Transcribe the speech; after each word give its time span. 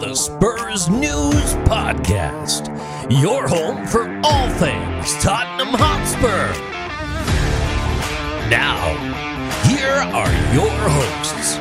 the 0.00 0.14
Spurs 0.14 0.88
News 0.88 1.52
Podcast, 1.68 2.68
your 3.22 3.46
home 3.46 3.86
for 3.86 4.08
all 4.24 4.48
things 4.52 5.12
Tottenham 5.22 5.74
Hotspur. 5.78 6.58
Now, 8.48 8.96
here 9.68 9.90
are 9.90 10.54
your 10.54 10.70
hosts. 10.70 11.56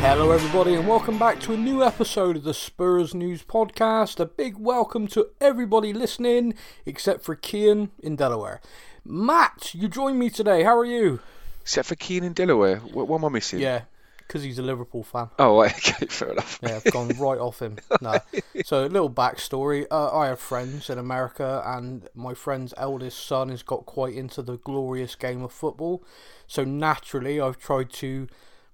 Hello, 0.00 0.30
everybody, 0.30 0.72
and 0.76 0.88
welcome 0.88 1.18
back 1.18 1.40
to 1.40 1.52
a 1.52 1.58
new 1.58 1.84
episode 1.84 2.36
of 2.36 2.44
the 2.44 2.54
Spurs 2.54 3.14
News 3.14 3.44
Podcast. 3.44 4.18
A 4.18 4.24
big 4.24 4.56
welcome 4.56 5.08
to 5.08 5.28
everybody 5.42 5.92
listening, 5.92 6.54
except 6.86 7.22
for 7.22 7.36
Kian 7.36 7.90
in 8.02 8.16
Delaware. 8.16 8.62
Matt, 9.04 9.74
you 9.74 9.88
join 9.88 10.18
me 10.18 10.30
today. 10.30 10.62
How 10.62 10.78
are 10.78 10.86
you? 10.86 11.20
Except 11.60 11.86
for 11.86 11.96
Keane 11.96 12.24
in 12.24 12.32
Delaware. 12.32 12.78
What, 12.78 13.08
what 13.08 13.18
am 13.18 13.26
I 13.26 13.28
missing? 13.28 13.60
Yeah, 13.60 13.82
because 14.30 14.44
he's 14.44 14.60
a 14.60 14.62
Liverpool 14.62 15.02
fan. 15.02 15.28
Oh, 15.40 15.60
okay, 15.64 16.06
fair 16.06 16.30
enough. 16.30 16.60
Yeah, 16.62 16.76
I've 16.76 16.92
gone 16.92 17.08
right 17.18 17.38
off 17.38 17.60
him. 17.60 17.78
No. 18.00 18.18
So, 18.64 18.86
a 18.86 18.88
little 18.88 19.10
backstory. 19.10 19.84
Uh, 19.90 20.16
I 20.16 20.28
have 20.28 20.38
friends 20.38 20.88
in 20.88 20.98
America, 20.98 21.62
and 21.66 22.08
my 22.14 22.32
friend's 22.32 22.72
eldest 22.76 23.26
son 23.26 23.48
has 23.48 23.62
got 23.64 23.84
quite 23.84 24.14
into 24.14 24.40
the 24.40 24.56
glorious 24.58 25.16
game 25.16 25.42
of 25.42 25.52
football. 25.52 26.04
So, 26.46 26.64
naturally, 26.64 27.40
I've 27.40 27.58
tried 27.58 27.90
to 27.94 28.28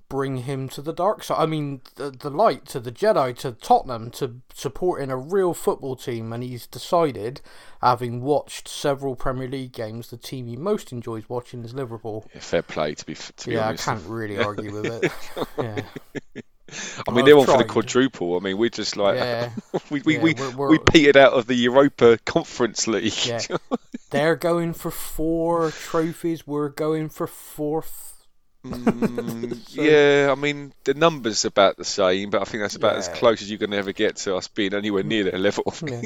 bring 0.09 0.38
him 0.38 0.69
to 0.70 0.80
the 0.83 0.92
dark 0.92 1.24
side. 1.24 1.42
I 1.42 1.46
mean, 1.46 1.80
the, 1.96 2.10
the 2.10 2.30
light, 2.30 2.66
to 2.66 2.80
the 2.80 2.92
Jedi, 2.92 3.37
to 3.38 3.52
Tottenham, 3.52 4.10
to 4.12 4.37
supporting 4.55 5.10
a 5.10 5.16
real 5.16 5.52
football 5.55 5.97
team. 5.97 6.33
And 6.33 6.42
he's 6.42 6.66
decided, 6.66 7.41
having 7.83 8.23
watched 8.23 8.69
several 8.69 9.16
Premier 9.16 9.48
League 9.48 9.73
games, 9.73 10.09
the 10.11 10.16
team 10.16 10.47
he 10.47 10.56
most 10.56 10.92
enjoys 10.92 11.28
watching 11.28 11.64
is 11.64 11.74
Liverpool. 11.74 12.27
Yeah, 12.34 12.41
fair 12.41 12.62
play, 12.62 12.95
to 12.95 13.06
be 13.06 13.14
to 13.14 13.47
be 13.47 13.55
Yeah, 13.55 13.64
I 13.64 13.69
honest. 13.69 13.84
can't 13.84 14.05
really 14.06 14.38
argue 14.42 14.73
with 14.80 14.87
it. 15.05 15.12
Yeah. 15.58 15.83
I 17.06 17.12
mean, 17.12 17.20
I've 17.20 17.25
they're 17.27 17.39
on 17.39 17.47
for 17.47 17.58
the 17.58 17.64
quadruple. 17.64 18.36
I 18.36 18.41
mean, 18.41 18.58
we're 18.58 18.70
just 18.70 18.97
like 18.97 19.14
Yeah. 19.17 19.50
we 19.91 20.02
we 20.05 20.17
Yeah, 20.17 20.23
we, 20.23 20.34
we're- 20.34 20.55
we're- 20.55 20.70
we 20.73 20.78
petered 20.78 21.17
out 21.17 21.33
of 21.33 21.47
the 21.47 21.55
Europa 21.55 22.19
Conference 22.27 22.86
League. 22.89 23.14
Yeah. 23.27 23.41
They're 24.11 24.36
going 24.36 24.73
for 24.73 24.91
four 24.91 25.70
trophies. 25.70 26.47
We're 26.47 26.69
going 26.69 27.08
for 27.08 27.27
fourth. 27.27 28.16
Mm, 28.70 29.56
So- 29.69 29.83
yeah, 29.83 30.33
I 30.33 30.34
mean 30.34 30.72
the 30.84 30.95
numbers 30.95 31.45
about 31.45 31.77
the 31.77 31.84
same, 31.84 32.31
but 32.31 32.41
I 32.42 32.45
think 32.45 32.62
that's 32.62 32.77
about 32.77 32.97
as 32.97 33.08
close 33.08 33.42
as 33.42 33.50
you're 33.50 33.58
going 33.58 33.70
to 33.73 33.77
ever 33.77 33.92
get 33.92 34.17
to 34.17 34.36
us 34.36 34.48
being 34.48 34.75
anywhere 34.75 35.03
near 35.03 35.25
their 35.25 35.39
level. 35.39 35.64
Yeah. 35.86 36.03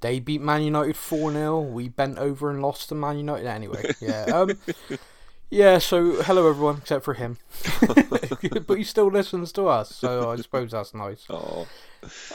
They 0.00 0.20
beat 0.20 0.40
Man 0.40 0.62
United 0.62 0.96
4 0.96 1.32
0. 1.32 1.60
We 1.60 1.88
bent 1.88 2.18
over 2.18 2.50
and 2.50 2.62
lost 2.62 2.88
to 2.90 2.94
Man 2.94 3.18
United 3.18 3.46
anyway. 3.48 3.90
Yeah. 4.00 4.24
Um, 4.26 4.52
yeah, 5.50 5.78
so 5.78 6.22
hello 6.22 6.48
everyone, 6.48 6.76
except 6.78 7.04
for 7.04 7.14
him. 7.14 7.38
but 8.66 8.78
he 8.78 8.84
still 8.84 9.08
listens 9.08 9.50
to 9.52 9.66
us, 9.66 9.94
so 9.94 10.30
I 10.30 10.36
suppose 10.36 10.70
that's 10.70 10.94
nice. 10.94 11.26
oh, 11.30 11.66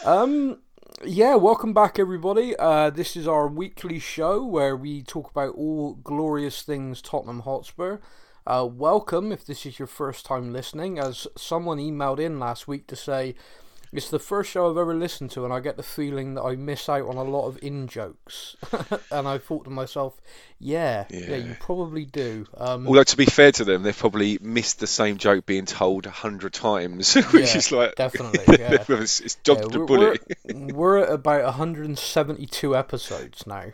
Um, 0.06 0.60
yeah, 1.06 1.36
welcome 1.36 1.74
back, 1.74 1.98
everybody. 2.00 2.56
Uh, 2.58 2.90
this 2.90 3.16
is 3.16 3.28
our 3.28 3.48
weekly 3.48 3.98
show 4.00 4.44
where 4.44 4.76
we 4.76 5.02
talk 5.02 5.32
about 5.32 5.56
all 5.56 5.94
glorious 6.04 6.62
things 6.64 7.02
Tottenham 7.02 7.40
Hotspur. 7.42 8.00
Uh, 8.46 8.68
welcome 8.70 9.32
if 9.32 9.46
this 9.46 9.66
is 9.66 9.80
your 9.80 9.88
first 9.88 10.26
time 10.26 10.52
listening, 10.52 11.00
as 11.00 11.28
someone 11.38 11.78
emailed 11.78 12.20
in 12.20 12.40
last 12.40 12.68
week 12.68 12.88
to 12.88 12.96
say 12.96 13.36
it's 13.94 14.10
the 14.10 14.20
first 14.20 14.50
show 14.52 14.70
I've 14.70 14.78
ever 14.78 14.94
listened 14.96 15.32
to, 15.32 15.46
and 15.46 15.54
I 15.54 15.60
get 15.62 15.78
the 15.78 15.84
feeling 15.84 16.34
that 16.34 16.42
I 16.42 16.56
miss 16.56 16.90
out 16.90 17.08
on 17.08 17.16
a 17.16 17.24
lot 17.24 17.48
of 17.48 17.58
in 17.64 17.88
jokes. 17.88 18.58
and 19.12 19.28
I 19.28 19.38
thought 19.38 19.64
to 19.66 19.70
myself, 19.70 20.20
yeah, 20.60 21.06
yeah, 21.10 21.36
Yeah. 21.36 21.36
you 21.38 21.56
probably 21.60 22.04
do. 22.04 22.48
Um, 22.58 22.88
although 22.88 23.04
to 23.04 23.18
be 23.18 23.26
fair 23.28 23.52
to 23.54 23.64
them, 23.64 23.84
they've 23.84 23.98
probably 23.98 24.40
missed 24.42 24.80
the 24.80 24.88
same 24.88 25.18
joke 25.20 25.46
being 25.46 25.66
told 25.66 26.06
a 26.06 26.12
hundred 26.12 26.54
times, 26.54 27.14
which 27.32 27.34
Yeah, 27.52 27.58
is 27.58 27.72
like 27.72 27.96
definitely, 27.96 28.58
yeah. 28.60 28.84
it's, 28.90 29.36
dodged 29.36 29.62
yeah, 29.62 29.68
the 29.70 29.80
we're, 29.80 29.86
bullet. 29.86 30.22
we're, 30.44 30.74
we're 30.74 30.98
at 30.98 31.10
about 31.12 31.44
172 31.46 32.76
episodes 32.76 33.46
now. 33.48 33.74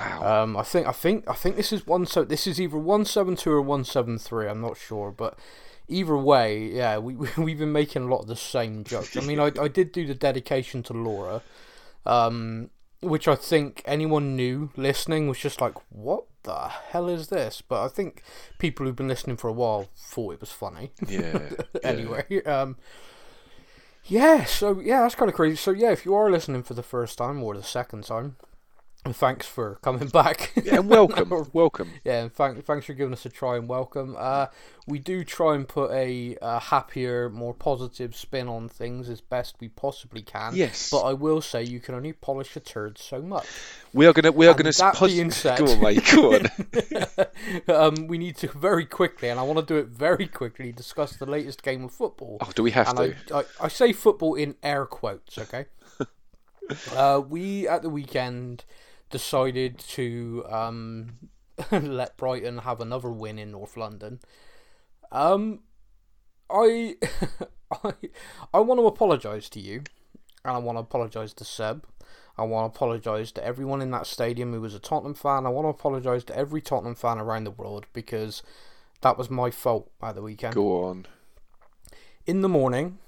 Wow. 0.00 0.42
Um, 0.42 0.56
I 0.56 0.62
think 0.62 0.86
I 0.86 0.92
think 0.92 1.28
I 1.28 1.34
think 1.34 1.56
this 1.56 1.72
is 1.72 1.86
one. 1.86 2.06
So 2.06 2.24
this 2.24 2.46
is 2.46 2.60
either 2.60 2.78
one 2.78 3.04
seven 3.04 3.36
two 3.36 3.50
or 3.52 3.60
one 3.62 3.84
seven 3.84 4.18
three. 4.18 4.48
I'm 4.48 4.60
not 4.60 4.76
sure, 4.76 5.10
but 5.10 5.38
either 5.88 6.16
way, 6.16 6.58
yeah, 6.68 6.98
we 6.98 7.14
we- 7.22 7.28
we've 7.38 7.58
been 7.58 7.72
making 7.72 8.02
a 8.02 8.06
lot 8.06 8.20
of 8.20 8.26
the 8.28 8.36
same 8.36 8.84
jokes. 8.84 9.16
I 9.16 9.20
mean, 9.20 9.38
I 9.40 9.52
I 9.60 9.68
did 9.68 9.92
do 9.92 10.06
the 10.06 10.14
dedication 10.14 10.82
to 10.84 10.92
Laura, 10.92 11.42
um, 12.06 12.70
which 13.00 13.28
I 13.28 13.34
think 13.34 13.82
anyone 13.84 14.36
new 14.36 14.70
listening 14.76 15.28
was 15.28 15.38
just 15.38 15.60
like, 15.60 15.74
what 15.90 16.24
the 16.44 16.68
hell 16.68 17.08
is 17.08 17.28
this? 17.28 17.60
But 17.60 17.84
I 17.84 17.88
think 17.88 18.22
people 18.58 18.86
who've 18.86 18.96
been 18.96 19.08
listening 19.08 19.36
for 19.36 19.48
a 19.48 19.52
while 19.52 19.88
thought 19.96 20.34
it 20.34 20.40
was 20.40 20.50
funny. 20.52 20.92
yeah. 21.06 21.50
anyway, 21.84 22.42
um, 22.44 22.76
yeah, 24.06 24.44
so 24.44 24.80
yeah, 24.80 25.02
that's 25.02 25.14
kind 25.14 25.28
of 25.28 25.34
crazy. 25.34 25.56
So 25.56 25.70
yeah, 25.70 25.90
if 25.92 26.04
you 26.04 26.14
are 26.14 26.30
listening 26.30 26.62
for 26.62 26.74
the 26.74 26.82
first 26.82 27.18
time 27.18 27.42
or 27.42 27.54
the 27.54 27.62
second 27.62 28.04
time, 28.04 28.36
and 29.04 29.16
thanks 29.16 29.46
for 29.46 29.76
coming 29.82 30.08
back. 30.12 30.52
Yeah, 30.62 30.76
and 30.76 30.88
welcome, 30.88 31.30
welcome. 31.52 31.90
Yeah, 32.04 32.22
and 32.24 32.32
thank, 32.32 32.64
thanks 32.64 32.86
for 32.86 32.92
giving 32.94 33.12
us 33.12 33.24
a 33.24 33.30
try 33.30 33.56
and 33.56 33.68
welcome. 33.68 34.14
Uh, 34.18 34.46
we 34.86 34.98
do 34.98 35.24
try 35.24 35.54
and 35.54 35.66
put 35.68 35.90
a, 35.92 36.36
uh 36.42 36.58
happier, 36.58 37.30
more 37.30 37.54
positive 37.54 38.14
spin 38.16 38.48
on 38.48 38.68
things 38.68 39.08
as 39.08 39.20
best 39.20 39.56
we 39.60 39.68
possibly 39.68 40.20
can. 40.22 40.54
Yes. 40.54 40.90
But 40.90 41.02
I 41.02 41.12
will 41.12 41.40
say 41.40 41.62
you 41.62 41.80
can 41.80 41.94
only 41.94 42.12
polish 42.12 42.56
a 42.56 42.60
turd 42.60 42.98
so 42.98 43.22
much. 43.22 43.46
We 43.92 44.06
are 44.06 44.12
gonna 44.12 44.32
we 44.32 44.46
are 44.46 44.50
And 44.50 44.58
gonna 44.58 44.72
that 44.72 44.94
pos- 44.94 45.10
being 45.12 45.30
said- 45.30 45.58
go 45.60 45.66
on, 45.66 45.80
mate. 45.80 46.04
Go 46.14 46.34
on. 46.34 47.94
um, 47.96 48.06
we 48.08 48.18
need 48.18 48.36
to 48.38 48.48
very 48.48 48.84
quickly, 48.86 49.28
and 49.28 49.38
I 49.38 49.42
want 49.44 49.58
to 49.60 49.64
do 49.64 49.76
it 49.78 49.86
very 49.86 50.26
quickly, 50.26 50.72
discuss 50.72 51.16
the 51.16 51.26
latest 51.26 51.62
game 51.62 51.84
of 51.84 51.92
football. 51.92 52.38
Oh, 52.40 52.50
do 52.54 52.62
we 52.62 52.72
have 52.72 52.88
and 52.88 53.16
to? 53.28 53.34
I, 53.34 53.40
I, 53.40 53.44
I 53.62 53.68
say 53.68 53.92
football 53.92 54.34
in 54.34 54.56
air 54.62 54.86
quotes, 54.86 55.38
okay? 55.38 55.66
uh, 56.94 57.20
we 57.28 57.66
at 57.68 57.82
the 57.82 57.90
weekend 57.90 58.64
decided 59.10 59.78
to 59.78 60.44
um, 60.48 61.30
let 61.72 62.16
Brighton 62.16 62.58
have 62.58 62.80
another 62.80 63.10
win 63.10 63.38
in 63.38 63.52
North 63.52 63.76
London. 63.76 64.20
Um, 65.12 65.60
I, 66.48 66.96
I, 67.84 67.92
I 68.54 68.60
want 68.60 68.80
to 68.80 68.86
apologise 68.86 69.48
to 69.50 69.60
you, 69.60 69.82
and 70.44 70.54
I 70.56 70.58
want 70.58 70.76
to 70.76 70.80
apologise 70.80 71.32
to 71.34 71.44
Seb. 71.44 71.86
I 72.38 72.44
want 72.44 72.72
to 72.72 72.76
apologise 72.76 73.32
to 73.32 73.44
everyone 73.44 73.82
in 73.82 73.90
that 73.90 74.06
stadium 74.06 74.52
who 74.52 74.60
was 74.60 74.74
a 74.74 74.78
Tottenham 74.78 75.14
fan. 75.14 75.44
I 75.44 75.50
want 75.50 75.66
to 75.66 75.70
apologise 75.70 76.24
to 76.24 76.36
every 76.36 76.62
Tottenham 76.62 76.94
fan 76.94 77.18
around 77.18 77.44
the 77.44 77.50
world 77.50 77.86
because 77.92 78.42
that 79.02 79.18
was 79.18 79.28
my 79.28 79.50
fault 79.50 79.90
at 80.02 80.14
the 80.14 80.22
weekend 80.22 80.54
Go 80.54 80.84
on. 80.84 81.06
in 82.26 82.40
the 82.40 82.48
morning, 82.48 82.98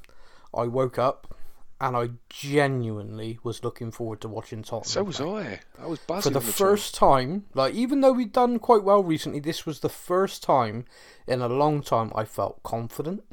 I 0.55 0.65
woke 0.65 0.99
up 0.99 1.35
and 1.83 1.97
I 1.97 2.11
genuinely 2.29 3.41
was 3.43 3.65
looking 3.65 3.91
forward 3.91 4.21
to 4.21 4.29
watching 4.29 4.63
Tottenham. 4.63 4.85
So 4.85 5.03
was 5.03 5.17
play. 5.17 5.59
I. 5.79 5.83
I 5.83 5.87
was 5.89 5.99
buzzing 5.99 6.33
For 6.33 6.39
the 6.39 6.41
train. 6.41 6.53
first 6.53 6.95
time, 6.95 7.47
like 7.55 7.75
even 7.75 8.01
though 8.01 8.13
we'd 8.13 8.33
done 8.33 8.61
quite 8.61 8.85
well 8.85 9.03
recently, 9.03 9.41
this 9.41 9.67
was 9.67 9.81
the 9.81 9.89
first 9.89 10.45
time 10.45 10.85
in 11.27 11.43
a 11.43 11.49
long 11.49 11.83
time 11.83 12.13
I 12.15 12.25
felt 12.25 12.63
confident. 12.63 13.25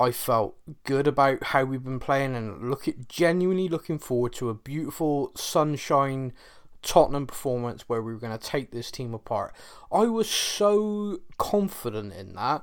I 0.00 0.12
felt 0.12 0.56
good 0.84 1.06
about 1.06 1.42
how 1.44 1.64
we've 1.64 1.84
been 1.84 2.00
playing 2.00 2.34
and 2.34 2.70
look 2.70 2.88
at 2.88 3.06
genuinely 3.06 3.68
looking 3.68 3.98
forward 3.98 4.32
to 4.34 4.48
a 4.48 4.54
beautiful 4.54 5.32
sunshine 5.36 6.32
Tottenham 6.80 7.26
performance 7.26 7.86
where 7.86 8.00
we 8.00 8.14
were 8.14 8.20
going 8.20 8.36
to 8.38 8.42
take 8.42 8.70
this 8.70 8.90
team 8.90 9.12
apart. 9.12 9.54
I 9.92 10.04
was 10.04 10.30
so 10.30 11.18
confident 11.36 12.14
in 12.14 12.34
that. 12.34 12.62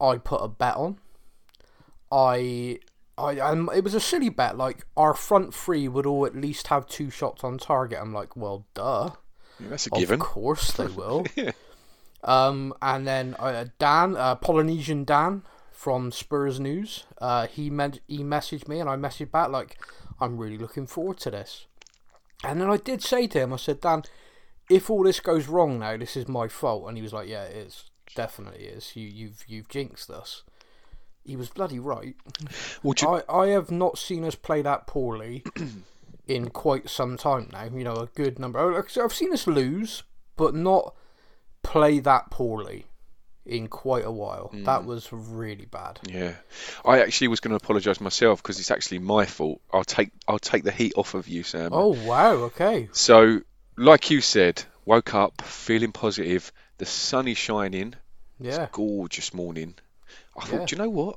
I 0.00 0.18
put 0.18 0.42
a 0.42 0.48
bet 0.48 0.76
on. 0.76 0.98
I 2.12 2.78
I 3.18 3.38
um, 3.40 3.70
it 3.74 3.84
was 3.84 3.94
a 3.94 4.00
silly 4.00 4.28
bet. 4.28 4.56
Like 4.56 4.86
our 4.96 5.14
front 5.14 5.52
three 5.54 5.88
would 5.88 6.06
all 6.06 6.24
at 6.24 6.36
least 6.36 6.68
have 6.68 6.86
two 6.86 7.10
shots 7.10 7.42
on 7.44 7.58
target. 7.58 7.98
I'm 8.00 8.12
like, 8.14 8.36
well, 8.36 8.66
duh. 8.74 9.10
Yeah, 9.60 9.68
that's 9.70 9.86
a 9.88 9.92
Of 9.92 9.98
given. 9.98 10.20
Of 10.20 10.26
course 10.26 10.72
they 10.72 10.86
will. 10.86 11.26
Yeah. 11.36 11.52
Um, 12.24 12.74
and 12.82 13.06
then 13.06 13.36
uh, 13.38 13.66
Dan, 13.78 14.16
uh, 14.16 14.34
Polynesian 14.34 15.04
Dan 15.04 15.42
from 15.70 16.10
Spurs 16.10 16.58
News, 16.58 17.04
uh, 17.20 17.46
he 17.46 17.70
med- 17.70 18.00
he 18.08 18.18
messaged 18.24 18.66
me 18.66 18.80
and 18.80 18.90
I 18.90 18.96
messaged 18.96 19.30
back 19.30 19.50
like, 19.50 19.78
I'm 20.20 20.36
really 20.36 20.58
looking 20.58 20.86
forward 20.88 21.18
to 21.18 21.30
this. 21.30 21.66
And 22.42 22.60
then 22.60 22.70
I 22.70 22.76
did 22.76 23.02
say 23.02 23.28
to 23.28 23.38
him, 23.40 23.52
I 23.52 23.56
said, 23.56 23.80
Dan, 23.80 24.02
if 24.68 24.90
all 24.90 25.04
this 25.04 25.20
goes 25.20 25.46
wrong 25.46 25.78
now, 25.78 25.96
this 25.96 26.16
is 26.16 26.26
my 26.28 26.48
fault. 26.48 26.88
And 26.88 26.96
he 26.96 27.02
was 27.02 27.12
like, 27.12 27.28
Yeah, 27.28 27.44
it 27.44 27.56
is. 27.56 27.84
Definitely 28.14 28.64
is. 28.64 28.96
You 28.96 29.06
you've 29.06 29.44
you've 29.46 29.68
jinxed 29.68 30.10
us. 30.10 30.42
He 31.28 31.36
was 31.36 31.50
bloody 31.50 31.78
right. 31.78 32.16
Well, 32.82 32.94
do 32.94 33.06
you- 33.06 33.22
I, 33.28 33.42
I 33.42 33.46
have 33.48 33.70
not 33.70 33.98
seen 33.98 34.24
us 34.24 34.34
play 34.34 34.62
that 34.62 34.86
poorly 34.86 35.44
in 36.26 36.50
quite 36.50 36.88
some 36.88 37.16
time 37.16 37.50
now. 37.52 37.64
You 37.64 37.84
know, 37.84 37.94
a 37.96 38.06
good 38.06 38.38
number. 38.38 38.58
oh, 38.58 38.82
I've 39.04 39.12
seen 39.12 39.32
us 39.32 39.46
lose, 39.46 40.02
but 40.36 40.54
not 40.54 40.94
play 41.62 41.98
that 42.00 42.30
poorly 42.30 42.86
in 43.44 43.68
quite 43.68 44.04
a 44.04 44.10
while. 44.10 44.50
Mm. 44.54 44.64
That 44.64 44.84
was 44.84 45.08
really 45.12 45.66
bad. 45.66 46.00
Yeah, 46.08 46.34
I 46.84 47.00
actually 47.00 47.28
was 47.28 47.40
going 47.40 47.50
to 47.50 47.62
apologise 47.62 48.00
myself 48.00 48.42
because 48.42 48.58
it's 48.58 48.70
actually 48.70 48.98
my 49.00 49.26
fault. 49.26 49.60
I'll 49.72 49.84
take 49.84 50.10
I'll 50.26 50.38
take 50.38 50.64
the 50.64 50.72
heat 50.72 50.92
off 50.96 51.14
of 51.14 51.28
you, 51.28 51.42
Sam. 51.42 51.70
Oh 51.72 51.88
wow, 52.06 52.32
okay. 52.50 52.88
So, 52.92 53.40
like 53.76 54.10
you 54.10 54.20
said, 54.20 54.62
woke 54.84 55.14
up 55.14 55.42
feeling 55.42 55.92
positive. 55.92 56.52
The 56.78 56.86
sun 56.86 57.26
is 57.28 57.36
shining. 57.38 57.94
Yeah. 58.40 58.68
Gorgeous 58.70 59.34
morning. 59.34 59.74
I 60.38 60.44
thought, 60.44 60.60
Yeah. 60.60 60.66
do 60.66 60.76
you 60.76 60.82
know 60.82 60.90
what? 60.90 61.16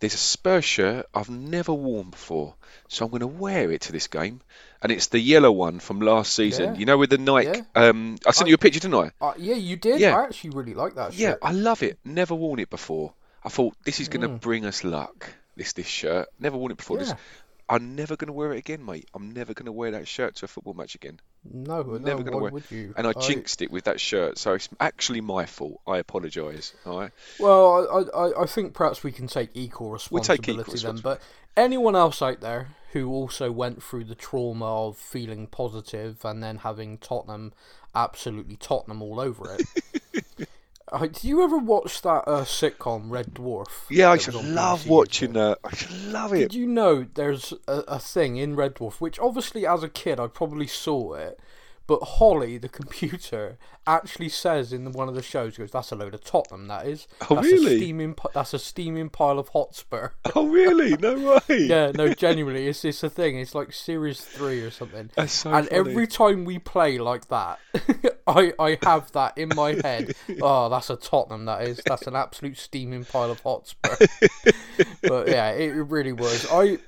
there's 0.00 0.14
a 0.14 0.18
Spurs 0.18 0.64
shirt 0.64 1.06
I've 1.14 1.30
never 1.30 1.72
worn 1.72 2.10
before, 2.10 2.56
so 2.88 3.04
I'm 3.04 3.12
going 3.12 3.20
to 3.20 3.28
wear 3.28 3.70
it 3.70 3.82
to 3.82 3.92
this 3.92 4.08
game, 4.08 4.40
and 4.82 4.90
it's 4.90 5.06
the 5.06 5.20
yellow 5.20 5.52
one 5.52 5.78
from 5.78 6.00
last 6.00 6.34
season. 6.34 6.74
Yeah. 6.74 6.80
You 6.80 6.86
know, 6.86 6.98
with 6.98 7.10
the 7.10 7.18
Nike. 7.18 7.58
Yeah. 7.58 7.62
Um, 7.88 8.16
I 8.26 8.32
sent 8.32 8.46
I- 8.46 8.48
you 8.48 8.54
a 8.56 8.58
picture, 8.58 8.80
didn't 8.80 8.96
I? 8.96 9.10
Uh, 9.24 9.34
yeah, 9.38 9.54
you 9.54 9.76
did. 9.76 10.00
Yeah. 10.00 10.16
I 10.18 10.24
actually 10.24 10.50
really 10.50 10.74
like 10.74 10.96
that 10.96 11.12
Shirt. 11.12 11.20
Yeah. 11.20 11.34
I 11.40 11.52
love 11.52 11.84
it. 11.84 11.98
Never 12.04 12.34
worn 12.34 12.58
it 12.58 12.68
before. 12.68 13.12
I 13.44 13.48
thought 13.48 13.76
this 13.84 14.00
is 14.00 14.08
going 14.08 14.22
to 14.22 14.28
Mm. 14.28 14.40
bring 14.40 14.66
us 14.66 14.82
luck. 14.82 15.30
This 15.54 15.72
this 15.74 15.86
shirt. 15.86 16.28
Never 16.40 16.56
worn 16.56 16.72
it 16.72 16.78
before. 16.78 16.98
This, 16.98 17.10
Yeah. 17.10 17.14
I'm 17.68 17.94
never 17.96 18.16
going 18.16 18.26
to 18.26 18.32
wear 18.32 18.52
it 18.52 18.58
again, 18.58 18.84
mate. 18.84 19.08
I'm 19.14 19.30
never 19.30 19.54
going 19.54 19.66
to 19.66 19.72
wear 19.72 19.92
that 19.92 20.06
shirt 20.08 20.36
to 20.36 20.44
a 20.44 20.48
football 20.48 20.74
match 20.74 20.94
again. 20.94 21.20
No, 21.44 21.82
no, 21.82 21.98
Never 21.98 22.22
gonna 22.22 22.38
wear- 22.38 22.52
would 22.52 22.70
you? 22.70 22.94
And 22.96 23.06
I 23.06 23.12
jinxed 23.12 23.62
it 23.62 23.70
with 23.72 23.84
that 23.84 24.00
shirt, 24.00 24.38
so 24.38 24.54
it's 24.54 24.68
actually 24.78 25.20
my 25.20 25.46
fault. 25.46 25.80
I 25.86 25.98
apologise. 25.98 26.72
All 26.86 27.00
right. 27.00 27.10
Well, 27.40 28.08
I, 28.14 28.16
I, 28.16 28.42
I 28.42 28.46
think 28.46 28.74
perhaps 28.74 29.02
we 29.02 29.10
can 29.10 29.26
take 29.26 29.50
equal 29.54 29.90
responsibility 29.90 30.52
We'll 30.52 30.64
take 30.64 30.74
equal 30.76 30.92
then. 30.92 31.02
But 31.02 31.20
anyone 31.56 31.96
else 31.96 32.22
out 32.22 32.40
there 32.40 32.68
who 32.92 33.10
also 33.10 33.50
went 33.50 33.82
through 33.82 34.04
the 34.04 34.14
trauma 34.14 34.86
of 34.88 34.96
feeling 34.96 35.46
positive 35.46 36.24
and 36.24 36.42
then 36.42 36.58
having 36.58 36.98
Tottenham, 36.98 37.52
absolutely 37.94 38.56
Tottenham 38.56 39.02
all 39.02 39.18
over 39.18 39.56
it. 39.58 40.48
uh, 40.92 41.06
did 41.06 41.24
you 41.24 41.42
ever 41.42 41.56
watch 41.56 42.02
that 42.02 42.24
uh, 42.28 42.44
sitcom 42.44 43.10
Red 43.10 43.34
Dwarf? 43.34 43.68
Yeah, 43.90 44.10
I 44.10 44.18
should 44.18 44.34
love 44.34 44.82
BBC 44.82 44.88
watching 44.88 45.32
that. 45.32 45.58
I 45.64 45.74
should 45.74 46.04
love 46.12 46.34
it. 46.34 46.38
Did 46.38 46.54
you 46.54 46.66
know 46.66 47.06
there's 47.14 47.54
a, 47.66 47.78
a 47.88 47.98
thing 47.98 48.36
in 48.36 48.54
Red 48.54 48.74
Dwarf, 48.74 48.94
which 49.00 49.18
obviously 49.18 49.66
as 49.66 49.82
a 49.82 49.88
kid 49.88 50.20
I 50.20 50.26
probably 50.26 50.66
saw 50.66 51.14
it, 51.14 51.40
but 51.86 52.02
Holly, 52.02 52.58
the 52.58 52.68
computer, 52.68 53.58
actually 53.86 54.28
says 54.28 54.72
in 54.72 54.92
one 54.92 55.08
of 55.08 55.14
the 55.14 55.22
shows, 55.22 55.58
goes, 55.58 55.70
"That's 55.72 55.90
a 55.92 55.96
load 55.96 56.14
of 56.14 56.22
Tottenham. 56.24 56.68
That 56.68 56.86
is. 56.86 57.06
Oh, 57.28 57.34
that's 57.36 57.46
really? 57.46 57.74
A 57.74 57.78
steaming, 57.78 58.16
that's 58.34 58.54
a 58.54 58.58
steaming 58.58 59.08
pile 59.10 59.38
of 59.38 59.48
Hotspur." 59.48 60.10
Oh, 60.34 60.46
really? 60.48 60.96
No 60.96 61.40
way. 61.48 61.58
yeah, 61.66 61.92
no, 61.94 62.14
genuinely, 62.14 62.66
it's 62.66 62.84
it's 62.84 63.02
a 63.02 63.10
thing. 63.10 63.38
It's 63.38 63.54
like 63.54 63.72
series 63.72 64.20
three 64.22 64.60
or 64.62 64.70
something. 64.70 65.10
That's 65.14 65.32
so 65.32 65.52
and 65.52 65.68
funny. 65.68 65.78
every 65.78 66.06
time 66.06 66.44
we 66.44 66.58
play 66.58 66.98
like 66.98 67.28
that, 67.28 67.58
I 68.26 68.52
I 68.58 68.78
have 68.82 69.12
that 69.12 69.36
in 69.36 69.50
my 69.54 69.72
head. 69.82 70.14
Oh, 70.40 70.68
that's 70.70 70.88
a 70.90 70.96
Tottenham. 70.96 71.44
That 71.46 71.62
is. 71.62 71.80
That's 71.84 72.06
an 72.06 72.16
absolute 72.16 72.56
steaming 72.56 73.04
pile 73.04 73.30
of 73.30 73.40
Hotspur. 73.40 73.96
but 75.02 75.28
yeah, 75.28 75.50
it 75.50 75.68
really 75.70 76.12
was. 76.12 76.46
I. 76.50 76.78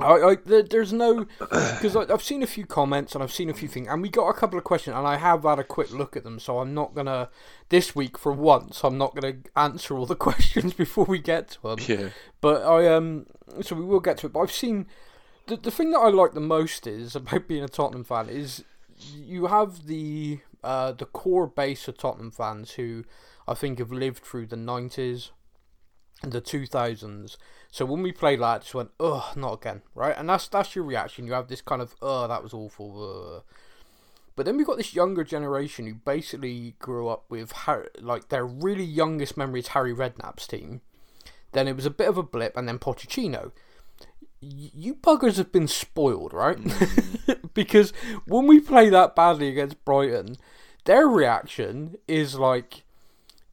I, 0.00 0.30
I 0.30 0.36
there, 0.44 0.62
there's 0.62 0.92
no 0.92 1.26
because 1.38 1.96
I've 1.96 2.22
seen 2.22 2.42
a 2.42 2.46
few 2.46 2.66
comments 2.66 3.14
and 3.14 3.22
I've 3.22 3.32
seen 3.32 3.50
a 3.50 3.54
few 3.54 3.68
things 3.68 3.88
and 3.88 4.02
we 4.02 4.08
got 4.08 4.28
a 4.28 4.32
couple 4.32 4.58
of 4.58 4.64
questions 4.64 4.96
and 4.96 5.06
I 5.06 5.16
have 5.16 5.42
had 5.44 5.58
a 5.58 5.64
quick 5.64 5.90
look 5.92 6.16
at 6.16 6.24
them 6.24 6.38
so 6.38 6.58
I'm 6.58 6.74
not 6.74 6.94
gonna 6.94 7.28
this 7.68 7.94
week 7.94 8.18
for 8.18 8.32
once 8.32 8.82
I'm 8.84 8.98
not 8.98 9.14
gonna 9.14 9.36
answer 9.56 9.96
all 9.96 10.06
the 10.06 10.16
questions 10.28 10.72
before 10.74 11.04
we 11.04 11.18
get 11.18 11.50
to 11.50 11.62
them 11.62 11.78
Yeah. 11.86 12.08
but 12.40 12.62
I 12.62 12.88
um 12.94 13.26
so 13.60 13.74
we 13.76 13.84
will 13.84 14.00
get 14.00 14.18
to 14.18 14.26
it. 14.26 14.32
But 14.32 14.40
I've 14.40 14.52
seen 14.52 14.86
the 15.46 15.56
the 15.56 15.70
thing 15.70 15.90
that 15.92 15.98
I 15.98 16.08
like 16.08 16.32
the 16.34 16.40
most 16.40 16.86
is 16.86 17.14
about 17.20 17.48
being 17.48 17.64
a 17.64 17.68
Tottenham 17.68 18.04
fan 18.04 18.28
is 18.28 18.64
you 18.96 19.46
have 19.46 19.86
the 19.86 20.40
uh 20.62 20.92
the 20.92 21.06
core 21.06 21.46
base 21.46 21.88
of 21.88 21.96
Tottenham 21.98 22.30
fans 22.30 22.72
who 22.72 23.04
I 23.48 23.54
think 23.54 23.78
have 23.78 23.90
lived 23.92 24.22
through 24.24 24.46
the 24.46 24.56
nineties 24.56 25.30
and 26.22 26.32
the 26.32 26.40
two 26.40 26.66
thousands. 26.66 27.38
So 27.70 27.84
when 27.84 28.02
we 28.02 28.10
played 28.12 28.40
like, 28.40 28.56
I 28.56 28.58
just 28.60 28.74
went, 28.74 28.90
ugh, 28.98 29.36
not 29.36 29.52
again, 29.54 29.82
right? 29.94 30.14
And 30.16 30.28
that's 30.28 30.48
that's 30.48 30.74
your 30.74 30.84
reaction. 30.84 31.26
You 31.26 31.34
have 31.34 31.48
this 31.48 31.60
kind 31.62 31.80
of, 31.80 31.94
ugh, 32.02 32.28
that 32.28 32.42
was 32.42 32.52
awful. 32.52 33.34
Ugh. 33.36 33.42
But 34.36 34.46
then 34.46 34.56
we 34.56 34.64
got 34.64 34.76
this 34.78 34.94
younger 34.94 35.22
generation 35.22 35.86
who 35.86 35.94
basically 35.94 36.74
grew 36.78 37.08
up 37.08 37.24
with 37.28 37.52
Harry, 37.52 37.88
like 38.00 38.28
their 38.28 38.46
really 38.46 38.84
youngest 38.84 39.36
memory 39.36 39.60
is 39.60 39.68
Harry 39.68 39.94
Redknapp's 39.94 40.46
team. 40.46 40.80
Then 41.52 41.68
it 41.68 41.76
was 41.76 41.84
a 41.86 41.90
bit 41.90 42.08
of 42.08 42.16
a 42.16 42.22
blip, 42.22 42.56
and 42.56 42.66
then 42.68 42.78
Pochettino. 42.78 43.52
Y- 44.42 44.70
You 44.72 44.94
buggers 44.94 45.36
have 45.36 45.52
been 45.52 45.68
spoiled, 45.68 46.32
right? 46.32 46.56
Mm. 46.56 47.38
because 47.54 47.92
when 48.26 48.46
we 48.46 48.60
play 48.60 48.88
that 48.88 49.14
badly 49.14 49.48
against 49.48 49.84
Brighton, 49.84 50.36
their 50.86 51.06
reaction 51.06 51.96
is 52.08 52.36
like 52.36 52.84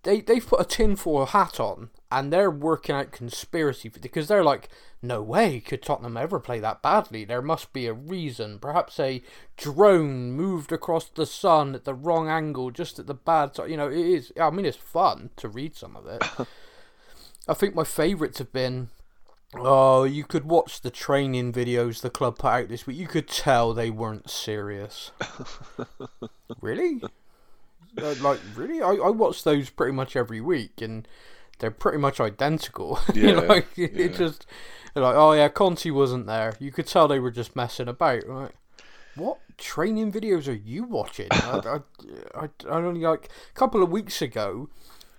they 0.04 0.22
they've 0.22 0.46
put 0.46 0.62
a 0.62 0.66
tinfoil 0.66 1.28
hat 1.28 1.60
on 1.60 1.90
and 2.12 2.32
they're 2.32 2.52
working 2.52 2.96
out 2.96 3.12
conspiracy 3.12 3.90
because 3.90 4.28
they're 4.28 4.44
like, 4.44 4.70
no 5.02 5.22
way 5.22 5.60
could 5.60 5.82
Tottenham 5.82 6.18
ever 6.18 6.40
play 6.40 6.60
that 6.60 6.82
badly. 6.82 7.26
There 7.26 7.42
must 7.42 7.74
be 7.74 7.86
a 7.86 7.94
reason. 7.94 8.60
Perhaps 8.60 9.00
a 9.00 9.22
drone 9.58 10.32
moved 10.32 10.72
across 10.72 11.06
the 11.06 11.26
sun 11.26 11.76
at 11.76 11.86
the 11.86 11.94
wrong 11.94 12.30
angle, 12.30 12.72
just 12.72 12.98
at 12.98 13.08
the 13.08 13.14
bad 13.14 13.54
time. 13.54 13.70
You 13.70 13.78
know, 13.78 13.90
it 13.90 13.98
is. 13.98 14.32
I 14.40 14.50
mean, 14.50 14.66
it's 14.66 14.78
fun 14.78 15.30
to 15.38 15.50
read 15.50 15.76
some 15.76 15.96
of 15.96 16.08
it. 16.08 16.24
I 17.48 17.54
think 17.54 17.76
my 17.76 17.84
favourites 17.84 18.40
have 18.40 18.52
been. 18.52 18.90
Oh, 19.54 20.04
you 20.04 20.24
could 20.24 20.46
watch 20.46 20.82
the 20.82 20.92
training 20.92 21.54
videos 21.54 22.02
the 22.02 22.10
club 22.10 22.38
put 22.38 22.48
out 22.48 22.68
this 22.70 22.86
week. 22.86 22.98
You 22.98 23.08
could 23.08 23.28
tell 23.28 23.74
they 23.74 23.90
weren't 23.90 24.30
serious. 24.30 25.12
really? 26.62 27.02
Uh, 28.02 28.16
like 28.22 28.40
really? 28.56 28.82
I, 28.82 28.92
I 28.92 29.10
watch 29.10 29.44
those 29.44 29.70
pretty 29.70 29.94
much 29.94 30.16
every 30.16 30.42
week, 30.42 30.82
and 30.82 31.08
they're 31.60 31.72
pretty 31.72 31.98
much 31.98 32.20
identical. 32.20 33.00
you 33.14 33.34
know, 33.34 33.42
Yeah, 33.44 33.48
like, 33.48 33.68
it 33.78 34.16
just 34.16 34.46
like, 34.96 35.16
oh 35.16 35.34
yeah, 35.34 35.50
Conte 35.50 35.90
wasn't 35.90 36.28
there. 36.28 36.56
You 36.60 36.72
could 36.72 36.88
tell 36.88 37.08
they 37.08 37.20
were 37.20 37.32
just 37.32 37.56
messing 37.56 37.88
about. 37.88 38.28
Right? 38.28 38.52
What 39.16 39.40
training 39.58 40.12
videos 40.12 40.48
are 40.48 40.54
you 40.54 40.84
watching? 40.84 41.28
I, 41.32 41.62
I, 41.66 41.80
I, 42.44 42.50
I 42.70 42.76
only 42.76 43.02
like 43.02 43.30
a 43.50 43.60
couple 43.60 43.82
of 43.82 43.90
weeks 43.90 44.22
ago, 44.22 44.70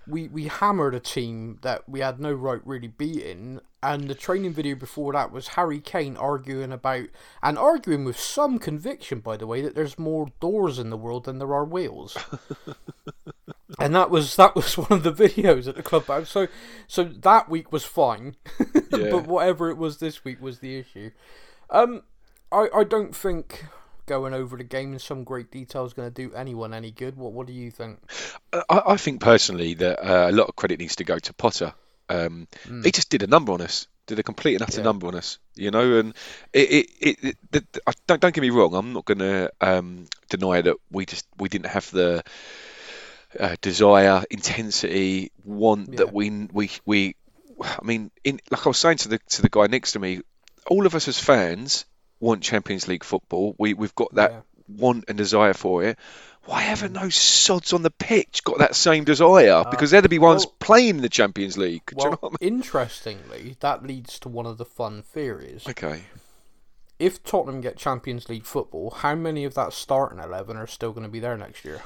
we 0.06 0.28
we 0.28 0.44
hammered 0.44 0.94
a 0.94 1.00
team 1.00 1.58
that 1.62 1.88
we 1.88 2.00
had 2.00 2.20
no 2.20 2.32
right 2.32 2.60
really 2.64 2.88
beating, 2.88 3.60
and 3.82 4.08
the 4.08 4.14
training 4.14 4.52
video 4.52 4.74
before 4.74 5.12
that 5.12 5.30
was 5.30 5.48
Harry 5.48 5.80
Kane 5.80 6.16
arguing 6.16 6.72
about 6.72 7.06
and 7.42 7.56
arguing 7.56 8.04
with 8.04 8.18
some 8.18 8.58
conviction, 8.58 9.20
by 9.20 9.36
the 9.36 9.46
way, 9.46 9.62
that 9.62 9.74
there's 9.74 9.98
more 9.98 10.28
doors 10.40 10.78
in 10.78 10.90
the 10.90 10.96
world 10.96 11.24
than 11.24 11.38
there 11.38 11.54
are 11.54 11.64
wheels. 11.64 12.16
and 13.78 13.94
that 13.94 14.10
was 14.10 14.36
that 14.36 14.54
was 14.54 14.76
one 14.78 14.92
of 14.92 15.02
the 15.02 15.12
videos 15.12 15.68
at 15.68 15.76
the 15.76 15.82
club. 15.82 16.26
So 16.26 16.48
so 16.86 17.04
that 17.04 17.48
week 17.48 17.72
was 17.72 17.84
fine, 17.84 18.36
Yeah. 18.90 19.10
but 19.10 19.26
whatever 19.26 19.70
it 19.70 19.76
was 19.76 19.98
this 19.98 20.24
week 20.24 20.40
was 20.42 20.58
the 20.58 20.78
issue. 20.78 21.10
Um, 21.70 22.02
I 22.50 22.68
I 22.74 22.84
don't 22.84 23.14
think 23.14 23.66
going 24.06 24.32
over 24.32 24.56
the 24.56 24.64
game 24.64 24.94
in 24.94 24.98
some 24.98 25.22
great 25.22 25.50
detail 25.50 25.84
is 25.84 25.92
going 25.92 26.10
to 26.10 26.28
do 26.28 26.34
anyone 26.34 26.72
any 26.72 26.90
good. 26.90 27.16
What 27.16 27.32
what 27.32 27.46
do 27.46 27.52
you 27.52 27.70
think? 27.70 28.00
I, 28.52 28.82
I 28.86 28.96
think 28.96 29.20
personally 29.20 29.74
that 29.74 30.00
uh, 30.04 30.30
a 30.30 30.32
lot 30.32 30.48
of 30.48 30.56
credit 30.56 30.78
needs 30.80 30.96
to 30.96 31.04
go 31.04 31.18
to 31.18 31.32
Potter. 31.34 31.74
Um, 32.08 32.48
He 32.84 32.90
just 32.90 33.10
did 33.10 33.22
a 33.22 33.26
number 33.26 33.52
on 33.52 33.60
us, 33.60 33.86
did 34.06 34.18
a 34.18 34.22
complete 34.22 34.54
and 34.54 34.62
utter 34.62 34.78
Yeah. 34.80 34.84
number 34.84 35.06
on 35.08 35.14
us, 35.14 35.38
you 35.54 35.70
know. 35.70 35.98
And 35.98 36.14
it, 36.52 36.70
it, 36.70 36.90
it, 37.00 37.16
it 37.24 37.36
the, 37.50 37.64
the- 37.72 37.82
I- 37.86 37.92
don't 38.06 38.20
don't 38.20 38.34
get 38.34 38.40
me 38.40 38.50
wrong. 38.50 38.74
I'm 38.74 38.92
not 38.92 39.04
going 39.04 39.18
to 39.18 39.50
um, 39.60 40.06
deny 40.30 40.62
that 40.62 40.76
we 40.90 41.04
just 41.06 41.26
we 41.38 41.48
didn't 41.48 41.66
have 41.66 41.90
the 41.90 42.22
uh, 43.38 43.56
desire, 43.60 44.24
intensity, 44.30 45.32
want 45.44 45.90
Yeah. 45.90 45.96
that 45.98 46.12
we 46.12 46.30
we 46.52 46.70
we. 46.84 47.14
I 47.60 47.84
mean, 47.84 48.10
in 48.24 48.40
like 48.50 48.66
I 48.66 48.70
was 48.70 48.78
saying 48.78 48.98
to 48.98 49.08
the 49.08 49.18
to 49.18 49.42
the 49.42 49.48
guy 49.50 49.66
next 49.66 49.92
to 49.92 49.98
me, 49.98 50.20
all 50.66 50.86
of 50.86 50.94
us 50.94 51.08
as 51.08 51.18
fans 51.18 51.84
want 52.20 52.42
Champions 52.42 52.88
League 52.88 53.04
football. 53.04 53.54
We 53.58 53.74
we've 53.74 53.94
got 53.94 54.14
that 54.14 54.30
Yeah. 54.32 54.40
want 54.68 55.04
and 55.08 55.18
desire 55.18 55.54
for 55.54 55.84
it. 55.84 55.98
Why 56.44 56.62
haven't 56.62 56.94
those 56.94 57.14
sods 57.14 57.72
on 57.74 57.82
the 57.82 57.90
pitch 57.90 58.42
got 58.44 58.58
that 58.58 58.74
same 58.74 59.04
desire? 59.04 59.50
Uh, 59.52 59.70
because 59.70 59.90
they're 59.90 60.00
to 60.02 60.08
be 60.08 60.18
ones 60.18 60.46
well- 60.46 60.54
playing 60.60 60.96
in 60.96 61.02
the 61.02 61.08
Champions 61.10 61.58
League. 61.58 61.82
Do 61.86 61.96
you 61.98 62.10
Well, 62.10 62.18
know 62.22 62.28
I 62.40 62.44
mean? 62.44 62.54
interestingly, 62.54 63.56
that 63.60 63.86
leads 63.86 64.18
to 64.20 64.28
one 64.28 64.46
of 64.46 64.56
the 64.58 64.64
fun 64.64 65.02
theories. 65.02 65.64
Okay. 65.68 66.02
If 66.98 67.22
Tottenham 67.22 67.60
get 67.60 67.76
Champions 67.76 68.28
League 68.28 68.44
football, 68.46 68.90
how 68.90 69.14
many 69.14 69.44
of 69.44 69.54
that 69.54 69.72
starting 69.72 70.18
eleven 70.18 70.56
are 70.56 70.66
still 70.66 70.92
going 70.92 71.04
to 71.04 71.08
be 71.10 71.20
there 71.20 71.36
next 71.36 71.64
year? 71.64 71.80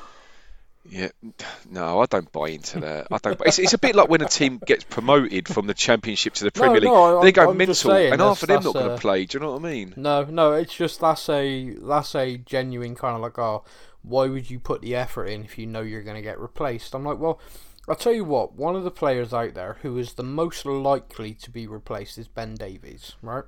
Yeah, 0.88 1.08
no, 1.70 2.00
I 2.00 2.06
don't 2.06 2.30
buy 2.32 2.48
into 2.48 2.80
that. 2.80 3.08
I 3.10 3.18
don't. 3.18 3.40
It's, 3.44 3.58
it's 3.58 3.74
a 3.74 3.78
bit 3.78 3.94
like 3.94 4.08
when 4.08 4.22
a 4.22 4.28
team 4.28 4.58
gets 4.64 4.84
promoted 4.84 5.48
from 5.48 5.66
the 5.66 5.74
Championship 5.74 6.34
to 6.34 6.44
the 6.44 6.50
Premier 6.50 6.80
League. 6.80 6.84
no, 6.84 7.20
I- 7.20 7.24
they 7.24 7.32
go 7.32 7.50
I'm 7.50 7.56
mental, 7.56 7.92
and 7.92 8.20
half 8.20 8.42
of 8.42 8.48
them 8.48 8.62
not 8.64 8.72
going 8.74 8.88
to 8.88 8.96
play. 8.96 9.26
Do 9.26 9.36
you 9.38 9.44
know 9.44 9.52
what 9.52 9.64
I 9.64 9.70
mean? 9.70 9.94
No, 9.96 10.24
no, 10.24 10.52
it's 10.54 10.74
just 10.74 11.00
that's 11.00 11.28
a 11.28 11.70
that's 11.82 12.14
a 12.14 12.38
genuine 12.38 12.94
kind 12.94 13.14
of 13.14 13.20
like, 13.20 13.38
oh, 13.38 13.64
why 14.02 14.26
would 14.26 14.50
you 14.50 14.58
put 14.58 14.82
the 14.82 14.94
effort 14.94 15.26
in 15.26 15.44
if 15.44 15.58
you 15.58 15.66
know 15.66 15.80
you're 15.80 16.02
going 16.02 16.16
to 16.16 16.22
get 16.22 16.40
replaced? 16.40 16.94
I'm 16.94 17.04
like, 17.04 17.18
well, 17.18 17.40
I'll 17.88 17.96
tell 17.96 18.12
you 18.12 18.24
what, 18.24 18.54
one 18.54 18.76
of 18.76 18.84
the 18.84 18.90
players 18.90 19.32
out 19.32 19.54
there 19.54 19.78
who 19.82 19.98
is 19.98 20.14
the 20.14 20.22
most 20.22 20.64
likely 20.64 21.34
to 21.34 21.50
be 21.50 21.66
replaced 21.66 22.18
is 22.18 22.28
Ben 22.28 22.54
Davies, 22.54 23.14
right? 23.22 23.44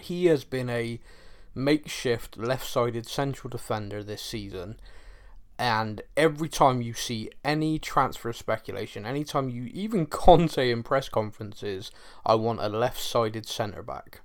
He 0.00 0.26
has 0.26 0.44
been 0.44 0.68
a 0.68 1.00
makeshift 1.54 2.36
left-sided 2.36 3.06
central 3.06 3.48
defender 3.48 4.02
this 4.02 4.22
season. 4.22 4.80
And 5.56 6.02
every 6.16 6.48
time 6.48 6.82
you 6.82 6.94
see 6.94 7.30
any 7.44 7.78
transfer 7.78 8.32
speculation, 8.32 9.06
anytime 9.06 9.48
you 9.48 9.66
even 9.66 10.06
Conte 10.06 10.70
in 10.70 10.82
press 10.82 11.08
conferences, 11.08 11.92
I 12.26 12.34
want 12.34 12.60
a 12.60 12.68
left-sided 12.68 13.46
centre 13.46 13.84
back. 13.84 14.22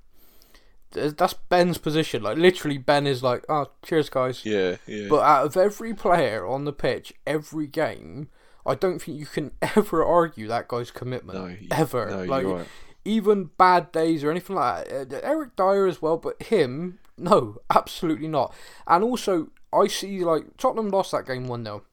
Th- 0.91 1.15
That's 1.15 1.33
Ben's 1.33 1.77
position. 1.77 2.23
Like 2.23 2.37
literally, 2.37 2.77
Ben 2.77 3.07
is 3.07 3.23
like, 3.23 3.45
"Oh, 3.49 3.67
cheers, 3.83 4.09
guys." 4.09 4.45
Yeah, 4.45 4.77
yeah. 4.87 5.07
But 5.09 5.21
out 5.21 5.45
of 5.45 5.57
every 5.57 5.93
player 5.93 6.45
on 6.45 6.65
the 6.65 6.73
pitch, 6.73 7.13
every 7.27 7.67
game, 7.67 8.29
I 8.65 8.75
don't 8.75 8.99
think 8.99 9.17
you 9.17 9.25
can 9.25 9.51
ever 9.61 10.03
argue 10.03 10.47
that 10.47 10.67
guy's 10.67 10.91
commitment. 10.91 11.39
No, 11.39 11.75
ever. 11.75 12.09
no, 12.09 12.23
like, 12.23 12.45
right. 12.45 12.67
even 13.05 13.51
bad 13.57 13.91
days 13.91 14.23
or 14.23 14.31
anything 14.31 14.55
like 14.55 14.87
that. 14.87 15.13
Uh, 15.13 15.19
Eric 15.23 15.55
Dier 15.55 15.87
as 15.87 16.01
well, 16.01 16.17
but 16.17 16.41
him, 16.43 16.99
no, 17.17 17.57
absolutely 17.69 18.27
not. 18.27 18.53
And 18.87 19.03
also, 19.03 19.49
I 19.73 19.87
see 19.87 20.23
like 20.23 20.57
Tottenham 20.57 20.89
lost 20.89 21.11
that 21.11 21.27
game 21.27 21.47
one 21.47 21.63
0 21.63 21.83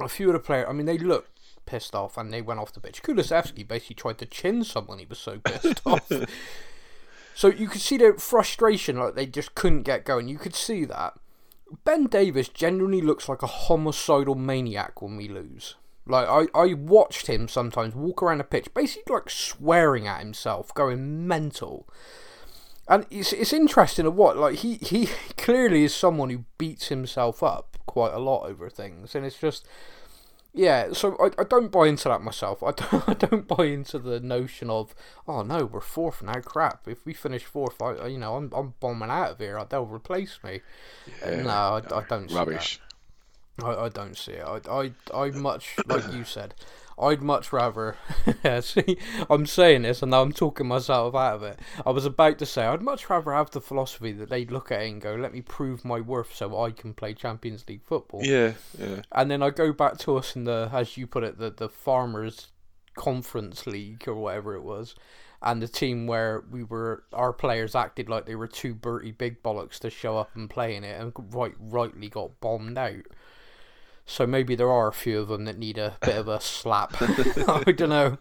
A 0.00 0.08
few 0.08 0.28
of 0.28 0.34
the 0.34 0.40
players, 0.40 0.66
I 0.68 0.72
mean, 0.72 0.86
they 0.86 0.98
looked 0.98 1.30
pissed 1.66 1.94
off 1.94 2.16
and 2.16 2.32
they 2.32 2.40
went 2.40 2.60
off 2.60 2.72
the 2.72 2.80
pitch. 2.80 3.02
Kulusevski 3.02 3.66
basically 3.66 3.96
tried 3.96 4.18
to 4.18 4.26
chin 4.26 4.64
someone. 4.64 4.98
He 4.98 5.06
was 5.06 5.18
so 5.18 5.38
pissed 5.38 5.82
off. 5.86 6.10
So 7.36 7.48
you 7.48 7.68
could 7.68 7.82
see 7.82 7.98
the 7.98 8.14
frustration, 8.14 8.98
like 8.98 9.14
they 9.14 9.26
just 9.26 9.54
couldn't 9.54 9.82
get 9.82 10.06
going. 10.06 10.26
You 10.26 10.38
could 10.38 10.54
see 10.54 10.86
that. 10.86 11.18
Ben 11.84 12.06
Davies 12.06 12.48
genuinely 12.48 13.02
looks 13.02 13.28
like 13.28 13.42
a 13.42 13.46
homicidal 13.46 14.34
maniac 14.34 15.02
when 15.02 15.18
we 15.18 15.28
lose. 15.28 15.74
Like 16.06 16.26
I, 16.26 16.46
I 16.58 16.72
watched 16.72 17.26
him 17.26 17.46
sometimes 17.46 17.94
walk 17.94 18.22
around 18.22 18.38
the 18.38 18.44
pitch, 18.44 18.72
basically 18.72 19.12
like 19.12 19.28
swearing 19.28 20.06
at 20.06 20.20
himself, 20.20 20.72
going 20.72 21.28
mental. 21.28 21.86
And 22.88 23.04
it's 23.10 23.34
it's 23.34 23.52
interesting 23.52 24.06
of 24.06 24.14
what 24.14 24.38
like 24.38 24.60
he 24.60 24.76
he 24.76 25.10
clearly 25.36 25.84
is 25.84 25.94
someone 25.94 26.30
who 26.30 26.46
beats 26.56 26.88
himself 26.88 27.42
up 27.42 27.76
quite 27.84 28.14
a 28.14 28.18
lot 28.18 28.46
over 28.46 28.70
things, 28.70 29.14
and 29.14 29.26
it's 29.26 29.38
just 29.38 29.68
yeah, 30.56 30.94
so 30.94 31.16
I, 31.20 31.42
I 31.42 31.44
don't 31.44 31.70
buy 31.70 31.86
into 31.86 32.08
that 32.08 32.22
myself. 32.22 32.62
I 32.62 32.72
don't, 32.72 33.08
I 33.08 33.12
don't 33.12 33.46
buy 33.46 33.66
into 33.66 33.98
the 33.98 34.18
notion 34.20 34.70
of 34.70 34.94
oh 35.28 35.42
no, 35.42 35.66
we're 35.66 35.80
fourth 35.80 36.22
now. 36.22 36.40
Crap! 36.40 36.88
If 36.88 37.04
we 37.04 37.12
finish 37.12 37.44
fourth, 37.44 37.80
I 37.82 38.06
you 38.06 38.18
know 38.18 38.36
I'm 38.36 38.50
I'm 38.54 38.72
bombing 38.80 39.10
out 39.10 39.32
of 39.32 39.38
here. 39.38 39.62
They'll 39.68 39.84
replace 39.84 40.38
me. 40.42 40.62
Yeah, 41.20 41.42
no, 41.42 41.50
I, 41.50 41.82
no, 41.88 41.96
I 41.96 42.04
don't. 42.08 42.32
Rubbish. 42.32 42.80
I, 43.62 43.74
I 43.74 43.88
don't 43.90 44.16
see 44.16 44.32
it. 44.32 44.44
I 44.46 44.60
I 44.70 44.92
I 45.14 45.30
much 45.30 45.76
like 45.86 46.10
you 46.12 46.24
said. 46.24 46.54
I'd 46.98 47.22
much 47.22 47.52
rather. 47.52 47.96
see, 48.60 48.96
I'm 49.28 49.46
saying 49.46 49.82
this 49.82 50.02
and 50.02 50.10
now 50.10 50.22
I'm 50.22 50.32
talking 50.32 50.66
myself 50.66 51.14
out 51.14 51.34
of 51.34 51.42
it. 51.42 51.58
I 51.84 51.90
was 51.90 52.06
about 52.06 52.38
to 52.38 52.46
say 52.46 52.64
I'd 52.64 52.82
much 52.82 53.10
rather 53.10 53.32
have 53.32 53.50
the 53.50 53.60
philosophy 53.60 54.12
that 54.12 54.30
they'd 54.30 54.50
look 54.50 54.72
at 54.72 54.80
it 54.80 54.90
and 54.90 55.00
go, 55.00 55.14
"Let 55.14 55.32
me 55.32 55.42
prove 55.42 55.84
my 55.84 56.00
worth 56.00 56.34
so 56.34 56.58
I 56.58 56.70
can 56.70 56.94
play 56.94 57.12
Champions 57.12 57.64
League 57.68 57.84
football." 57.84 58.24
Yeah, 58.24 58.54
yeah. 58.78 59.02
And 59.12 59.30
then 59.30 59.42
I 59.42 59.50
go 59.50 59.72
back 59.72 59.98
to 59.98 60.16
us 60.16 60.34
in 60.34 60.44
the, 60.44 60.70
as 60.72 60.96
you 60.96 61.06
put 61.06 61.24
it, 61.24 61.38
the 61.38 61.50
the 61.50 61.68
Farmers 61.68 62.48
Conference 62.96 63.66
League 63.66 64.08
or 64.08 64.14
whatever 64.14 64.54
it 64.54 64.62
was, 64.62 64.94
and 65.42 65.60
the 65.60 65.68
team 65.68 66.06
where 66.06 66.44
we 66.50 66.64
were, 66.64 67.04
our 67.12 67.32
players 67.32 67.74
acted 67.74 68.08
like 68.08 68.24
they 68.24 68.34
were 68.34 68.48
too 68.48 68.74
Bertie 68.74 69.12
big 69.12 69.42
bollocks 69.42 69.78
to 69.80 69.90
show 69.90 70.16
up 70.16 70.34
and 70.34 70.48
play 70.48 70.74
in 70.74 70.84
it, 70.84 70.98
and 71.00 71.12
right 71.34 71.54
rightly 71.60 72.08
got 72.08 72.40
bombed 72.40 72.78
out. 72.78 73.06
So 74.06 74.26
maybe 74.26 74.54
there 74.54 74.70
are 74.70 74.88
a 74.88 74.92
few 74.92 75.20
of 75.20 75.28
them 75.28 75.44
that 75.44 75.58
need 75.58 75.78
a 75.78 75.98
bit 76.02 76.16
of 76.16 76.28
a 76.28 76.40
slap. 76.40 76.94
I 77.00 77.72
don't 77.72 77.90
know. 77.90 78.18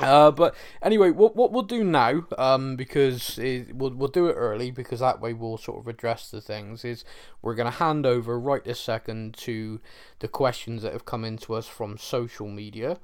Uh, 0.00 0.30
but 0.30 0.54
anyway, 0.82 1.10
what 1.10 1.36
what 1.36 1.52
we'll 1.52 1.62
do 1.62 1.84
now, 1.84 2.26
um, 2.38 2.76
because 2.76 3.38
it, 3.38 3.74
we'll 3.74 3.94
we'll 3.94 4.08
do 4.08 4.26
it 4.26 4.34
early 4.34 4.70
because 4.70 5.00
that 5.00 5.20
way 5.20 5.32
we'll 5.32 5.58
sort 5.58 5.78
of 5.78 5.86
address 5.86 6.30
the 6.30 6.40
things. 6.40 6.84
Is 6.84 7.04
we're 7.42 7.54
gonna 7.54 7.70
hand 7.70 8.06
over 8.06 8.38
right 8.38 8.64
this 8.64 8.80
second 8.80 9.34
to 9.38 9.80
the 10.20 10.28
questions 10.28 10.82
that 10.82 10.92
have 10.92 11.04
come 11.04 11.24
into 11.24 11.54
us 11.54 11.66
from 11.66 11.98
social 11.98 12.48
media, 12.48 12.98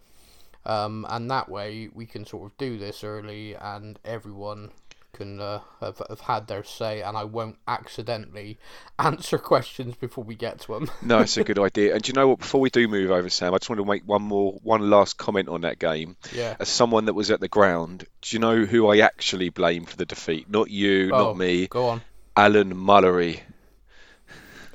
um, 0.64 1.06
and 1.08 1.30
that 1.30 1.48
way 1.48 1.88
we 1.92 2.06
can 2.06 2.24
sort 2.24 2.50
of 2.50 2.58
do 2.58 2.78
this 2.78 3.04
early 3.04 3.54
and 3.54 3.98
everyone 4.04 4.70
can 5.14 5.40
uh, 5.40 5.60
have, 5.80 6.02
have 6.08 6.20
had 6.20 6.46
their 6.46 6.64
say, 6.64 7.02
and 7.02 7.16
I 7.16 7.24
won't 7.24 7.56
accidentally 7.66 8.58
answer 8.98 9.38
questions 9.38 9.94
before 9.94 10.24
we 10.24 10.34
get 10.34 10.60
to 10.62 10.74
them. 10.74 10.90
no, 11.02 11.20
it's 11.20 11.36
a 11.36 11.44
good 11.44 11.58
idea. 11.58 11.94
And 11.94 12.02
do 12.02 12.08
you 12.08 12.14
know 12.14 12.28
what? 12.28 12.40
Before 12.40 12.60
we 12.60 12.70
do 12.70 12.86
move 12.88 13.10
over, 13.10 13.30
Sam, 13.30 13.54
I 13.54 13.58
just 13.58 13.70
want 13.70 13.80
to 13.80 13.86
make 13.86 14.02
one 14.06 14.22
more, 14.22 14.52
one 14.62 14.90
last 14.90 15.16
comment 15.16 15.48
on 15.48 15.62
that 15.62 15.78
game. 15.78 16.16
Yeah. 16.34 16.56
As 16.58 16.68
someone 16.68 17.06
that 17.06 17.14
was 17.14 17.30
at 17.30 17.40
the 17.40 17.48
ground, 17.48 18.04
do 18.20 18.36
you 18.36 18.40
know 18.40 18.64
who 18.64 18.88
I 18.88 18.98
actually 18.98 19.48
blame 19.48 19.86
for 19.86 19.96
the 19.96 20.06
defeat? 20.06 20.50
Not 20.50 20.70
you, 20.70 21.10
oh, 21.12 21.18
not 21.18 21.38
me. 21.38 21.66
Go 21.68 21.88
on. 21.88 22.02
Alan 22.36 22.74
Mullery. 22.74 23.40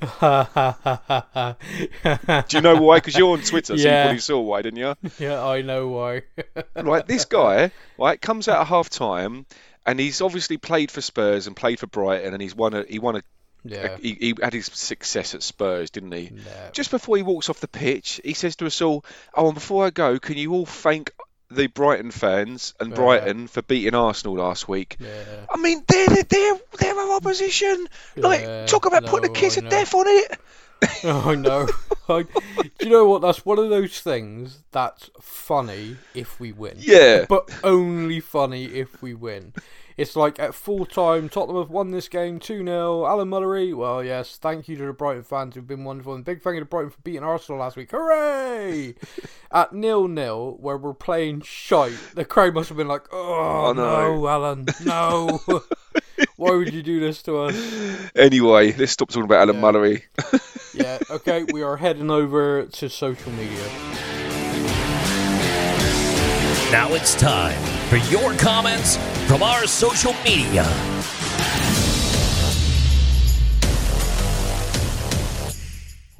Do 0.00 0.06
you 2.56 2.62
know 2.62 2.76
why? 2.80 2.96
Because 2.96 3.18
you're 3.18 3.32
on 3.32 3.42
Twitter, 3.42 3.76
so 3.76 3.82
yeah. 3.84 3.98
you 3.98 4.04
probably 4.04 4.20
saw 4.20 4.40
why, 4.40 4.62
didn't 4.62 4.78
you? 4.78 4.94
Yeah, 5.18 5.44
I 5.44 5.60
know 5.60 5.88
why. 5.88 6.22
right, 6.74 7.06
this 7.06 7.26
guy, 7.26 7.70
right, 7.98 8.18
comes 8.18 8.48
out 8.48 8.62
at 8.62 8.66
half 8.68 8.88
time 8.88 9.44
and 9.86 9.98
he's 9.98 10.20
obviously 10.20 10.56
played 10.56 10.90
for 10.90 11.00
Spurs 11.00 11.46
and 11.46 11.56
played 11.56 11.78
for 11.78 11.86
Brighton, 11.86 12.32
and 12.32 12.42
he's 12.42 12.54
won 12.54 12.74
a 12.74 12.84
he 12.84 12.98
won 12.98 13.16
a 13.16 13.22
yeah. 13.64 13.96
He, 13.98 14.14
he, 14.14 14.34
had 14.42 14.52
his 14.52 14.66
success 14.66 15.34
at 15.34 15.42
Spurs, 15.42 15.90
didn't 15.90 16.12
he? 16.12 16.30
Yeah. 16.34 16.70
Just 16.72 16.90
before 16.90 17.16
he 17.16 17.22
walks 17.22 17.50
off 17.50 17.60
the 17.60 17.68
pitch, 17.68 18.20
he 18.24 18.34
says 18.34 18.56
to 18.56 18.66
us 18.66 18.80
all, 18.80 19.04
"Oh, 19.34 19.46
and 19.46 19.54
before 19.54 19.84
I 19.84 19.90
go, 19.90 20.18
can 20.18 20.38
you 20.38 20.54
all 20.54 20.66
thank 20.66 21.12
the 21.50 21.66
Brighton 21.66 22.10
fans 22.10 22.74
and 22.80 22.90
yeah. 22.90 22.96
Brighton 22.96 23.48
for 23.48 23.62
beating 23.62 23.94
Arsenal 23.94 24.36
last 24.36 24.68
week?" 24.68 24.96
I 25.50 25.56
mean, 25.58 25.84
they're 25.86 26.08
they're 26.08 26.60
they're 26.78 26.98
our 26.98 27.16
opposition. 27.16 27.86
Like, 28.16 28.66
talk 28.66 28.86
about 28.86 29.04
no, 29.04 29.10
putting 29.10 29.30
a 29.30 29.34
kiss 29.34 29.58
of 29.58 29.68
death 29.68 29.94
on 29.94 30.04
it. 30.06 30.40
oh 31.04 31.34
no! 31.34 31.68
I, 32.08 32.22
do 32.62 32.70
you 32.80 32.90
know 32.90 33.06
what? 33.06 33.22
That's 33.22 33.44
one 33.44 33.58
of 33.58 33.70
those 33.70 34.00
things 34.00 34.60
that's 34.72 35.10
funny 35.20 35.96
if 36.14 36.40
we 36.40 36.52
win. 36.52 36.76
Yeah. 36.78 37.26
But 37.28 37.50
only 37.62 38.20
funny 38.20 38.66
if 38.66 39.02
we 39.02 39.14
win. 39.14 39.52
It's 39.96 40.16
like 40.16 40.38
at 40.38 40.54
full 40.54 40.86
time, 40.86 41.28
Tottenham 41.28 41.60
have 41.60 41.68
won 41.68 41.90
this 41.90 42.08
game 42.08 42.38
2 42.38 42.64
0. 42.64 43.06
Alan 43.06 43.28
Mullery, 43.28 43.74
well, 43.74 44.02
yes, 44.02 44.38
thank 44.38 44.66
you 44.66 44.76
to 44.76 44.86
the 44.86 44.92
Brighton 44.94 45.24
fans 45.24 45.54
who've 45.54 45.66
been 45.66 45.84
wonderful. 45.84 46.14
And 46.14 46.24
big 46.24 46.40
thank 46.40 46.54
you 46.54 46.60
to 46.60 46.66
Brighton 46.66 46.90
for 46.90 47.00
beating 47.02 47.22
Arsenal 47.22 47.60
last 47.60 47.76
week. 47.76 47.90
Hooray! 47.90 48.94
at 49.52 49.74
nil 49.74 50.08
nil, 50.08 50.56
where 50.58 50.78
we're 50.78 50.94
playing 50.94 51.42
shite, 51.42 51.98
the 52.14 52.24
crowd 52.24 52.54
must 52.54 52.70
have 52.70 52.78
been 52.78 52.88
like, 52.88 53.08
oh, 53.12 53.66
oh 53.68 53.72
no. 53.74 54.16
no, 54.16 54.28
Alan, 54.28 54.66
no. 54.82 55.62
Why 56.36 56.50
would 56.50 56.72
you 56.72 56.82
do 56.82 57.00
this 57.00 57.22
to 57.24 57.38
us? 57.38 58.10
Anyway, 58.14 58.72
let's 58.76 58.92
stop 58.92 59.08
talking 59.08 59.24
about 59.24 59.48
Alan 59.48 59.56
yeah. 59.56 59.62
Mullery. 59.62 60.02
yeah, 60.74 60.98
okay, 61.10 61.44
we 61.52 61.62
are 61.62 61.76
heading 61.76 62.10
over 62.10 62.66
to 62.66 62.88
social 62.88 63.32
media. 63.32 63.66
Now 66.70 66.92
it's 66.94 67.14
time 67.14 67.60
for 67.88 67.96
your 68.12 68.32
comments 68.34 68.96
from 69.26 69.42
our 69.42 69.66
social 69.66 70.14
media. 70.24 70.64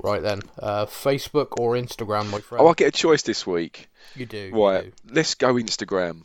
Right 0.02 0.23
then, 0.23 0.40
uh, 0.59 0.87
Facebook 0.87 1.59
or 1.61 1.75
Instagram, 1.75 2.30
my 2.30 2.40
friend? 2.40 2.64
Oh, 2.64 2.69
I 2.69 2.75
get 2.75 2.88
a 2.88 2.90
choice 2.90 3.23
this 3.23 3.47
week. 3.47 3.88
You 4.16 4.26
do. 4.26 4.50
Right, 4.52 4.87
you 4.87 4.90
do. 4.90 5.14
let's 5.14 5.35
go 5.35 5.54
Instagram. 5.54 6.23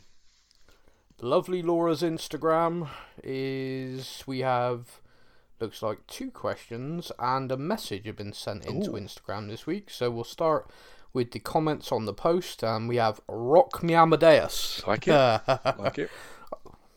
Lovely 1.20 1.62
Laura's 1.62 2.02
Instagram 2.02 2.88
is 3.22 4.22
we 4.26 4.40
have 4.40 5.00
looks 5.58 5.80
like 5.80 6.06
two 6.06 6.30
questions 6.30 7.10
and 7.18 7.50
a 7.50 7.56
message 7.56 8.04
have 8.04 8.16
been 8.16 8.34
sent 8.34 8.66
into 8.66 8.90
Ooh. 8.90 9.00
Instagram 9.00 9.48
this 9.48 9.66
week. 9.66 9.88
So 9.88 10.10
we'll 10.10 10.24
start 10.24 10.68
with 11.14 11.30
the 11.30 11.38
comments 11.38 11.90
on 11.90 12.04
the 12.04 12.12
post. 12.12 12.62
And 12.62 12.86
we 12.86 12.96
have 12.96 13.20
Rock 13.28 13.82
Me 13.82 13.94
Amadeus. 13.94 14.86
Like 14.86 15.08
it. 15.08 15.40
like 15.78 15.98
it. 15.98 16.10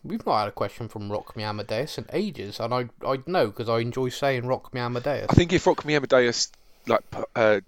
We've 0.04 0.26
not 0.26 0.40
had 0.40 0.48
a 0.50 0.52
question 0.52 0.90
from 0.90 1.10
Rock 1.10 1.38
Me 1.38 1.44
Amadeus 1.44 1.98
in 1.98 2.06
ages, 2.12 2.60
and 2.60 2.74
I 2.74 2.90
I 3.06 3.20
know 3.26 3.48
because 3.48 3.68
I 3.68 3.80
enjoy 3.80 4.10
saying 4.10 4.46
Rock 4.46 4.74
Me 4.74 4.80
Amadeus. 4.80 5.28
I 5.30 5.34
think 5.34 5.52
if 5.52 5.68
Rock 5.68 5.84
Me 5.86 5.96
Amadeus 5.96 6.52
like 6.88 7.04
uh, 7.36 7.60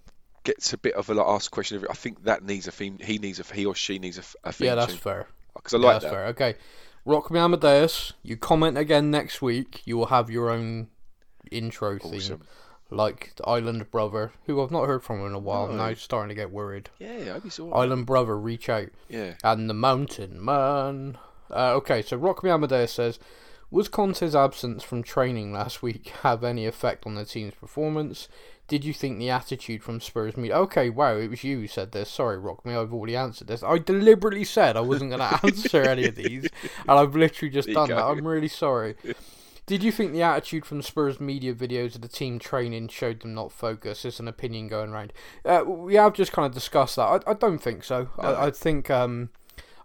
gets 0.46 0.72
a 0.72 0.78
bit 0.78 0.94
of 0.94 1.10
a 1.10 1.14
like, 1.14 1.28
ask 1.28 1.52
question, 1.52 1.84
I 1.90 1.94
think 1.94 2.24
that 2.24 2.44
needs 2.44 2.68
a 2.68 2.72
theme. 2.72 3.00
He 3.02 3.18
needs 3.18 3.42
a 3.42 3.44
he 3.54 3.66
or 3.66 3.76
she 3.76 4.00
needs 4.00 4.18
a, 4.18 4.48
a 4.48 4.54
theme. 4.54 4.68
Yeah, 4.68 4.76
that's 4.76 4.96
fair 4.96 5.28
because 5.56 5.74
I 5.74 5.78
yeah, 5.78 5.86
like 5.86 5.94
that's 5.96 6.06
that. 6.06 6.12
Fair. 6.12 6.26
Okay, 6.28 6.56
Rock 7.06 7.32
Me 7.32 7.40
Amadeus. 7.40 8.14
You 8.24 8.38
comment 8.38 8.78
again 8.78 9.12
next 9.12 9.42
week. 9.42 9.82
You 9.86 9.98
will 9.98 10.08
have 10.08 10.30
your 10.30 10.50
own 10.50 10.88
intro 11.52 12.00
theme, 12.00 12.42
like 12.90 13.34
the 13.36 13.48
Island 13.48 13.90
Brother, 13.92 14.32
who 14.46 14.62
I've 14.62 14.72
not 14.72 14.88
heard 14.88 15.04
from 15.04 15.26
in 15.26 15.34
a 15.34 15.40
while. 15.40 15.68
No. 15.68 15.76
Now 15.76 15.94
starting 15.94 16.30
to 16.30 16.36
get 16.36 16.52
worried. 16.52 16.90
Yeah, 17.00 17.34
I'd 17.36 17.44
be 17.44 17.50
so. 17.50 17.72
Island 17.72 18.06
Brother, 18.06 18.38
reach 18.38 18.70
out. 18.70 18.90
Yeah. 19.10 19.34
And 19.44 19.70
the 19.70 19.74
Mountain 19.74 20.44
Man. 20.44 21.18
Uh, 21.50 21.74
okay, 21.74 22.02
so 22.02 22.18
Rock 22.18 22.44
Me 22.44 22.50
Amadeus 22.50 22.94
says. 22.94 23.20
Was 23.74 23.88
Conte's 23.88 24.36
absence 24.36 24.84
from 24.84 25.02
training 25.02 25.54
last 25.54 25.82
week 25.82 26.10
have 26.24 26.44
any 26.44 26.66
effect 26.66 27.06
on 27.06 27.16
the 27.16 27.24
team's 27.24 27.54
performance? 27.54 28.28
Did 28.72 28.86
you 28.86 28.94
think 28.94 29.20
the 29.20 29.30
attitude 29.30 29.84
from 29.84 30.00
Spurs 30.00 30.38
media? 30.38 30.56
Okay, 30.60 30.90
wow, 30.90 31.18
it 31.18 31.30
was 31.30 31.44
you 31.44 31.60
who 31.60 31.68
said 31.68 31.92
this. 31.92 32.10
Sorry, 32.10 32.38
Rock 32.38 32.66
me. 32.66 32.74
I've 32.74 32.94
already 32.94 33.18
answered 33.18 33.50
this. 33.50 33.64
I 33.64 33.80
deliberately 33.80 34.46
said 34.46 34.78
I 34.78 34.80
wasn't 34.80 35.10
going 35.10 35.20
to 35.30 35.46
answer 35.46 35.82
any 35.82 36.06
of 36.06 36.16
these, 36.16 36.48
and 36.88 36.92
I've 36.92 37.14
literally 37.14 37.50
just 37.52 37.68
done 37.68 37.90
that. 37.90 38.02
I'm 38.02 38.26
really 38.26 38.48
sorry. 38.48 38.96
Did 39.66 39.84
you 39.84 39.92
think 39.92 40.14
the 40.14 40.22
attitude 40.22 40.66
from 40.66 40.82
Spurs 40.82 41.20
media 41.20 41.54
videos 41.54 41.96
of 41.96 42.02
the 42.02 42.08
team 42.08 42.40
training 42.40 42.88
showed 42.88 43.20
them 43.20 43.34
not 43.34 43.52
focused? 43.52 44.06
It's 44.06 44.22
an 44.22 44.30
opinion 44.30 44.70
going 44.70 44.92
around. 44.92 45.12
Uh, 45.44 45.66
we 45.68 45.96
have 45.96 46.14
just 46.14 46.32
kind 46.32 46.46
of 46.46 46.54
discussed 46.54 46.96
that. 46.96 47.26
I, 47.28 47.32
I 47.32 47.34
don't 47.34 47.60
think 47.60 47.84
so. 47.84 48.08
No. 48.24 48.24
I, 48.24 48.46
I, 48.46 48.52
think 48.52 48.90
um, 48.90 49.32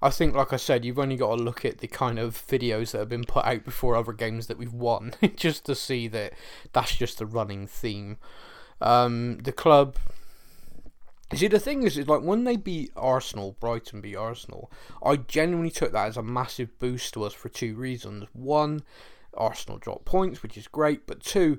I 0.01 0.11
think, 0.11 0.37
like 0.37 0.53
I 0.53 0.59
said, 0.59 0.85
you've 0.85 1.01
only 1.01 1.17
got 1.17 1.35
to 1.35 1.43
look 1.43 1.65
at 1.65 1.79
the 1.79 1.89
kind 1.89 2.21
of 2.21 2.41
videos 2.47 2.93
that 2.93 2.99
have 2.99 3.09
been 3.09 3.25
put 3.25 3.47
out 3.47 3.65
before 3.65 3.97
other 3.97 4.13
games 4.13 4.47
that 4.47 4.59
we've 4.59 4.73
won 4.73 5.15
just 5.35 5.67
to 5.67 5.75
see 5.75 6.07
that 6.07 6.35
that's 6.73 6.95
just 6.95 7.19
the 7.19 7.27
running 7.27 7.67
theme. 7.67 8.19
Um, 8.81 9.39
the 9.39 9.53
club, 9.53 9.97
See, 11.35 11.49
the 11.49 11.59
thing 11.59 11.83
is, 11.83 11.99
is 11.99 12.07
like 12.07 12.23
when 12.23 12.45
they 12.45 12.57
beat 12.57 12.93
Arsenal, 12.97 13.57
Brighton 13.59 14.01
beat 14.01 14.15
Arsenal, 14.15 14.71
I 15.03 15.17
genuinely 15.17 15.71
took 15.71 15.91
that 15.93 16.07
as 16.07 16.17
a 16.17 16.23
massive 16.23 16.79
boost 16.79 17.15
to 17.15 17.25
us 17.25 17.33
for 17.33 17.49
two 17.49 17.75
reasons. 17.75 18.27
One, 18.33 18.83
Arsenal 19.35 19.79
dropped 19.79 20.05
points, 20.05 20.43
which 20.43 20.57
is 20.57 20.69
great, 20.69 21.05
but 21.05 21.21
two, 21.21 21.59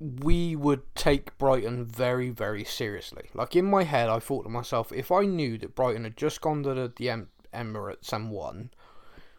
we 0.00 0.56
would 0.56 0.82
take 0.94 1.36
Brighton 1.36 1.84
very, 1.84 2.30
very 2.30 2.64
seriously. 2.64 3.28
Like 3.34 3.54
in 3.54 3.66
my 3.66 3.84
head, 3.84 4.08
I 4.08 4.18
thought 4.18 4.44
to 4.44 4.48
myself, 4.48 4.92
if 4.92 5.12
I 5.12 5.26
knew 5.26 5.58
that 5.58 5.74
Brighton 5.74 6.04
had 6.04 6.16
just 6.16 6.40
gone 6.40 6.62
to 6.62 6.72
the, 6.72 6.92
the 6.96 7.10
em- 7.10 7.28
Emirates 7.52 8.14
and 8.14 8.30
won, 8.30 8.70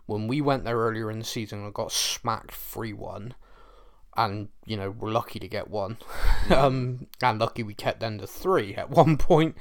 when 0.05 0.27
we 0.27 0.39
went 0.39 0.65
there 0.65 0.77
earlier 0.77 1.10
in 1.10 1.17
the 1.17 1.25
season 1.25 1.63
and 1.63 1.74
got 1.74 1.91
smacked 1.91 2.51
3 2.51 2.93
1, 2.93 3.33
and 4.18 4.50
you 4.65 4.77
know 4.77 4.91
we're 4.91 5.12
lucky 5.12 5.39
to 5.39 5.48
get 5.48 5.70
one, 5.70 5.98
um, 6.50 7.08
and 7.22 7.39
lucky 7.39 7.63
we 7.63 7.74
kept 7.74 8.00
them 8.00 8.18
to 8.20 8.27
three 8.27 8.75
at 8.75 8.89
one 8.89 9.18
point. 9.18 9.56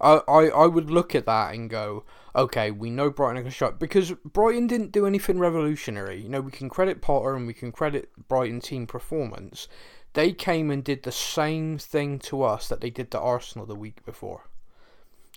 I, 0.00 0.20
I 0.28 0.46
I 0.48 0.66
would 0.66 0.90
look 0.90 1.14
at 1.14 1.26
that 1.26 1.54
and 1.54 1.70
go, 1.70 2.04
okay, 2.36 2.70
we 2.70 2.90
know 2.90 3.10
Brighton 3.10 3.44
to 3.44 3.50
shut 3.50 3.78
because 3.78 4.12
Brighton 4.24 4.66
didn't 4.66 4.92
do 4.92 5.06
anything 5.06 5.38
revolutionary. 5.38 6.20
You 6.20 6.28
know, 6.28 6.40
we 6.40 6.52
can 6.52 6.68
credit 6.68 7.00
Potter 7.00 7.34
and 7.34 7.46
we 7.46 7.54
can 7.54 7.72
credit 7.72 8.10
Brighton 8.28 8.60
team 8.60 8.86
performance. 8.86 9.68
They 10.14 10.32
came 10.32 10.70
and 10.70 10.84
did 10.84 11.02
the 11.02 11.12
same 11.12 11.78
thing 11.78 12.18
to 12.20 12.42
us 12.42 12.68
that 12.68 12.80
they 12.80 12.90
did 12.90 13.10
to 13.12 13.20
Arsenal 13.20 13.66
the 13.66 13.74
week 13.74 14.04
before. 14.04 14.48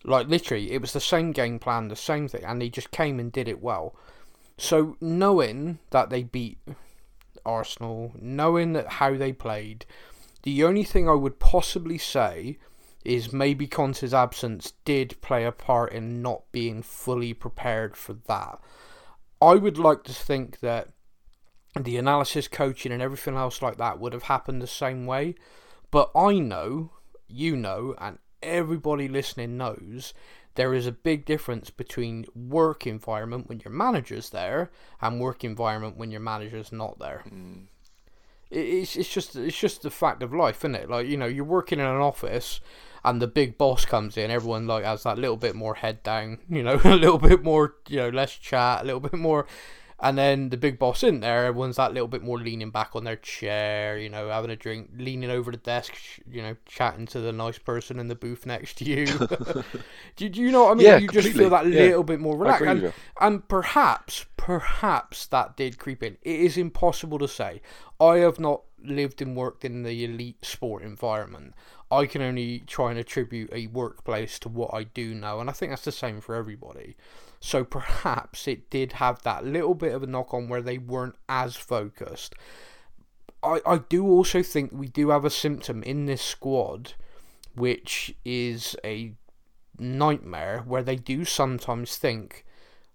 Like 0.03 0.27
literally, 0.27 0.71
it 0.71 0.81
was 0.81 0.93
the 0.93 0.99
same 0.99 1.31
game 1.31 1.59
plan, 1.59 1.87
the 1.87 1.95
same 1.95 2.27
thing, 2.27 2.43
and 2.43 2.61
they 2.61 2.69
just 2.69 2.91
came 2.91 3.19
and 3.19 3.31
did 3.31 3.47
it 3.47 3.61
well. 3.61 3.95
So 4.57 4.97
knowing 5.01 5.79
that 5.91 6.09
they 6.09 6.23
beat 6.23 6.59
Arsenal, 7.47 8.11
knowing 8.19 8.75
how 8.75 9.15
they 9.15 9.33
played, 9.33 9.85
the 10.43 10.63
only 10.63 10.83
thing 10.83 11.09
I 11.09 11.13
would 11.13 11.39
possibly 11.39 11.97
say 11.97 12.57
is 13.03 13.31
maybe 13.31 13.67
Conte's 13.67 14.13
absence 14.13 14.73
did 14.83 15.19
play 15.21 15.45
a 15.45 15.51
part 15.51 15.93
in 15.93 16.21
not 16.21 16.43
being 16.51 16.81
fully 16.81 17.33
prepared 17.33 17.95
for 17.95 18.13
that. 18.27 18.59
I 19.41 19.55
would 19.55 19.77
like 19.77 20.03
to 20.03 20.13
think 20.13 20.59
that 20.59 20.89
the 21.79 21.97
analysis, 21.97 22.47
coaching, 22.47 22.91
and 22.91 23.01
everything 23.01 23.35
else 23.35 23.61
like 23.61 23.77
that 23.77 23.99
would 23.99 24.13
have 24.13 24.23
happened 24.23 24.61
the 24.61 24.67
same 24.67 25.05
way. 25.05 25.35
But 25.91 26.11
I 26.15 26.39
know, 26.39 26.91
you 27.27 27.55
know, 27.55 27.95
and 27.99 28.19
everybody 28.41 29.07
listening 29.07 29.57
knows 29.57 30.13
there 30.57 30.73
is 30.73 30.87
a 30.87 30.91
big 30.91 31.23
difference 31.23 31.69
between 31.69 32.25
work 32.35 32.87
environment 32.87 33.47
when 33.47 33.61
your 33.63 33.71
manager's 33.71 34.31
there 34.31 34.71
and 34.99 35.21
work 35.21 35.43
environment 35.43 35.97
when 35.97 36.09
your 36.09 36.19
manager's 36.19 36.71
not 36.71 36.97
there. 36.99 37.23
Mm. 37.29 37.67
It's 38.49 38.95
it's 38.95 39.13
just 39.13 39.35
it's 39.35 39.57
just 39.57 39.83
the 39.83 39.91
fact 39.91 40.23
of 40.23 40.33
life, 40.33 40.59
isn't 40.61 40.75
it? 40.75 40.89
Like 40.89 41.07
you 41.07 41.15
know, 41.15 41.27
you're 41.27 41.45
working 41.45 41.79
in 41.79 41.85
an 41.85 42.01
office, 42.01 42.59
and 43.05 43.21
the 43.21 43.27
big 43.27 43.57
boss 43.57 43.85
comes 43.85 44.17
in. 44.17 44.31
Everyone 44.31 44.65
like 44.65 44.83
has 44.83 45.03
that 45.03 45.19
little 45.19 45.37
bit 45.37 45.55
more 45.55 45.75
head 45.75 46.01
down, 46.01 46.39
you 46.49 46.63
know, 46.63 46.81
a 46.83 46.95
little 46.95 47.19
bit 47.19 47.43
more, 47.43 47.75
you 47.87 47.97
know, 47.97 48.09
less 48.09 48.31
chat, 48.31 48.81
a 48.81 48.85
little 48.85 48.99
bit 48.99 49.13
more 49.13 49.45
and 49.99 50.17
then 50.17 50.49
the 50.49 50.57
big 50.57 50.77
boss 50.77 51.01
in 51.01 51.21
there, 51.21 51.45
everyone's 51.45 51.77
that 51.77 51.91
little 51.91 52.07
bit 52.07 52.21
more 52.21 52.37
leaning 52.37 52.69
back 52.69 52.91
on 52.93 53.03
their 53.03 53.15
chair, 53.15 53.97
you 53.97 54.09
know, 54.09 54.29
having 54.29 54.51
a 54.51 54.55
drink, 54.55 54.91
leaning 54.95 55.31
over 55.31 55.49
the 55.49 55.57
desk, 55.57 55.93
you 56.29 56.41
know, 56.43 56.55
chatting 56.67 57.07
to 57.07 57.19
the 57.19 57.31
nice 57.31 57.57
person 57.57 57.99
in 57.99 58.07
the 58.07 58.13
booth 58.13 58.45
next 58.45 58.77
to 58.77 58.85
you. 58.85 59.05
do, 60.15 60.29
do, 60.29 60.39
you 60.39 60.51
know 60.51 60.65
what 60.65 60.71
I 60.71 60.75
mean? 60.75 60.85
Yeah, 60.85 60.97
you 60.97 61.07
completely. 61.07 61.31
just 61.31 61.37
feel 61.37 61.49
that 61.49 61.65
yeah. 61.65 61.81
little 61.81 62.03
bit 62.03 62.19
more 62.19 62.37
relaxed. 62.37 62.65
And, 62.65 62.93
and 63.19 63.47
perhaps, 63.47 64.25
perhaps 64.37 65.25
that 65.27 65.57
did 65.57 65.79
creep 65.79 66.03
in. 66.03 66.17
It 66.21 66.41
is 66.41 66.57
impossible 66.57 67.17
to 67.17 67.27
say. 67.27 67.61
I 67.99 68.17
have 68.17 68.39
not 68.39 68.61
lived 68.83 69.21
and 69.21 69.35
worked 69.35 69.65
in 69.65 69.83
the 69.83 70.03
elite 70.03 70.45
sport 70.45 70.83
environment. 70.83 71.53
I 71.89 72.05
can 72.05 72.21
only 72.21 72.59
try 72.59 72.91
and 72.91 72.99
attribute 72.99 73.49
a 73.53 73.67
workplace 73.67 74.39
to 74.39 74.49
what 74.49 74.73
I 74.73 74.83
do 74.83 75.13
know, 75.13 75.39
and 75.39 75.49
I 75.49 75.53
think 75.53 75.71
that's 75.71 75.85
the 75.85 75.91
same 75.91 76.21
for 76.21 76.35
everybody. 76.35 76.95
So 77.39 77.63
perhaps 77.63 78.47
it 78.47 78.69
did 78.69 78.93
have 78.93 79.21
that 79.23 79.45
little 79.45 79.75
bit 79.75 79.93
of 79.93 80.03
a 80.03 80.07
knock 80.07 80.33
on 80.33 80.49
where 80.49 80.61
they 80.61 80.77
weren't 80.77 81.15
as 81.29 81.55
focused. 81.55 82.35
I, 83.43 83.61
I 83.65 83.77
do 83.77 84.05
also 84.07 84.41
think 84.41 84.71
we 84.73 84.87
do 84.87 85.09
have 85.09 85.23
a 85.23 85.29
symptom 85.29 85.83
in 85.83 86.05
this 86.05 86.21
squad, 86.21 86.93
which 87.55 88.15
is 88.25 88.75
a 88.83 89.13
nightmare 89.79 90.63
where 90.65 90.83
they 90.83 90.95
do 90.95 91.23
sometimes 91.23 91.97
think, 91.97 92.43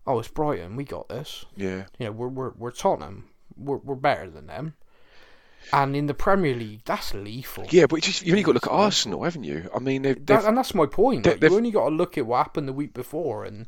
oh, 0.07 0.19
it's 0.19 0.29
Brighton, 0.29 0.77
we 0.77 0.85
got 0.85 1.09
this. 1.09 1.45
Yeah. 1.57 1.85
You 1.99 2.07
know, 2.07 2.13
we're, 2.13 2.29
we're, 2.29 2.53
we're 2.57 2.71
Tottenham, 2.73 3.31
we're, 3.57 3.79
we're 3.79 3.95
better 3.95 4.29
than 4.29 4.49
them. 4.49 4.75
And 5.73 5.97
in 5.97 6.07
the 6.07 6.15
Premier 6.15 6.55
League, 6.55 6.83
that's 6.85 7.15
lethal. 7.15 7.67
Yeah, 7.71 7.87
but 7.87 7.97
you 7.97 8.03
just, 8.03 8.23
you 8.23 8.33
only 8.33 8.43
got 8.43 8.53
to 8.53 8.55
look 8.55 8.67
at 8.67 8.73
Arsenal, 8.73 9.25
haven't 9.25 9.45
you? 9.45 9.71
I 9.75 9.79
mean, 9.79 10.03
they've, 10.03 10.17
they've 10.17 10.27
that, 10.27 10.45
and 10.45 10.57
that's 10.57 10.75
my 10.75 10.87
point. 10.87 11.27
Like, 11.27 11.41
they've, 11.41 11.51
you 11.51 11.57
only 11.57 11.71
got 11.71 11.89
to 11.89 11.95
look 11.95 12.19
at 12.19 12.27
what 12.27 12.39
happened 12.39 12.69
the 12.69 12.73
week 12.73 12.95
before, 12.95 13.45
and 13.45 13.67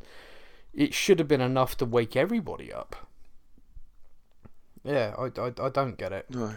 it 0.73 0.93
should 0.93 1.19
have 1.19 1.27
been 1.27 1.41
enough 1.41 1.77
to 1.77 1.85
wake 1.85 2.15
everybody 2.15 2.71
up. 2.71 3.07
Yeah, 4.83 5.15
I, 5.17 5.41
I, 5.41 5.51
I 5.59 5.69
don't 5.69 5.97
get 5.97 6.11
it. 6.11 6.25
No. 6.29 6.53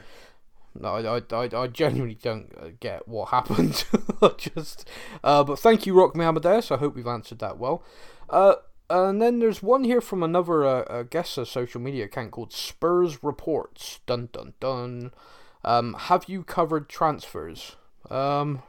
No, 0.80 0.94
I, 0.94 1.22
I, 1.34 1.48
I 1.62 1.66
genuinely 1.66 2.18
don't 2.20 2.52
uh, 2.60 2.68
get 2.78 3.08
what 3.08 3.28
happened. 3.30 3.84
Just, 4.36 4.88
uh, 5.24 5.44
but 5.44 5.58
thank 5.58 5.86
you, 5.86 5.94
Rock 5.94 6.14
Me 6.14 6.24
Amadeus. 6.24 6.70
I 6.70 6.76
hope 6.76 6.94
we've 6.94 7.06
answered 7.06 7.38
that 7.40 7.58
well. 7.58 7.82
Uh, 8.30 8.56
and 8.90 9.20
then 9.20 9.38
there's 9.38 9.62
one 9.62 9.84
here 9.84 10.00
from 10.00 10.22
another, 10.22 10.64
uh, 10.64 10.84
I 10.88 11.02
guess, 11.04 11.36
a 11.38 11.46
social 11.46 11.80
media 11.80 12.06
account 12.06 12.30
called 12.30 12.52
Spurs 12.52 13.22
Reports. 13.22 14.00
Dun 14.06 14.28
dun 14.32 14.54
dun. 14.60 15.12
Um, 15.64 15.94
have 15.94 16.24
you 16.28 16.42
covered 16.44 16.88
transfers? 16.88 17.76
Um, 18.10 18.62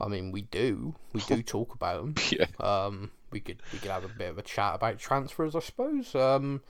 I 0.00 0.08
mean, 0.08 0.32
we 0.32 0.42
do. 0.42 0.94
We 1.12 1.20
do 1.20 1.42
talk 1.44 1.74
about 1.74 2.02
them. 2.02 2.14
Yeah. 2.30 2.46
Um, 2.60 3.10
we 3.30 3.40
could 3.40 3.62
we 3.72 3.78
could 3.78 3.90
have 3.90 4.04
a 4.04 4.08
bit 4.08 4.30
of 4.30 4.38
a 4.38 4.42
chat 4.42 4.74
about 4.74 4.98
transfers, 4.98 5.54
I 5.54 5.60
suppose. 5.60 6.14
Um, 6.14 6.62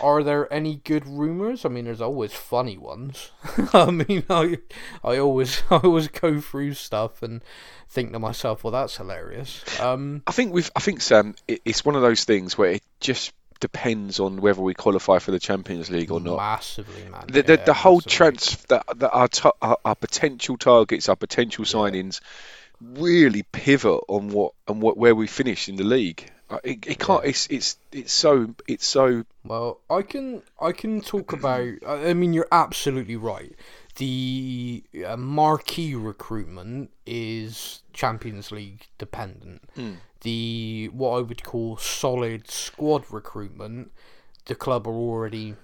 are 0.00 0.22
there 0.22 0.52
any 0.52 0.76
good 0.76 1.06
rumors? 1.06 1.64
I 1.64 1.68
mean, 1.68 1.84
there's 1.84 2.00
always 2.00 2.32
funny 2.32 2.78
ones. 2.78 3.30
I 3.72 3.90
mean, 3.90 4.24
I 4.30 4.58
I 5.04 5.18
always 5.18 5.62
I 5.70 5.76
always 5.76 6.08
go 6.08 6.40
through 6.40 6.74
stuff 6.74 7.22
and 7.22 7.42
think 7.88 8.12
to 8.12 8.18
myself, 8.18 8.64
well, 8.64 8.72
that's 8.72 8.96
hilarious. 8.96 9.64
Um, 9.80 10.22
I 10.26 10.32
think 10.32 10.52
we've 10.52 10.70
I 10.76 10.80
think 10.80 11.00
Sam, 11.00 11.34
it, 11.48 11.60
it's 11.64 11.84
one 11.84 11.96
of 11.96 12.02
those 12.02 12.24
things 12.24 12.56
where 12.56 12.72
it 12.72 12.82
just 13.00 13.32
depends 13.60 14.20
on 14.20 14.40
whether 14.40 14.60
we 14.60 14.74
qualify 14.74 15.18
for 15.18 15.30
the 15.30 15.38
Champions 15.38 15.90
League 15.90 16.10
or 16.10 16.20
not. 16.20 16.36
Massively, 16.36 17.04
man. 17.10 17.26
The, 17.28 17.42
the, 17.42 17.56
yeah, 17.56 17.64
the 17.64 17.74
whole 17.74 18.00
trans 18.00 18.56
that, 18.64 18.84
that 18.96 19.10
our, 19.10 19.28
t- 19.28 19.50
our 19.60 19.78
our 19.84 19.94
potential 19.94 20.56
targets, 20.56 21.08
our 21.08 21.16
potential 21.16 21.64
signings, 21.64 22.20
really 22.80 23.42
pivot 23.42 24.00
on 24.08 24.28
what 24.28 24.54
and 24.66 24.80
what 24.80 24.96
where 24.96 25.14
we 25.14 25.26
finish 25.26 25.68
in 25.68 25.76
the 25.76 25.84
league. 25.84 26.30
Uh, 26.50 26.58
It, 26.64 26.86
it 26.86 26.98
can't. 26.98 27.24
It's 27.24 27.46
it's 27.46 27.78
it's 27.92 28.12
so 28.12 28.54
it's 28.66 28.86
so 28.86 29.24
Well, 29.44 29.80
I 29.88 30.02
can 30.02 30.42
I 30.60 30.72
can 30.72 31.00
talk 31.00 31.32
about. 31.32 31.74
I 31.86 32.12
mean, 32.14 32.32
you're 32.32 32.48
absolutely 32.50 33.16
right. 33.16 33.54
The 33.96 34.82
uh, 35.06 35.16
marquee 35.16 35.94
recruitment 35.94 36.90
is 37.06 37.82
Champions 37.92 38.50
League 38.50 38.86
dependent. 38.98 39.62
The 40.22 40.90
what 40.92 41.18
I 41.18 41.22
would 41.22 41.42
call 41.44 41.76
solid 41.76 42.50
squad 42.50 43.04
recruitment, 43.10 43.90
the 44.46 44.54
club 44.54 44.86
are 44.86 44.92
already 44.92 45.54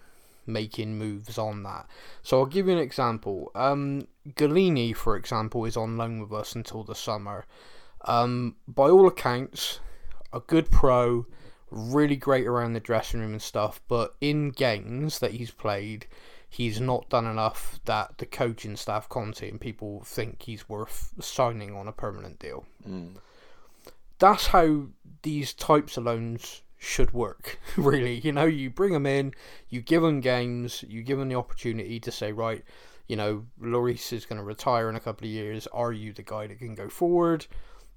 making 0.47 0.97
moves 0.99 1.39
on 1.39 1.63
that. 1.65 1.87
So 2.23 2.39
I'll 2.39 2.47
give 2.47 2.67
you 2.67 2.73
an 2.73 2.79
example. 2.79 3.51
Um, 3.55 4.07
Gollini, 4.37 4.95
for 4.95 5.17
example, 5.17 5.65
is 5.65 5.77
on 5.77 5.97
loan 5.97 6.21
with 6.21 6.33
us 6.33 6.55
until 6.55 6.85
the 6.85 6.95
summer. 6.95 7.45
Um, 8.05 8.55
by 8.69 8.89
all 8.89 9.09
accounts, 9.09 9.81
a 10.37 10.41
good 10.47 10.71
pro, 10.71 11.27
really 11.71 12.17
great 12.17 12.47
around 12.47 12.75
the 12.75 12.81
dressing 12.81 13.21
room 13.21 13.33
and 13.33 13.43
stuff, 13.43 13.81
but 13.89 14.15
in 14.21 14.51
games 14.51 15.19
that 15.19 15.33
he's 15.33 15.51
played, 15.51 16.07
he's 16.49 16.81
not 16.81 17.09
done 17.09 17.27
enough 17.27 17.81
that 17.85 18.19
the 18.19 18.27
coaching 18.27 18.77
staff, 18.77 19.09
Conte, 19.09 19.49
and 19.49 19.61
people 19.61 20.03
think 20.05 20.43
he's 20.43 20.69
worth 20.69 21.13
signing 21.21 21.75
on 21.75 21.89
a 21.89 21.93
permanent 21.93 22.39
deal. 22.39 22.65
Mm. 22.89 23.17
That's 24.19 24.49
how 24.49 24.87
these 25.23 25.53
types 25.53 25.97
of 25.97 26.05
loans 26.05 26.63
should 26.79 27.13
work, 27.13 27.59
really. 27.77 28.15
You 28.21 28.33
know, 28.33 28.45
you 28.45 28.71
bring 28.71 28.93
them 28.93 29.07
in, 29.07 29.35
you 29.69 29.81
give 29.81 30.03
them 30.03 30.21
games, 30.21 30.85
you 30.89 31.03
give 31.03 31.19
them 31.19 31.29
the 31.29 31.35
opportunity 31.35 31.99
to 32.01 32.13
say, 32.13 32.33
right, 32.33 32.65
you 33.09 33.17
know, 33.17 33.45
Lloris 33.61 34.13
is 34.13 34.27
going 34.27 34.39
to 34.39 34.45
retire 34.45 34.89
in 34.89 34.97
a 34.97 35.01
couple 35.01 35.27
of 35.27 35.33
years. 35.33 35.67
Are 35.69 35.93
you 35.93 36.13
the 36.13 36.23
guy 36.23 36.47
that 36.47 36.59
can 36.59 36.75
go 36.75 36.89
forward? 36.89 37.47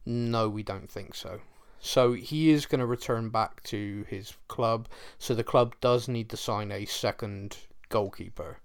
No, 0.06 0.50
we 0.50 0.64
don't 0.64 0.90
think 0.90 1.16
so. 1.16 1.40
So 1.80 2.14
he 2.14 2.50
is 2.50 2.66
going 2.66 2.80
to 2.80 2.86
return 2.86 3.30
back 3.30 3.64
to 3.64 4.06
his 4.10 4.34
club. 4.48 4.88
So 5.18 5.34
the 5.34 5.44
club 5.44 5.76
does 5.82 6.08
need 6.08 6.30
to 6.30 6.38
sign 6.38 6.72
a 6.72 6.86
second 6.86 7.58
goalkeeper. 7.90 8.60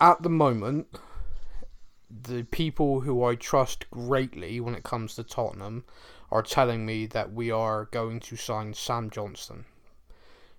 At 0.00 0.22
the 0.22 0.30
moment, 0.30 0.86
the 2.10 2.44
people 2.44 3.00
who 3.00 3.24
I 3.24 3.34
trust 3.34 3.90
greatly 3.90 4.60
when 4.60 4.74
it 4.74 4.84
comes 4.84 5.14
to 5.16 5.24
Tottenham 5.24 5.84
are 6.30 6.42
telling 6.42 6.86
me 6.86 7.06
that 7.06 7.32
we 7.32 7.50
are 7.50 7.86
going 7.86 8.20
to 8.20 8.36
sign 8.36 8.74
Sam 8.74 9.10
Johnstone, 9.10 9.64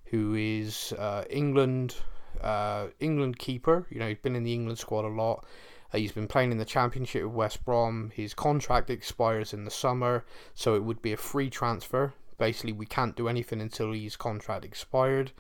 who 0.06 0.36
is 0.36 0.94
uh, 0.94 1.24
England 1.30 1.96
uh, 2.42 2.88
England 3.00 3.40
keeper. 3.40 3.86
You 3.90 4.00
know, 4.00 4.08
he's 4.08 4.18
been 4.18 4.36
in 4.36 4.44
the 4.44 4.54
England 4.54 4.80
squad 4.80 5.06
a 5.06 5.10
lot. 5.10 5.46
Uh, 5.94 5.98
he's 5.98 6.12
been 6.12 6.28
playing 6.28 6.52
in 6.52 6.58
the 6.58 6.66
Championship 6.66 7.24
with 7.24 7.34
West 7.34 7.66
Brom. 7.66 8.12
His 8.14 8.34
contract 8.34 8.90
expires 8.90 9.54
in 9.54 9.66
the 9.66 9.72
summer, 9.72 10.26
so 10.54 10.76
it 10.76 10.84
would 10.84 11.02
be 11.02 11.14
a 11.14 11.18
free 11.18 11.50
transfer. 11.50 12.14
Basically, 12.38 12.72
we 12.72 12.86
can't 12.86 13.16
do 13.16 13.28
anything 13.28 13.60
until 13.60 13.92
his 13.92 14.16
contract 14.16 14.64
expired. 14.64 15.32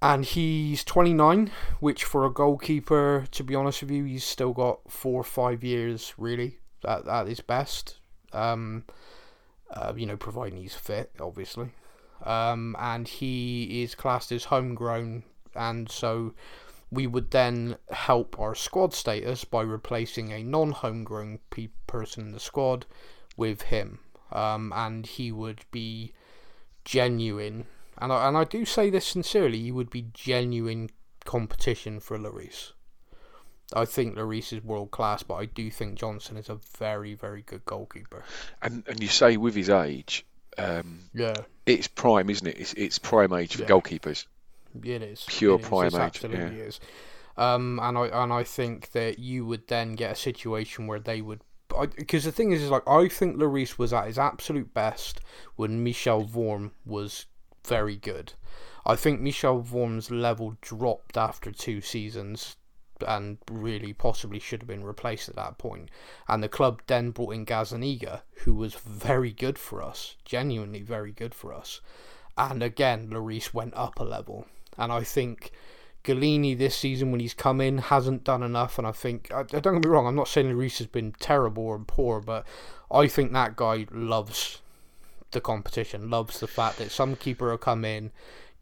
And 0.00 0.24
he's 0.24 0.82
29, 0.82 1.52
which 1.78 2.02
for 2.02 2.24
a 2.24 2.30
goalkeeper, 2.30 3.26
to 3.30 3.44
be 3.44 3.54
honest 3.54 3.82
with 3.82 3.92
you, 3.92 4.02
he's 4.04 4.24
still 4.24 4.52
got 4.52 4.80
four 4.90 5.20
or 5.20 5.24
five 5.24 5.62
years, 5.62 6.14
really, 6.18 6.58
at, 6.84 7.28
his 7.28 7.40
best. 7.40 8.00
Um, 8.32 8.84
uh, 9.72 9.92
you 9.96 10.06
know, 10.06 10.16
providing 10.16 10.58
he's 10.58 10.74
fit, 10.74 11.12
obviously. 11.20 11.70
Um, 12.24 12.74
and 12.78 13.06
he 13.06 13.82
is 13.82 13.94
classed 13.94 14.32
as 14.32 14.44
homegrown, 14.44 15.22
and 15.54 15.88
so 15.90 16.34
we 16.92 17.06
would 17.06 17.30
then 17.30 17.76
help 17.90 18.38
our 18.38 18.54
squad 18.54 18.92
status 18.92 19.44
by 19.44 19.62
replacing 19.62 20.30
a 20.30 20.44
non-homegrown 20.44 21.38
pe- 21.48 21.70
person 21.86 22.26
in 22.26 22.32
the 22.32 22.38
squad 22.38 22.84
with 23.34 23.62
him, 23.62 23.98
um, 24.30 24.72
and 24.76 25.06
he 25.06 25.32
would 25.32 25.64
be 25.70 26.12
genuine. 26.84 27.64
And 27.96 28.12
I, 28.12 28.28
and 28.28 28.36
I 28.36 28.44
do 28.44 28.66
say 28.66 28.90
this 28.90 29.06
sincerely, 29.06 29.58
he 29.58 29.72
would 29.72 29.88
be 29.88 30.08
genuine 30.12 30.90
competition 31.24 31.98
for 31.98 32.18
Lloris. 32.18 32.72
I 33.74 33.86
think 33.86 34.16
Lloris 34.16 34.52
is 34.52 34.62
world 34.62 34.90
class, 34.90 35.22
but 35.22 35.36
I 35.36 35.46
do 35.46 35.70
think 35.70 35.94
Johnson 35.94 36.36
is 36.36 36.50
a 36.50 36.58
very, 36.76 37.14
very 37.14 37.40
good 37.40 37.64
goalkeeper. 37.64 38.22
And 38.60 38.84
and 38.86 39.02
you 39.02 39.08
say 39.08 39.38
with 39.38 39.54
his 39.54 39.70
age, 39.70 40.26
um, 40.58 40.98
yeah, 41.14 41.36
it's 41.64 41.88
prime, 41.88 42.28
isn't 42.28 42.46
it? 42.46 42.58
It's, 42.58 42.74
it's 42.74 42.98
prime 42.98 43.32
age 43.32 43.56
for 43.56 43.62
yeah. 43.62 43.68
goalkeepers. 43.68 44.26
It 44.82 45.02
is 45.02 45.24
pure 45.28 45.58
it 45.58 45.62
prime 45.62 45.88
is. 45.88 45.94
Absolutely 45.94 46.58
yeah. 46.58 46.64
is. 46.64 46.80
Um, 47.36 47.80
and 47.82 47.96
I 47.96 48.06
and 48.06 48.32
I 48.32 48.44
think 48.44 48.92
that 48.92 49.18
you 49.18 49.46
would 49.46 49.68
then 49.68 49.94
get 49.94 50.12
a 50.12 50.16
situation 50.16 50.86
where 50.86 51.00
they 51.00 51.20
would 51.20 51.40
because 51.96 52.24
the 52.24 52.32
thing 52.32 52.52
is, 52.52 52.62
is 52.62 52.70
like 52.70 52.86
I 52.86 53.08
think 53.08 53.36
Lloris 53.36 53.78
was 53.78 53.92
at 53.92 54.06
his 54.06 54.18
absolute 54.18 54.74
best 54.74 55.20
when 55.56 55.82
Michel 55.82 56.24
Vorm 56.24 56.72
was 56.84 57.26
very 57.64 57.96
good. 57.96 58.34
I 58.84 58.96
think 58.96 59.20
Michel 59.20 59.62
Vorm's 59.62 60.10
level 60.10 60.56
dropped 60.60 61.16
after 61.16 61.52
two 61.52 61.80
seasons 61.80 62.56
and 63.06 63.38
really 63.50 63.92
possibly 63.92 64.38
should 64.38 64.62
have 64.62 64.68
been 64.68 64.84
replaced 64.84 65.28
at 65.28 65.36
that 65.36 65.58
point. 65.58 65.88
And 66.28 66.42
the 66.42 66.48
club 66.48 66.82
then 66.86 67.10
brought 67.10 67.34
in 67.34 67.46
Gazzaniga, 67.46 68.22
who 68.44 68.54
was 68.54 68.74
very 68.74 69.32
good 69.32 69.58
for 69.58 69.82
us, 69.82 70.16
genuinely 70.24 70.82
very 70.82 71.12
good 71.12 71.34
for 71.34 71.52
us. 71.52 71.80
And 72.36 72.62
again, 72.62 73.08
Lloris 73.10 73.52
went 73.52 73.74
up 73.74 73.98
a 73.98 74.04
level. 74.04 74.46
And 74.78 74.92
I 74.92 75.02
think 75.02 75.52
Gollini 76.04 76.56
this 76.56 76.76
season, 76.76 77.10
when 77.10 77.20
he's 77.20 77.34
come 77.34 77.60
in, 77.60 77.78
hasn't 77.78 78.24
done 78.24 78.42
enough. 78.42 78.78
And 78.78 78.86
I 78.86 78.92
think, 78.92 79.32
I, 79.32 79.42
don't 79.44 79.74
get 79.74 79.84
me 79.84 79.90
wrong, 79.90 80.06
I'm 80.06 80.16
not 80.16 80.28
saying 80.28 80.46
Lloris 80.46 80.78
has 80.78 80.86
been 80.86 81.14
terrible 81.20 81.74
and 81.74 81.86
poor, 81.86 82.20
but 82.20 82.46
I 82.90 83.06
think 83.06 83.32
that 83.32 83.56
guy 83.56 83.86
loves 83.90 84.60
the 85.30 85.40
competition, 85.40 86.10
loves 86.10 86.40
the 86.40 86.46
fact 86.46 86.78
that 86.78 86.90
some 86.90 87.16
keeper 87.16 87.50
will 87.50 87.58
come 87.58 87.84
in, 87.84 88.10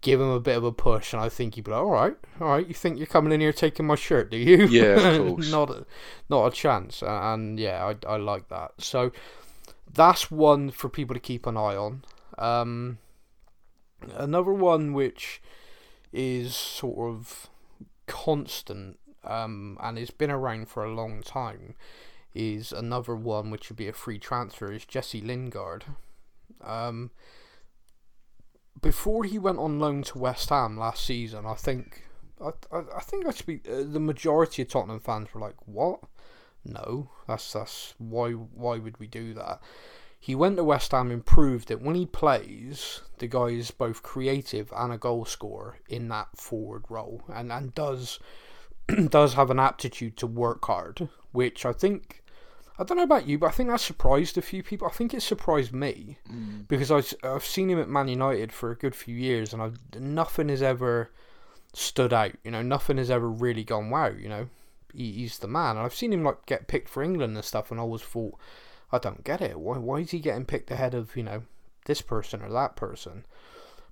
give 0.03 0.21
him 0.21 0.29
a 0.29 0.41
bit 0.41 0.57
of 0.57 0.65
a 0.65 0.73
push, 0.73 1.13
and 1.13 1.23
I 1.23 1.29
think 1.29 1.55
he'd 1.55 1.65
be 1.65 1.73
like, 1.73 1.81
all 1.81 1.91
right, 1.91 2.17
all 2.41 2.49
right, 2.49 2.67
you 2.67 2.75
think 2.75 2.99
you're 2.99 3.07
coming 3.07 3.33
in 3.33 3.41
here 3.41 3.53
taking 3.53 3.87
my 3.87 3.97
shirt, 3.97 4.31
do 4.31 4.37
you? 4.37 4.67
Yeah, 4.67 4.99
of 4.99 5.27
course. 5.29 5.51
not, 5.51 5.71
a, 5.71 5.87
not 6.29 6.47
a 6.47 6.51
chance. 6.51 7.03
And 7.03 7.59
yeah, 7.59 7.85
I, 7.85 8.13
I 8.13 8.17
like 8.17 8.49
that. 8.49 8.73
So 8.79 9.13
that's 9.93 10.31
one 10.31 10.71
for 10.71 10.89
people 10.89 11.15
to 11.15 11.21
keep 11.21 11.47
an 11.47 11.57
eye 11.57 11.77
on. 11.77 12.05
Um, 12.39 12.99
another 14.15 14.53
one 14.53 14.93
which 14.93 15.43
is 16.13 16.55
sort 16.55 17.15
of 17.15 17.49
constant 18.07 18.99
um, 19.25 19.79
and 19.81 19.99
has 19.99 20.11
been 20.11 20.31
around 20.31 20.69
for 20.69 20.85
a 20.85 20.93
long 20.93 21.23
time 21.23 21.75
is 22.35 22.73
another 22.73 23.15
one 23.15 23.51
which 23.51 23.69
would 23.69 23.77
be 23.77 23.89
a 23.89 23.93
free 23.93 24.19
transfer 24.19 24.73
is 24.73 24.85
Jesse 24.85 25.21
Lingard. 25.21 25.85
Um, 26.63 27.11
before 28.81 29.25
he 29.25 29.39
went 29.39 29.59
on 29.59 29.81
loan 29.81 30.03
to 30.05 30.19
West 30.19 30.49
Ham 30.51 30.77
last 30.79 31.05
season, 31.05 31.45
I 31.45 31.55
think 31.55 32.05
I, 32.41 32.51
I, 32.73 32.83
I 32.97 33.01
think 33.01 33.27
I 33.27 33.31
speak 33.31 33.69
uh, 33.69 33.83
the 33.85 34.01
majority 34.01 34.63
of 34.63 34.69
Tottenham 34.69 35.01
fans 35.01 35.29
were 35.35 35.41
like, 35.41 35.57
"What? 35.67 36.01
No, 36.65 37.11
that's 37.27 37.53
that's 37.53 37.95
why 37.99 38.33
why 38.33 38.79
would 38.79 38.99
we 38.99 39.07
do 39.07 39.35
that?" 39.35 39.61
He 40.23 40.35
went 40.35 40.59
to 40.59 40.65
West 40.65 40.93
Ham 40.93 41.11
and 41.11 41.25
proved 41.25 41.69
that 41.69 41.81
when 41.81 41.95
he 41.95 42.05
plays, 42.05 43.01
the 43.19 43.27
guy 43.27 43.47
is 43.47 43.71
both 43.71 44.03
creative 44.03 44.71
and 44.77 44.93
a 44.93 44.99
goal 44.99 45.25
scorer 45.25 45.79
in 45.89 46.09
that 46.09 46.29
forward 46.37 46.85
role, 46.91 47.23
and 47.33 47.51
and 47.51 47.75
does 47.75 48.21
does 49.09 49.35
have 49.35 49.51
an 49.51 49.59
aptitude 49.59 50.19
to 50.19 50.27
work 50.27 50.65
hard, 50.67 51.09
which 51.33 51.65
I 51.65 51.73
think 51.73 52.23
I 52.81 52.83
don't 52.83 52.97
know 52.97 53.03
about 53.03 53.27
you, 53.27 53.39
but 53.39 53.49
I 53.49 53.51
think 53.51 53.69
that 53.69 53.81
surprised 53.81 54.39
a 54.39 54.43
few 54.43 54.63
people. 54.63 54.89
I 54.89 54.91
think 54.91 55.13
it 55.13 55.21
surprised 55.21 55.73
me 55.73 56.17
mm. 56.31 56.67
because 56.67 56.91
I've, 56.91 57.13
I've 57.23 57.45
seen 57.45 57.69
him 57.69 57.79
at 57.79 57.91
Man 57.91 58.09
United 58.09 58.53
for 58.53 58.71
a 58.71 58.77
good 58.77 58.95
few 58.95 59.15
years, 59.15 59.53
and 59.53 59.61
I've, 59.61 59.79
nothing 59.99 60.49
has 60.49 60.63
ever 60.63 61.11
stood 61.75 62.15
out. 62.15 62.33
You 62.43 62.51
know, 62.51 62.63
nothing 62.63 62.97
has 62.97 63.11
ever 63.11 63.29
really 63.29 63.65
gone 63.65 63.91
wow. 63.91 64.09
You 64.09 64.31
know, 64.31 64.49
he, 64.95 65.13
he's 65.13 65.39
the 65.39 65.47
man. 65.47 65.77
And 65.77 65.81
I've 65.81 65.95
seen 65.95 66.11
him 66.11 66.25
like 66.25 66.47
get 66.47 66.69
picked 66.69 66.89
for 66.89 67.03
England 67.03 67.37
and 67.37 67.45
stuff, 67.45 67.71
and 67.71 67.79
I 67.79 67.83
always 67.83 68.01
thought, 68.01 68.39
I 68.93 68.99
don't 68.99 69.25
get 69.25 69.41
it. 69.41 69.59
Why 69.59 69.79
why 69.79 70.01
is 70.01 70.11
he 70.11 70.19
getting 70.21 70.45
picked 70.45 70.71
ahead 70.71 70.95
of 70.95 71.17
you 71.17 71.23
know 71.23 71.43
this 71.87 72.03
person 72.03 72.43
or 72.43 72.51
that 72.51 72.77
person? 72.77 73.25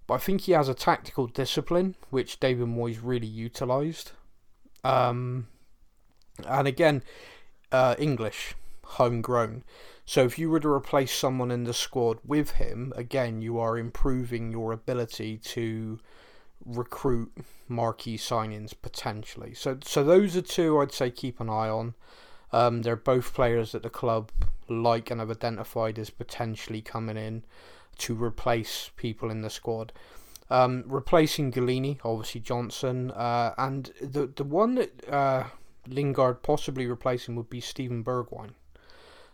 But 0.06 0.14
I 0.14 0.18
think 0.18 0.42
he 0.42 0.52
has 0.52 0.68
a 0.68 0.74
tactical 0.74 1.26
discipline 1.26 1.94
which 2.11 2.40
David 2.40 2.66
Moyes 2.68 3.00
really 3.02 3.26
utilised. 3.26 4.12
Um, 4.82 5.48
and 6.46 6.66
again, 6.66 7.02
uh, 7.70 7.94
English 7.98 8.54
homegrown. 8.82 9.64
So 10.06 10.24
if 10.24 10.38
you 10.38 10.48
were 10.48 10.61
to 10.61 10.68
replace 10.68 11.12
someone 11.12 11.50
in 11.50 11.64
the 11.64 11.74
squad 11.74 12.20
with 12.24 12.52
him, 12.52 12.94
again, 12.96 13.42
you 13.42 13.58
are 13.58 13.76
improving 13.76 14.50
your 14.50 14.72
ability 14.72 15.37
to 15.37 16.00
recruit 16.64 17.30
marquee 17.68 18.16
signings 18.16 18.72
potentially. 18.80 19.52
So 19.54 19.78
so 19.84 20.02
those 20.02 20.37
are 20.37 20.42
two 20.42 20.80
I'd 20.80 20.92
say 20.92 21.11
keep 21.11 21.40
an 21.40 21.50
eye 21.50 21.68
on. 21.68 21.94
Um, 22.50 22.82
they're 22.82 22.96
both 22.96 23.34
players 23.34 23.72
that 23.72 23.82
the 23.82 23.90
club 23.90 24.32
like 24.68 25.11
and 25.11 25.20
have 25.20 25.31
identified 25.31 25.98
as 25.98 26.11
potentially 26.11 26.83
coming 26.83 27.16
in 27.16 27.44
to 27.98 28.14
replace 28.14 28.90
people 28.96 29.31
in 29.31 29.42
the 29.42 29.50
squad. 29.50 29.92
Um, 30.50 30.85
replacing 30.87 31.52
Gollini, 31.52 31.98
obviously 32.04 32.40
Johnson, 32.40 33.11
uh, 33.11 33.54
and 33.59 33.92
the 34.00 34.26
the 34.26 34.44
one 34.44 34.76
that 34.76 35.09
uh, 35.09 35.44
Lingard 35.87 36.42
possibly 36.42 36.87
replacing 36.87 37.37
would 37.37 37.50
be 37.50 37.61
Steven 37.61 38.02
Bergwijn. 38.02 38.52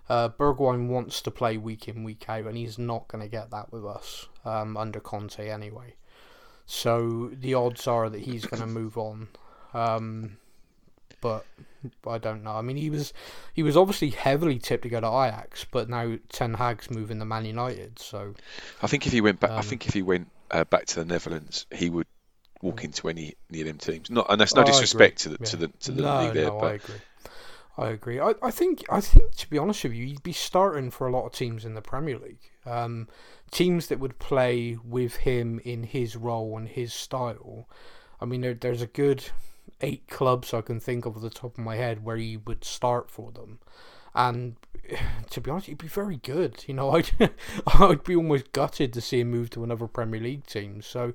Uh, 0.08 0.28
Bergwijn 0.28 0.88
wants 0.88 1.22
to 1.22 1.30
play 1.30 1.56
week 1.56 1.88
in, 1.88 2.04
week 2.04 2.28
out, 2.28 2.46
and 2.46 2.56
he's 2.56 2.78
not 2.78 3.08
going 3.08 3.22
to 3.22 3.30
get 3.30 3.50
that 3.50 3.72
with 3.72 3.86
us 3.86 4.28
um, 4.44 4.76
under 4.76 5.00
Conte 5.00 5.48
anyway. 5.48 5.94
So 6.66 7.30
the 7.32 7.54
odds 7.54 7.86
are 7.86 8.10
that 8.10 8.22
he's 8.22 8.44
going 8.46 8.60
to 8.60 8.66
move 8.66 8.98
on. 8.98 9.28
Um, 9.72 10.38
but 11.24 11.46
I 12.06 12.18
don't 12.18 12.44
know. 12.44 12.52
I 12.52 12.60
mean, 12.60 12.76
he 12.76 12.90
was 12.90 13.14
he 13.54 13.62
was 13.62 13.78
obviously 13.78 14.10
heavily 14.10 14.58
tipped 14.58 14.82
to 14.82 14.90
go 14.90 15.00
to 15.00 15.06
Ajax, 15.06 15.64
but 15.64 15.88
now 15.88 16.18
Ten 16.28 16.52
Hag's 16.52 16.90
moving 16.90 17.18
to 17.18 17.24
Man 17.24 17.46
United. 17.46 17.98
So 17.98 18.34
I 18.82 18.88
think 18.88 19.06
if 19.06 19.12
he 19.14 19.22
went 19.22 19.40
back, 19.40 19.52
um, 19.52 19.58
I 19.58 19.62
think 19.62 19.86
if 19.88 19.94
he 19.94 20.02
went 20.02 20.28
uh, 20.50 20.64
back 20.64 20.84
to 20.84 20.96
the 20.96 21.06
Netherlands, 21.06 21.64
he 21.72 21.88
would 21.88 22.06
walk 22.60 22.84
into 22.84 23.08
any 23.08 23.36
any 23.50 23.62
of 23.62 23.66
them 23.66 23.78
teams. 23.78 24.10
Not 24.10 24.26
and 24.28 24.38
that's 24.38 24.54
no 24.54 24.62
oh, 24.62 24.66
disrespect 24.66 25.20
to 25.20 25.30
the, 25.30 25.38
yeah. 25.40 25.46
to 25.46 25.56
the 25.56 25.68
to 25.68 25.92
the 25.92 26.02
no, 26.02 26.20
league 26.20 26.34
there, 26.34 26.48
no, 26.48 26.60
but 26.60 26.66
I 26.66 26.74
agree. 26.74 26.94
I 27.76 27.88
agree. 27.88 28.20
I, 28.20 28.34
I 28.42 28.50
think 28.50 28.84
I 28.90 29.00
think 29.00 29.34
to 29.36 29.48
be 29.48 29.56
honest 29.56 29.82
with 29.82 29.94
you, 29.94 30.04
you'd 30.04 30.22
be 30.22 30.34
starting 30.34 30.90
for 30.90 31.06
a 31.06 31.10
lot 31.10 31.24
of 31.24 31.32
teams 31.32 31.64
in 31.64 31.72
the 31.72 31.80
Premier 31.80 32.18
League. 32.18 32.50
Um, 32.66 33.08
teams 33.50 33.86
that 33.86 33.98
would 33.98 34.18
play 34.18 34.76
with 34.84 35.16
him 35.16 35.58
in 35.64 35.84
his 35.84 36.16
role 36.16 36.58
and 36.58 36.68
his 36.68 36.92
style. 36.92 37.66
I 38.20 38.26
mean, 38.26 38.42
there, 38.42 38.54
there's 38.54 38.82
a 38.82 38.86
good 38.86 39.24
eight 39.84 40.08
clubs 40.08 40.54
I 40.54 40.62
can 40.62 40.80
think 40.80 41.06
of 41.06 41.16
at 41.16 41.22
the 41.22 41.30
top 41.30 41.58
of 41.58 41.64
my 41.64 41.76
head 41.76 42.04
where 42.04 42.16
he 42.16 42.36
would 42.36 42.64
start 42.64 43.10
for 43.10 43.30
them, 43.32 43.58
and 44.14 44.56
to 45.30 45.40
be 45.40 45.50
honest, 45.50 45.66
he'd 45.66 45.78
be 45.78 45.88
very 45.88 46.16
good. 46.16 46.64
You 46.66 46.74
know, 46.74 46.90
I'd 46.96 47.10
I'd 47.66 48.04
be 48.04 48.16
almost 48.16 48.52
gutted 48.52 48.92
to 48.94 49.00
see 49.00 49.20
him 49.20 49.30
move 49.30 49.50
to 49.50 49.64
another 49.64 49.86
Premier 49.86 50.20
League 50.20 50.46
team. 50.46 50.82
So 50.82 51.14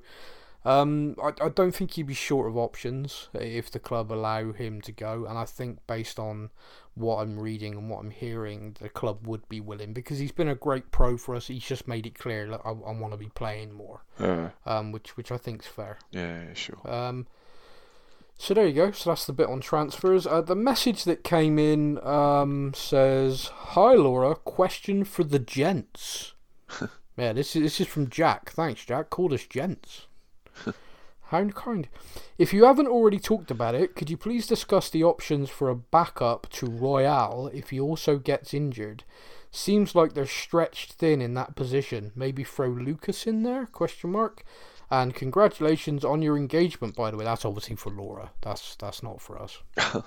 um, 0.64 1.16
I, 1.22 1.32
I 1.44 1.48
don't 1.48 1.74
think 1.74 1.92
he'd 1.92 2.06
be 2.06 2.14
short 2.14 2.48
of 2.48 2.56
options 2.56 3.28
if 3.32 3.70
the 3.70 3.78
club 3.78 4.12
allow 4.12 4.52
him 4.52 4.80
to 4.82 4.92
go, 4.92 5.24
and 5.26 5.38
I 5.38 5.44
think 5.44 5.78
based 5.86 6.18
on 6.18 6.50
what 6.94 7.22
I'm 7.22 7.38
reading 7.38 7.74
and 7.74 7.88
what 7.88 8.00
I'm 8.00 8.10
hearing, 8.10 8.76
the 8.80 8.90
club 8.90 9.26
would 9.26 9.48
be 9.48 9.60
willing 9.60 9.92
because 9.94 10.18
he's 10.18 10.32
been 10.32 10.48
a 10.48 10.54
great 10.54 10.90
pro 10.90 11.16
for 11.16 11.34
us. 11.34 11.46
He's 11.46 11.64
just 11.64 11.88
made 11.88 12.06
it 12.06 12.18
clear 12.18 12.48
that 12.48 12.60
I, 12.64 12.70
I 12.70 12.92
want 12.92 13.12
to 13.12 13.16
be 13.16 13.30
playing 13.34 13.72
more, 13.72 14.04
uh, 14.18 14.50
um, 14.66 14.92
which 14.92 15.16
which 15.16 15.32
I 15.32 15.38
think's 15.38 15.66
fair. 15.66 15.98
Yeah, 16.10 16.52
sure. 16.52 16.78
Um, 16.84 17.26
so 18.40 18.54
there 18.54 18.66
you 18.66 18.72
go. 18.72 18.90
So 18.90 19.10
that's 19.10 19.26
the 19.26 19.34
bit 19.34 19.48
on 19.48 19.60
transfers. 19.60 20.26
Uh, 20.26 20.40
the 20.40 20.56
message 20.56 21.04
that 21.04 21.22
came 21.22 21.58
in 21.58 22.02
um, 22.02 22.72
says, 22.74 23.48
"Hi 23.48 23.92
Laura, 23.92 24.34
question 24.34 25.04
for 25.04 25.24
the 25.24 25.38
gents." 25.38 26.32
yeah, 27.18 27.34
this 27.34 27.54
is 27.54 27.62
this 27.62 27.80
is 27.82 27.86
from 27.86 28.08
Jack. 28.08 28.50
Thanks, 28.52 28.86
Jack. 28.86 29.10
Called 29.10 29.34
us 29.34 29.46
gents. 29.46 30.06
how 31.24 31.44
kind. 31.48 31.88
If 32.38 32.54
you 32.54 32.64
haven't 32.64 32.88
already 32.88 33.18
talked 33.18 33.50
about 33.50 33.74
it, 33.74 33.94
could 33.94 34.08
you 34.08 34.16
please 34.16 34.46
discuss 34.46 34.88
the 34.88 35.04
options 35.04 35.50
for 35.50 35.68
a 35.68 35.76
backup 35.76 36.48
to 36.52 36.66
Royale 36.66 37.50
if 37.52 37.68
he 37.68 37.78
also 37.78 38.16
gets 38.16 38.54
injured? 38.54 39.04
Seems 39.50 39.94
like 39.94 40.14
they're 40.14 40.24
stretched 40.24 40.94
thin 40.94 41.20
in 41.20 41.34
that 41.34 41.56
position. 41.56 42.12
Maybe 42.16 42.42
throw 42.42 42.68
Lucas 42.68 43.26
in 43.26 43.42
there? 43.42 43.66
Question 43.66 44.12
mark. 44.12 44.44
And 44.90 45.14
congratulations 45.14 46.04
on 46.04 46.20
your 46.20 46.36
engagement, 46.36 46.96
by 46.96 47.10
the 47.10 47.16
way. 47.16 47.24
That's 47.24 47.44
obviously 47.44 47.76
for 47.76 47.90
Laura. 47.90 48.32
That's 48.42 48.74
that's 48.74 49.04
not 49.04 49.20
for 49.20 49.40
us. 49.40 49.58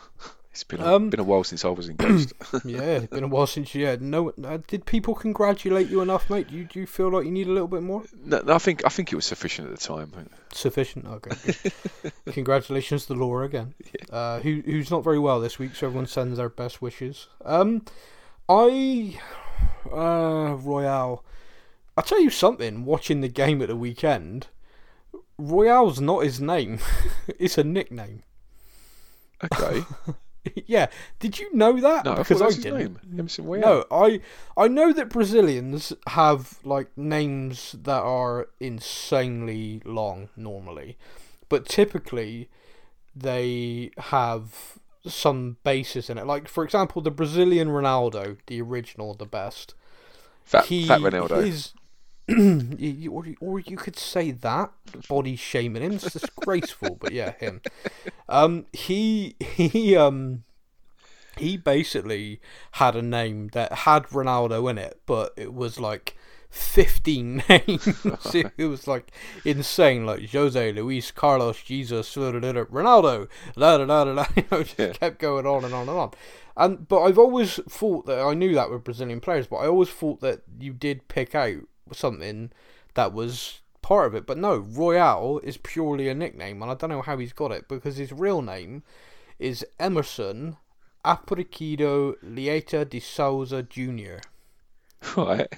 it's 0.52 0.66
been 0.66 0.82
a, 0.82 0.96
um, 0.96 1.10
been 1.10 1.22
a 1.22 1.24
while 1.24 1.46
since 1.46 1.64
I 1.64 1.70
was 1.70 1.88
engaged. 1.88 2.34
yeah, 2.66 2.82
it's 2.82 3.08
been 3.08 3.24
a 3.24 3.30
while 3.30 3.48
since. 3.48 3.74
Yeah, 3.74 3.96
no. 3.98 4.34
Uh, 4.44 4.58
did 4.68 4.86
people 4.86 5.16
congratulate 5.16 5.88
you 5.88 6.02
enough, 6.02 6.30
mate? 6.30 6.50
Do 6.50 6.56
you, 6.56 6.66
do 6.66 6.82
you 6.82 6.86
feel 6.86 7.10
like 7.10 7.24
you 7.24 7.32
need 7.32 7.48
a 7.48 7.52
little 7.52 7.70
bit 7.70 7.82
more? 7.82 8.04
No, 8.26 8.42
no 8.42 8.56
I 8.56 8.58
think 8.58 8.86
I 8.86 8.90
think 8.90 9.14
it 9.14 9.16
was 9.16 9.26
sufficient 9.26 9.70
at 9.70 9.80
the 9.80 9.86
time. 9.86 10.12
Sufficient. 10.52 11.06
Okay. 11.08 11.72
congratulations 12.34 13.06
to 13.06 13.14
Laura 13.14 13.46
again. 13.46 13.76
Yeah. 13.86 14.16
Uh, 14.16 14.40
who 14.42 14.62
who's 14.66 14.92
not 14.92 15.06
very 15.06 15.20
well 15.20 15.40
this 15.40 15.58
week, 15.58 15.76
so 15.76 15.88
everyone 15.88 16.08
sends 16.08 16.38
their 16.38 16.50
best 16.50 16.82
wishes. 16.82 17.28
Um, 17.46 17.86
I 18.50 19.18
uh 19.90 20.56
Royale. 20.56 21.24
I'll 21.96 22.04
tell 22.04 22.22
you 22.22 22.30
something. 22.30 22.84
Watching 22.84 23.22
the 23.22 23.30
game 23.30 23.62
at 23.62 23.70
the 23.70 23.76
weekend, 23.76 24.48
Royale's 25.38 26.00
not 26.00 26.24
his 26.24 26.40
name. 26.40 26.80
it's 27.40 27.58
a 27.58 27.64
nickname. 27.64 28.24
Okay. 29.44 29.84
yeah. 30.66 30.88
Did 31.20 31.40
you 31.40 31.54
know 31.56 31.80
that? 31.80 32.06
No, 32.06 32.16
because 32.16 32.42
I, 32.42 32.48
I 32.48 32.52
didn't. 32.52 33.00
No, 33.38 33.86
I 33.92 34.22
I 34.56 34.68
know 34.68 34.94
that 34.94 35.10
Brazilians 35.10 35.94
have 36.08 36.60
like 36.64 36.96
names 36.98 37.76
that 37.84 38.02
are 38.02 38.50
insanely 38.60 39.82
long 39.86 40.30
normally, 40.36 40.98
but 41.50 41.66
typically 41.66 42.50
they 43.16 43.92
have 43.98 44.80
some 45.06 45.58
basis 45.64 46.10
in 46.10 46.18
it. 46.18 46.26
Like 46.26 46.48
for 46.48 46.64
example, 46.64 47.02
the 47.02 47.12
Brazilian 47.12 47.70
Ronaldo, 47.70 48.38
the 48.48 48.62
original, 48.62 49.14
the 49.14 49.26
best. 49.26 49.76
Fat, 50.44 50.66
he, 50.66 50.86
fat 50.86 51.00
Ronaldo. 51.02 51.44
His, 51.44 51.74
or, 52.30 53.26
or 53.42 53.60
you 53.60 53.78
could 53.78 53.98
say 53.98 54.32
that 54.32 54.72
body 55.10 55.36
shaming 55.36 55.84
him. 55.84 55.94
It's 55.94 56.12
disgraceful, 56.12 56.98
but 57.00 57.12
yeah, 57.12 57.34
him. 57.40 57.62
Um, 58.30 58.66
he 58.72 59.36
he 59.40 59.96
um 59.96 60.44
he 61.38 61.58
basically 61.58 62.40
had 62.74 62.96
a 62.96 63.02
name 63.02 63.50
that 63.54 63.74
had 63.74 64.04
Ronaldo 64.08 64.70
in 64.70 64.78
it, 64.78 65.02
but 65.06 65.34
it 65.36 65.54
was 65.54 65.80
like 65.80 66.16
15 66.50 67.44
names. 67.50 67.88
it 68.34 68.58
was 68.66 68.88
like 68.88 69.12
insane, 69.44 70.06
like 70.06 70.30
Jose, 70.32 70.72
Luis, 70.72 71.12
Carlos, 71.12 71.62
Jesus, 71.62 72.16
Ronaldo, 72.16 73.28
da 73.58 73.78
da 73.78 73.86
da 73.86 74.14
da. 74.14 74.26
You 74.36 74.44
know, 74.52 74.64
just 74.64 74.80
yeah. 74.80 74.94
kept 74.94 75.20
going 75.20 75.46
on 75.46 75.66
and 75.66 75.74
on 75.74 75.90
and 75.90 75.98
on. 75.98 76.12
And 76.56 76.88
but 76.88 77.02
I've 77.02 77.18
always 77.18 77.56
thought 77.68 78.06
that 78.06 78.20
I 78.20 78.36
knew 78.36 78.54
that 78.54 78.70
with 78.70 78.84
Brazilian 78.84 79.20
players, 79.20 79.48
but 79.48 79.58
I 79.58 79.68
always 79.68 79.90
thought 79.90 80.22
that 80.22 80.44
you 80.60 80.74
did 80.74 81.08
pick 81.08 81.34
out 81.34 81.62
something 81.92 82.52
that 82.94 83.14
was 83.14 83.62
part 83.82 84.08
of 84.08 84.16
it. 84.16 84.26
But 84.26 84.38
no, 84.38 84.58
Royale 84.58 85.40
is 85.44 85.58
purely 85.58 86.08
a 86.10 86.16
nickname, 86.16 86.62
and 86.62 86.72
I 86.72 86.76
don't 86.76 86.90
know 86.90 87.02
how 87.02 87.18
he's 87.18 87.34
got 87.34 87.52
it 87.52 87.68
because 87.68 87.98
his 87.98 88.12
real 88.12 88.42
name 88.42 88.84
is 89.40 89.66
Emerson 89.80 90.58
Aparecido 91.06 92.16
Lieta 92.24 92.86
de 92.86 93.00
Souza 93.00 93.64
Jr. 93.64 94.22
Right. 95.18 95.48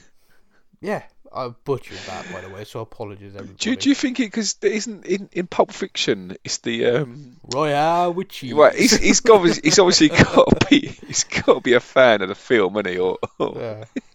Yeah, 0.82 1.04
I 1.36 1.50
butchered 1.50 1.98
that 2.08 2.32
by 2.32 2.42
the 2.42 2.50
way, 2.50 2.64
so 2.64 2.80
apologies 2.80 3.36
everybody. 3.36 3.58
Do, 3.58 3.76
do 3.76 3.90
you 3.90 3.96
think 3.96 4.20
it 4.20 4.28
because 4.28 4.56
isn't 4.62 5.06
in, 5.06 5.30
in 5.34 5.48
Pulp 5.48 5.72
Fiction 5.72 6.38
it's 6.44 6.60
the 6.60 6.86
um, 6.86 7.36
Royale 7.54 8.14
with 8.14 8.30
cheese? 8.30 8.54
Well, 8.54 8.72
he's, 8.72 8.96
he's 8.98 9.20
got 9.20 9.46
he's 9.46 9.78
obviously 9.78 10.10
got 10.10 10.60
to 10.60 10.68
be 10.70 10.88
he's 11.06 11.26
got 11.26 11.56
to 11.56 11.62
be 11.62 11.74
a 11.74 11.82
fan 11.82 12.22
of 12.22 12.30
the 12.30 12.36
film, 12.36 12.78
isn't 12.78 12.88
he? 12.88 12.98
Or, 12.98 13.18
or... 13.38 13.54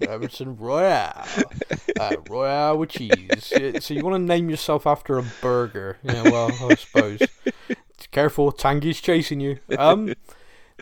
yeah, 0.00 0.08
Emerson 0.08 0.56
Royale, 0.56 1.26
uh, 2.00 2.16
Royale 2.28 2.78
with 2.78 2.90
cheese. 2.90 3.52
So 3.80 3.94
you 3.94 4.02
want 4.02 4.14
to 4.14 4.18
name 4.18 4.48
yourself 4.48 4.86
after 4.86 5.18
a 5.18 5.24
burger? 5.42 5.98
Yeah, 6.02 6.22
well, 6.22 6.50
I 6.70 6.74
suppose. 6.74 7.20
Careful, 8.12 8.50
Tanguy's 8.50 9.00
chasing 9.00 9.40
you. 9.40 9.58
Um. 9.78 10.14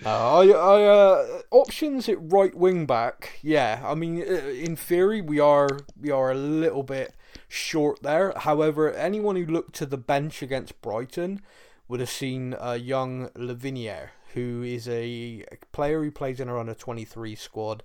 Uh, 0.05 0.39
I, 0.39 0.47
I, 0.47 0.85
uh, 0.85 1.43
options 1.51 2.09
at 2.09 2.17
right 2.21 2.55
wing 2.55 2.87
back. 2.87 3.39
Yeah, 3.43 3.83
I 3.85 3.95
mean, 3.95 4.23
uh, 4.23 4.49
in 4.49 4.77
theory, 4.77 5.21
we 5.21 5.41
are 5.41 5.69
we 6.01 6.11
are 6.11 6.31
a 6.31 6.35
little 6.35 6.83
bit 6.83 7.15
short 7.49 8.03
there. 8.03 8.33
However, 8.37 8.93
anyone 8.93 9.37
who 9.37 9.47
looked 9.47 9.75
to 9.77 9.87
the 9.87 9.99
bench 9.99 10.43
against 10.43 10.81
Brighton 10.81 11.41
would 11.89 12.01
have 12.01 12.11
seen 12.11 12.55
a 12.61 12.77
young 12.77 13.31
Lavinier, 13.35 14.11
who 14.35 14.63
is 14.63 14.89
a 14.89 15.45
player 15.73 16.03
who 16.03 16.11
plays 16.11 16.41
in 16.41 16.49
our 16.49 16.59
under 16.59 16.75
twenty 16.75 17.05
three 17.05 17.35
squad. 17.35 17.83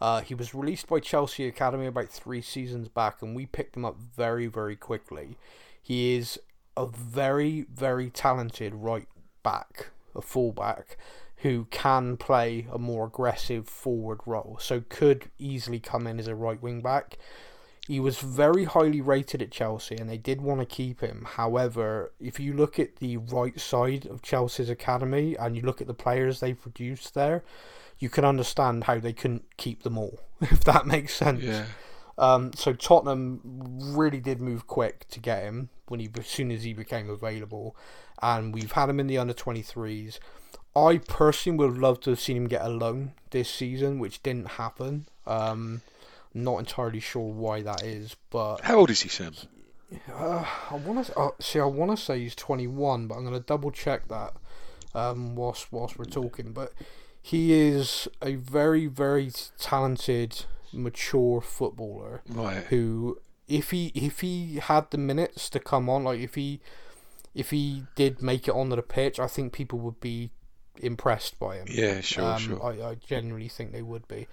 Uh, 0.00 0.20
he 0.20 0.34
was 0.34 0.54
released 0.54 0.88
by 0.88 1.00
Chelsea 1.00 1.46
Academy 1.46 1.86
about 1.86 2.10
three 2.10 2.42
seasons 2.42 2.88
back, 2.88 3.22
and 3.22 3.34
we 3.34 3.46
picked 3.46 3.76
him 3.76 3.84
up 3.84 3.96
very, 3.98 4.46
very 4.46 4.76
quickly. 4.76 5.38
He 5.82 6.14
is 6.14 6.38
a 6.76 6.86
very, 6.86 7.64
very 7.72 8.10
talented 8.10 8.74
right 8.74 9.08
back, 9.42 9.88
a 10.14 10.20
fullback 10.20 10.98
who 11.38 11.66
can 11.70 12.16
play 12.16 12.66
a 12.72 12.78
more 12.78 13.06
aggressive 13.06 13.68
forward 13.68 14.20
role, 14.26 14.58
so 14.60 14.82
could 14.88 15.30
easily 15.38 15.78
come 15.78 16.06
in 16.06 16.18
as 16.18 16.28
a 16.28 16.34
right 16.34 16.60
wing 16.62 16.80
back. 16.80 17.18
He 17.86 18.00
was 18.00 18.18
very 18.18 18.64
highly 18.64 19.00
rated 19.00 19.40
at 19.42 19.52
Chelsea 19.52 19.94
and 19.96 20.10
they 20.10 20.18
did 20.18 20.40
want 20.40 20.60
to 20.60 20.66
keep 20.66 21.00
him. 21.00 21.24
However, 21.24 22.12
if 22.18 22.40
you 22.40 22.52
look 22.52 22.80
at 22.80 22.96
the 22.96 23.18
right 23.18 23.60
side 23.60 24.06
of 24.06 24.22
Chelsea's 24.22 24.68
academy 24.68 25.36
and 25.36 25.54
you 25.54 25.62
look 25.62 25.80
at 25.80 25.86
the 25.86 25.94
players 25.94 26.40
they 26.40 26.52
produced 26.52 27.14
there, 27.14 27.44
you 27.98 28.08
can 28.08 28.24
understand 28.24 28.84
how 28.84 28.98
they 28.98 29.12
couldn't 29.12 29.44
keep 29.56 29.82
them 29.82 29.96
all, 29.96 30.20
if 30.40 30.64
that 30.64 30.86
makes 30.86 31.14
sense. 31.14 31.42
Yeah. 31.42 31.66
Um, 32.18 32.52
so 32.54 32.72
Tottenham 32.72 33.40
really 33.94 34.20
did 34.20 34.40
move 34.40 34.66
quick 34.66 35.06
to 35.08 35.20
get 35.20 35.42
him 35.42 35.68
when 35.88 36.00
he 36.00 36.08
as 36.18 36.26
soon 36.26 36.50
as 36.50 36.64
he 36.64 36.72
became 36.72 37.10
available, 37.10 37.76
and 38.22 38.54
we've 38.54 38.72
had 38.72 38.88
him 38.88 39.00
in 39.00 39.06
the 39.06 39.18
under 39.18 39.34
23s. 39.34 40.18
I 40.76 40.98
personally 40.98 41.58
would 41.58 41.70
have 41.70 41.78
loved 41.78 42.02
to 42.04 42.10
have 42.10 42.20
seen 42.20 42.36
him 42.36 42.48
get 42.48 42.60
a 42.60 42.68
loan 42.68 43.12
this 43.30 43.48
season, 43.48 43.98
which 43.98 44.22
didn't 44.22 44.46
happen. 44.52 45.06
Um, 45.26 45.80
not 46.34 46.58
entirely 46.58 47.00
sure 47.00 47.32
why 47.32 47.62
that 47.62 47.82
is, 47.82 48.14
but 48.28 48.60
how 48.60 48.76
old 48.76 48.90
is 48.90 49.00
he, 49.00 49.08
Sam? 49.08 49.34
Uh, 50.12 50.44
I 50.70 50.74
want 50.74 51.06
to 51.06 51.18
uh, 51.18 51.30
see. 51.40 51.58
I 51.60 51.64
want 51.64 51.92
to 51.92 51.96
say 51.96 52.20
he's 52.20 52.34
twenty 52.34 52.66
one, 52.66 53.06
but 53.06 53.14
I'm 53.14 53.24
going 53.24 53.34
to 53.34 53.40
double 53.40 53.70
check 53.70 54.08
that 54.08 54.34
um, 54.94 55.34
whilst 55.34 55.72
whilst 55.72 55.98
we're 55.98 56.04
talking. 56.04 56.52
But 56.52 56.72
he 57.22 57.54
is 57.54 58.06
a 58.20 58.34
very 58.34 58.86
very 58.86 59.30
talented, 59.58 60.44
mature 60.72 61.40
footballer. 61.40 62.22
Right. 62.28 62.64
Who, 62.64 63.18
if 63.48 63.70
he 63.70 63.92
if 63.94 64.20
he 64.20 64.56
had 64.56 64.90
the 64.90 64.98
minutes 64.98 65.48
to 65.50 65.60
come 65.60 65.88
on, 65.88 66.04
like 66.04 66.20
if 66.20 66.34
he 66.34 66.60
if 67.34 67.50
he 67.50 67.84
did 67.94 68.20
make 68.20 68.46
it 68.46 68.54
onto 68.54 68.76
the 68.76 68.82
pitch, 68.82 69.18
I 69.18 69.26
think 69.26 69.52
people 69.52 69.78
would 69.78 70.00
be 70.00 70.30
impressed 70.80 71.38
by 71.38 71.56
him. 71.56 71.66
Yeah, 71.68 72.00
sure, 72.00 72.24
um, 72.24 72.38
sure. 72.40 72.62
I, 72.62 72.90
I 72.90 72.94
genuinely 72.94 73.48
think 73.48 73.72
they 73.72 73.82
would 73.82 74.06
be. 74.08 74.26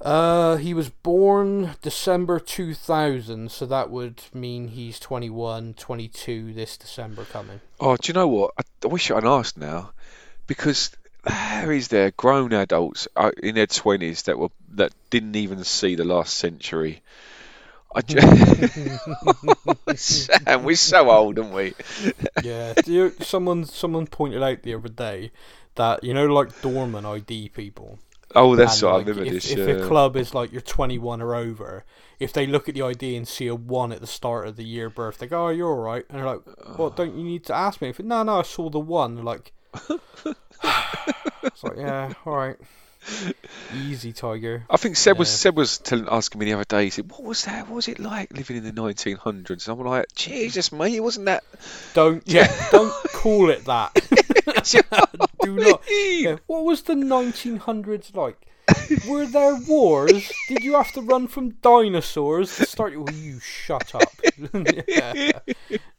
Uh, 0.00 0.56
he 0.56 0.72
was 0.72 0.88
born 0.88 1.76
December 1.82 2.40
2000, 2.40 3.50
so 3.50 3.66
that 3.66 3.90
would 3.90 4.22
mean 4.32 4.68
he's 4.68 4.98
21, 4.98 5.74
22 5.74 6.54
this 6.54 6.78
December 6.78 7.24
coming. 7.26 7.60
Oh, 7.78 7.96
do 7.96 8.08
you 8.08 8.14
know 8.14 8.28
what? 8.28 8.52
I, 8.58 8.62
I 8.84 8.86
wish 8.86 9.10
I'd 9.10 9.26
asked 9.26 9.58
now, 9.58 9.92
because 10.46 10.90
there 11.24 11.72
is 11.72 11.88
there 11.88 12.12
grown 12.12 12.52
adults 12.52 13.08
uh, 13.14 13.30
in 13.42 13.56
their 13.56 13.66
20s 13.66 14.24
that 14.24 14.38
were 14.38 14.48
that 14.72 14.92
didn't 15.10 15.36
even 15.36 15.64
see 15.64 15.96
the 15.96 16.04
last 16.04 16.34
century. 16.34 17.02
I 17.94 18.02
just... 18.02 19.96
Sam, 20.28 20.62
we're 20.64 20.76
so 20.76 21.10
old, 21.10 21.38
aren't 21.38 21.52
we? 21.52 21.74
yeah. 22.42 22.74
You, 22.86 23.12
someone 23.20 23.64
someone 23.64 24.06
pointed 24.06 24.42
out 24.42 24.62
the 24.62 24.74
other 24.74 24.88
day 24.88 25.32
that 25.74 26.04
you 26.04 26.14
know, 26.14 26.26
like 26.26 26.60
Dorman 26.62 27.04
ID 27.04 27.50
people. 27.50 27.98
Oh, 28.34 28.54
that's 28.54 28.80
what 28.82 28.92
like, 28.92 29.06
I 29.06 29.08
remember 29.10 29.24
if, 29.24 29.42
this. 29.42 29.50
If 29.50 29.82
a 29.82 29.86
club 29.86 30.16
is 30.16 30.34
like 30.34 30.52
you're 30.52 30.60
21 30.60 31.20
or 31.20 31.34
over, 31.34 31.84
if 32.20 32.32
they 32.32 32.46
look 32.46 32.68
at 32.68 32.76
the 32.76 32.82
ID 32.82 33.16
and 33.16 33.26
see 33.26 33.48
a 33.48 33.56
one 33.56 33.90
at 33.90 34.00
the 34.00 34.06
start 34.06 34.46
of 34.46 34.56
the 34.56 34.64
year 34.64 34.88
birth, 34.88 35.18
they 35.18 35.26
go, 35.26 35.46
"Oh, 35.46 35.48
you're 35.48 35.68
all 35.68 35.82
right," 35.82 36.04
and 36.08 36.18
they're 36.18 36.26
like, 36.26 36.78
"Well, 36.78 36.90
don't 36.96 37.16
you 37.16 37.24
need 37.24 37.44
to 37.46 37.54
ask 37.54 37.82
me?" 37.82 37.88
If 37.88 37.98
no, 37.98 38.22
no, 38.22 38.38
I 38.38 38.42
saw 38.42 38.70
the 38.70 38.78
one. 38.78 39.16
They're 39.16 39.24
like, 39.24 39.52
it's 41.42 41.64
like, 41.64 41.76
yeah, 41.76 42.12
all 42.24 42.36
right. 42.36 42.56
Easy, 43.74 44.12
Tiger. 44.12 44.64
I 44.68 44.76
think 44.76 44.96
Seb 44.96 45.16
yeah. 45.16 45.18
was 45.20 45.30
Seb 45.30 45.56
was 45.56 45.78
telling, 45.78 46.06
asking 46.10 46.38
me 46.38 46.46
the 46.46 46.54
other 46.54 46.64
day. 46.64 46.84
He 46.84 46.90
said, 46.90 47.10
"What 47.10 47.22
was 47.22 47.44
that? 47.44 47.66
What 47.66 47.76
was 47.76 47.88
it 47.88 47.98
like 47.98 48.32
living 48.32 48.58
in 48.58 48.64
the 48.64 48.72
1900s?" 48.72 49.68
And 49.68 49.80
I'm 49.80 49.86
like, 49.86 50.06
"Jesus, 50.14 50.72
mate, 50.72 50.94
it 50.94 51.00
wasn't 51.00 51.26
that." 51.26 51.44
Don't 51.94 52.22
yeah, 52.26 52.52
don't 52.70 52.92
call 53.12 53.50
it 53.50 53.64
that. 53.64 53.94
Do 55.42 55.56
not. 55.56 55.82
Yeah, 55.88 56.36
what 56.46 56.64
was 56.64 56.82
the 56.82 56.94
1900s 56.94 58.14
like? 58.14 58.46
Were 59.08 59.26
there 59.26 59.56
wars? 59.68 60.30
Did 60.48 60.64
you 60.64 60.74
have 60.74 60.92
to 60.92 61.00
run 61.00 61.28
from 61.28 61.50
dinosaurs 61.62 62.56
to 62.56 62.66
start? 62.66 62.96
Will 62.98 63.12
you 63.12 63.40
shut 63.40 63.94
up? 63.94 64.12
yeah. 64.88 65.32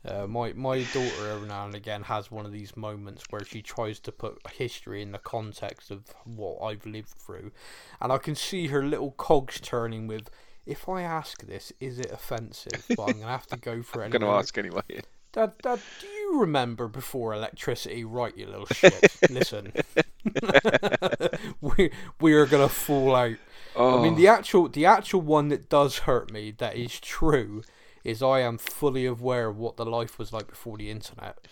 uh, 0.05 0.27
my 0.27 0.53
my 0.53 0.83
daughter 0.93 1.29
every 1.29 1.47
now 1.47 1.65
and 1.65 1.75
again 1.75 2.03
has 2.03 2.31
one 2.31 2.45
of 2.45 2.51
these 2.51 2.75
moments 2.75 3.23
where 3.29 3.43
she 3.43 3.61
tries 3.61 3.99
to 4.01 4.11
put 4.11 4.39
history 4.53 5.01
in 5.01 5.11
the 5.11 5.19
context 5.19 5.91
of 5.91 6.03
what 6.25 6.59
I've 6.61 6.85
lived 6.85 7.09
through, 7.09 7.51
and 7.99 8.11
I 8.11 8.17
can 8.17 8.35
see 8.35 8.67
her 8.67 8.85
little 8.85 9.11
cogs 9.11 9.59
turning 9.59 10.07
with. 10.07 10.29
If 10.63 10.87
I 10.87 11.01
ask 11.01 11.45
this, 11.45 11.73
is 11.79 11.97
it 11.97 12.11
offensive? 12.11 12.85
But 12.95 13.03
I'm 13.09 13.19
gonna 13.19 13.31
have 13.31 13.47
to 13.47 13.57
go 13.57 13.81
for 13.81 14.03
it. 14.03 14.05
I'm 14.05 14.11
gonna 14.11 14.29
ask 14.29 14.55
anyway. 14.57 15.01
Dad, 15.33 15.53
Dad, 15.61 15.79
do 16.01 16.07
you 16.07 16.41
remember 16.41 16.87
before 16.87 17.33
electricity? 17.33 18.03
Right, 18.03 18.35
you 18.35 18.47
little 18.47 18.65
shit. 18.65 19.15
Listen, 19.29 19.71
we 21.61 21.91
we 22.19 22.33
are 22.33 22.45
gonna 22.45 22.67
fall 22.67 23.15
out. 23.15 23.37
Oh. 23.75 23.99
I 23.99 24.03
mean, 24.03 24.15
the 24.15 24.27
oh. 24.27 24.33
actual 24.33 24.67
the 24.67 24.85
actual 24.85 25.21
one 25.21 25.47
that 25.47 25.69
does 25.69 25.99
hurt 25.99 26.31
me, 26.31 26.51
that 26.57 26.75
is 26.75 26.99
true, 26.99 27.63
is 28.03 28.21
I 28.21 28.41
am 28.41 28.57
fully 28.57 29.05
aware 29.05 29.47
of 29.47 29.57
what 29.57 29.77
the 29.77 29.85
life 29.85 30.19
was 30.19 30.33
like 30.33 30.47
before 30.47 30.77
the 30.77 30.91
internet. 30.91 31.47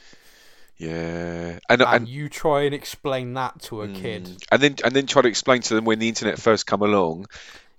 Yeah, 0.75 1.59
and, 1.69 1.81
and, 1.81 1.81
and 1.81 2.07
you 2.07 2.29
try 2.29 2.61
and 2.61 2.73
explain 2.73 3.33
that 3.33 3.61
to 3.63 3.81
a 3.81 3.87
mm, 3.87 3.95
kid, 3.95 4.43
and 4.51 4.61
then 4.61 4.75
and 4.83 4.93
then 4.93 5.05
try 5.05 5.21
to 5.21 5.27
explain 5.27 5.61
to 5.61 5.75
them 5.75 5.85
when 5.85 5.99
the 5.99 6.09
internet 6.09 6.37
first 6.39 6.65
come 6.65 6.81
along, 6.81 7.27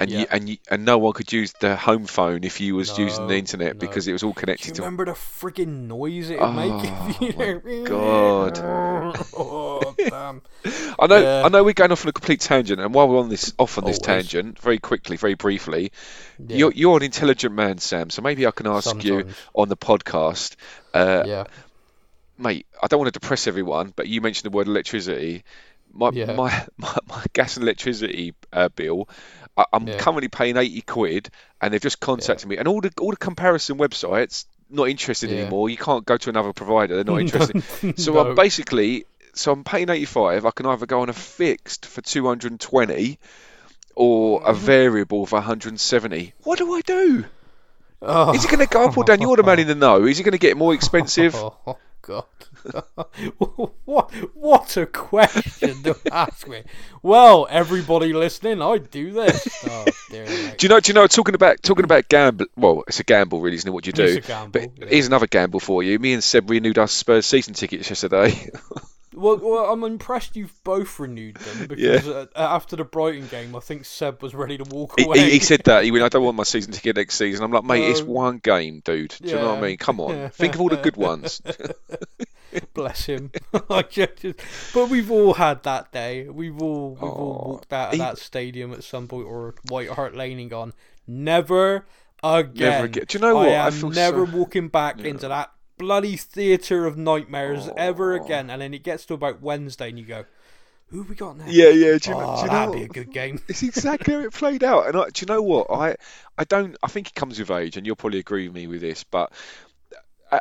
and 0.01 0.11
yeah. 0.11 0.21
you 0.21 0.27
and 0.31 0.49
you 0.49 0.57
and 0.71 0.85
no 0.87 0.97
one 0.97 1.13
could 1.13 1.31
use 1.31 1.53
the 1.61 1.77
home 1.77 2.07
phone 2.07 2.43
if 2.43 2.59
you 2.61 2.75
was 2.75 2.97
no, 2.97 3.05
using 3.05 3.27
the 3.27 3.37
internet 3.37 3.75
no. 3.75 3.79
because 3.79 4.09
it 4.09 4.13
was 4.13 4.23
all 4.23 4.33
connected. 4.33 4.75
To 4.75 4.83
remember 4.83 5.05
the 5.05 5.13
frigging 5.13 5.87
noise 5.87 6.31
it 6.31 6.41
would 6.41 6.47
oh, 6.47 6.53
make? 6.53 7.61
You 7.69 7.85
God! 7.85 8.59
oh, 9.37 9.95
damn. 9.99 10.41
I 10.99 11.07
know. 11.07 11.19
Yeah. 11.19 11.43
I 11.45 11.49
know 11.51 11.63
we're 11.63 11.75
going 11.75 11.93
off 11.93 12.07
on 12.07 12.09
a 12.09 12.13
complete 12.13 12.41
tangent, 12.41 12.81
and 12.81 12.95
while 12.95 13.09
we're 13.09 13.21
on 13.21 13.29
this 13.29 13.53
off 13.59 13.77
on 13.77 13.85
this 13.85 13.99
Always. 13.99 14.07
tangent, 14.07 14.59
very 14.59 14.79
quickly, 14.79 15.19
very 15.19 15.35
briefly, 15.35 15.93
yeah. 16.39 16.57
you're 16.57 16.73
you're 16.73 16.97
an 16.97 17.03
intelligent 17.03 17.55
man, 17.55 17.77
Sam. 17.77 18.09
So 18.09 18.23
maybe 18.23 18.47
I 18.47 18.53
can 18.53 18.67
ask 18.67 18.85
Sometimes. 18.85 19.05
you 19.05 19.27
on 19.55 19.69
the 19.69 19.77
podcast. 19.77 20.57
Uh, 20.95 21.25
yeah. 21.27 21.45
Mate, 22.39 22.67
I 22.83 22.87
don't 22.87 23.01
want 23.01 23.13
to 23.13 23.21
depress 23.21 23.47
everyone, 23.47 23.93
but 23.95 24.09
you 24.09 24.23
mentioned 24.23 24.51
the 24.51 24.57
word 24.57 24.67
electricity. 24.67 25.45
My, 25.93 26.11
yeah. 26.11 26.33
my, 26.33 26.67
my, 26.79 26.97
my 27.07 27.25
gas 27.35 27.57
and 27.57 27.65
electricity 27.65 28.33
uh, 28.51 28.71
bill 28.71 29.09
I, 29.57 29.65
am 29.73 29.87
yeah. 29.87 29.99
currently 29.99 30.29
paying 30.29 30.57
80 30.57 30.81
quid 30.83 31.31
and 31.61 31.73
they've 31.73 31.81
just 31.81 32.01
contacted 32.01 32.47
yeah. 32.47 32.51
me 32.51 32.57
and 32.59 32.69
all 32.69 32.81
the 32.81 32.93
all 33.01 33.11
the 33.11 33.17
comparison 33.17 33.79
websites 33.79 34.47
not 34.69 34.89
interested 34.89 35.31
yeah. 35.31 35.39
anymore 35.39 35.69
you 35.69 35.77
can't 35.77 36.05
go 36.05 36.17
to 36.17 36.31
another 36.31 36.53
provider 36.53 36.97
they're 36.97 37.05
not 37.05 37.21
interested 37.21 37.63
so 37.99 38.15
no. 38.15 38.31
I'm 38.31 38.35
basically 38.35 39.07
so 39.35 39.53
I'm 39.53 39.65
paying 39.65 39.89
85 39.89 40.47
I 40.47 40.51
can 40.51 40.67
either 40.67 40.87
go 40.87 41.03
on 41.03 41.09
a 41.09 41.13
fixed 41.13 41.87
for 41.87 42.01
220 42.01 43.19
or 43.97 44.43
a 44.43 44.53
mm-hmm. 44.53 44.65
variable 44.65 45.27
for 45.27 45.37
170 45.37 46.35
what 46.43 46.59
do 46.59 46.73
I 46.73 46.81
do 46.81 47.25
oh. 48.03 48.35
is 48.35 48.45
it 48.45 48.51
going 48.51 48.67
to 48.67 48.73
go 48.73 48.85
up 48.85 48.97
or 48.97 49.05
down 49.05 49.21
you're 49.21 49.37
the 49.37 49.43
man 49.43 49.59
in 49.59 49.67
the 49.67 49.75
know 49.75 50.05
is 50.05 50.21
it 50.21 50.23
going 50.23 50.33
to 50.33 50.39
get 50.39 50.57
more 50.57 50.75
expensive 50.75 51.35
oh, 51.35 51.77
God 52.03 52.25
what 53.85 54.11
what 54.35 54.77
a 54.77 54.87
question 54.87 55.83
to 55.83 55.97
ask 56.13 56.49
me. 56.49 56.63
Well, 57.03 57.47
everybody 57.51 58.13
listening, 58.13 58.63
I 58.63 58.79
do 58.79 59.13
this. 59.13 59.65
Oh, 59.69 59.87
dear, 60.11 60.27
do 60.27 60.67
you 60.67 60.69
know? 60.69 60.81
Do 60.81 60.91
you 60.91 60.95
know? 60.95 61.07
Talking 61.07 61.35
about 61.35 61.63
talking 61.63 61.85
about 61.85 62.09
gamble. 62.09 62.47
Well, 62.57 62.85
it's 62.87 63.01
a 63.01 63.05
gamble, 63.05 63.41
really, 63.41 63.57
isn't 63.57 63.69
it? 63.69 63.73
What 63.73 63.87
you 63.87 63.93
do? 63.93 64.21
Gamble, 64.21 64.61
but 64.61 64.71
yeah. 64.79 64.87
here's 64.89 65.07
another 65.07 65.27
gamble 65.27 65.61
for 65.61 65.83
you. 65.83 65.99
Me 65.99 66.13
and 66.13 66.23
Seb 66.23 66.51
renewed 66.51 66.79
our 66.79 66.89
Spurs 66.89 67.27
season 67.27 67.55
tickets 67.55 67.89
yesterday. 67.89 68.51
Well, 69.15 69.39
well, 69.39 69.73
I'm 69.73 69.83
impressed 69.83 70.37
you've 70.37 70.63
both 70.63 70.99
renewed 71.01 71.37
them 71.37 71.67
because 71.69 72.07
yeah. 72.07 72.13
uh, 72.13 72.27
after 72.37 72.77
the 72.77 72.85
Brighton 72.85 73.27
game, 73.27 73.57
I 73.57 73.61
think 73.61 73.85
Seb 73.85 74.23
was 74.23 74.35
ready 74.35 74.57
to 74.57 74.65
walk 74.65 75.01
away. 75.01 75.19
He, 75.19 75.31
he, 75.33 75.41
said 75.41 75.63
that. 75.65 75.85
He 75.85 75.91
went, 75.91 76.05
"I 76.05 76.09
don't 76.09 76.23
want 76.23 76.37
my 76.37 76.45
season 76.45 76.73
ticket 76.73 76.97
next 76.97 77.17
season." 77.17 77.45
I'm 77.45 77.51
like, 77.51 77.65
"Mate, 77.65 77.89
it's 77.91 78.03
one 78.03 78.39
game, 78.39 78.83
dude. 78.85 79.17
Do 79.21 79.29
yeah. 79.29 79.35
you 79.35 79.41
know 79.41 79.49
what 79.51 79.59
I 79.59 79.63
mean? 79.63 79.77
Come 79.79 80.01
on, 80.01 80.31
think 80.35 80.55
of 80.55 80.61
all 80.61 80.69
the 80.69 80.77
good 80.77 80.97
ones." 80.97 81.43
Bless 82.75 83.07
him. 83.07 83.31
but 83.53 84.91
we've 84.91 85.11
all 85.11 85.35
had 85.35 85.63
that 85.65 85.93
day. 85.93 86.29
We've 86.29 86.61
all 86.61 86.95
we've 86.95 87.03
oh, 87.03 87.09
all 87.09 87.45
walked 87.53 87.73
out 87.73 87.89
of 87.89 87.93
he, 87.93 87.99
that 87.99 88.19
stadium 88.19 88.73
at 88.73 88.83
some 88.85 89.07
point 89.07 89.27
or 89.27 89.55
White 89.69 89.89
Hart 89.89 90.15
Lane 90.17 90.39
and 90.39 90.51
gone, 90.51 90.73
"Never 91.07 91.87
again." 92.23 92.71
Never 92.71 92.85
again. 92.85 93.05
Do 93.09 93.19
you 93.19 93.23
know 93.23 93.35
what? 93.35 93.49
I 93.49 93.67
am 93.69 93.85
I 93.87 93.89
never 93.89 94.27
so... 94.27 94.37
walking 94.37 94.69
back 94.69 95.01
yeah. 95.01 95.09
into 95.09 95.29
that 95.29 95.53
bloody 95.81 96.17
theatre 96.17 96.87
of 96.87 96.97
nightmares 96.97 97.69
oh. 97.69 97.75
ever 97.77 98.15
again. 98.15 98.51
And 98.51 98.63
then 98.63 98.75
it 98.75 98.83
gets 98.83 99.07
to 99.07 99.15
about 99.15 99.41
Wednesday, 99.41 99.89
and 99.89 99.99
you 99.99 100.05
go, 100.05 100.25
"Who 100.89 101.03
we 101.03 101.15
got 101.15 101.39
now?" 101.39 101.47
Yeah, 101.49 101.71
yeah. 101.71 101.99
Do 101.99 102.11
you, 102.11 102.17
oh, 102.17 102.37
do 102.37 102.43
you 102.43 102.49
that'd 102.49 102.75
be 102.75 102.83
a 102.83 102.89
good 102.89 103.13
game. 103.13 103.41
It's 103.49 103.63
exactly 103.63 104.15
how 104.15 104.21
it 104.21 104.33
played 104.33 104.63
out. 104.63 104.87
And 104.87 104.97
I, 104.97 105.11
do 105.11 105.23
you 105.23 105.27
know 105.27 105.43
what? 105.43 105.71
I, 105.71 105.97
I 106.39 106.45
don't. 106.45 106.77
I 106.83 106.89
think 106.89 107.09
it 107.09 107.15
comes 107.15 107.39
with 107.39 107.51
age, 107.51 107.77
and 107.77 107.87
you'll 107.87 107.97
probably 107.97 108.19
agree 108.19 108.47
with 108.47 108.55
me 108.55 108.67
with 108.67 108.81
this, 108.81 109.05
but. 109.05 109.33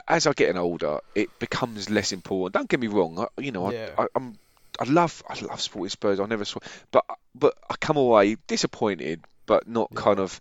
As 0.07 0.27
I 0.27 0.33
get 0.33 0.55
older, 0.55 0.99
it 1.15 1.39
becomes 1.39 1.89
less 1.89 2.11
important. 2.11 2.53
Don't 2.53 2.69
get 2.69 2.79
me 2.79 2.85
wrong. 2.85 3.17
I, 3.17 3.41
you 3.41 3.51
know, 3.51 3.71
yeah. 3.71 3.89
I, 3.97 4.03
I, 4.03 4.07
I'm 4.15 4.37
I 4.79 4.83
love 4.83 5.23
I 5.27 5.39
love 5.41 5.59
supporting 5.59 5.89
Spurs. 5.89 6.19
I 6.19 6.25
never 6.25 6.45
saw, 6.45 6.59
but 6.91 7.05
but 7.33 7.55
I 7.69 7.75
come 7.75 7.97
away 7.97 8.37
disappointed, 8.47 9.21
but 9.45 9.67
not 9.67 9.89
yeah. 9.91 9.99
kind 9.99 10.19
of. 10.19 10.39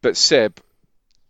But 0.00 0.16
Seb, 0.16 0.58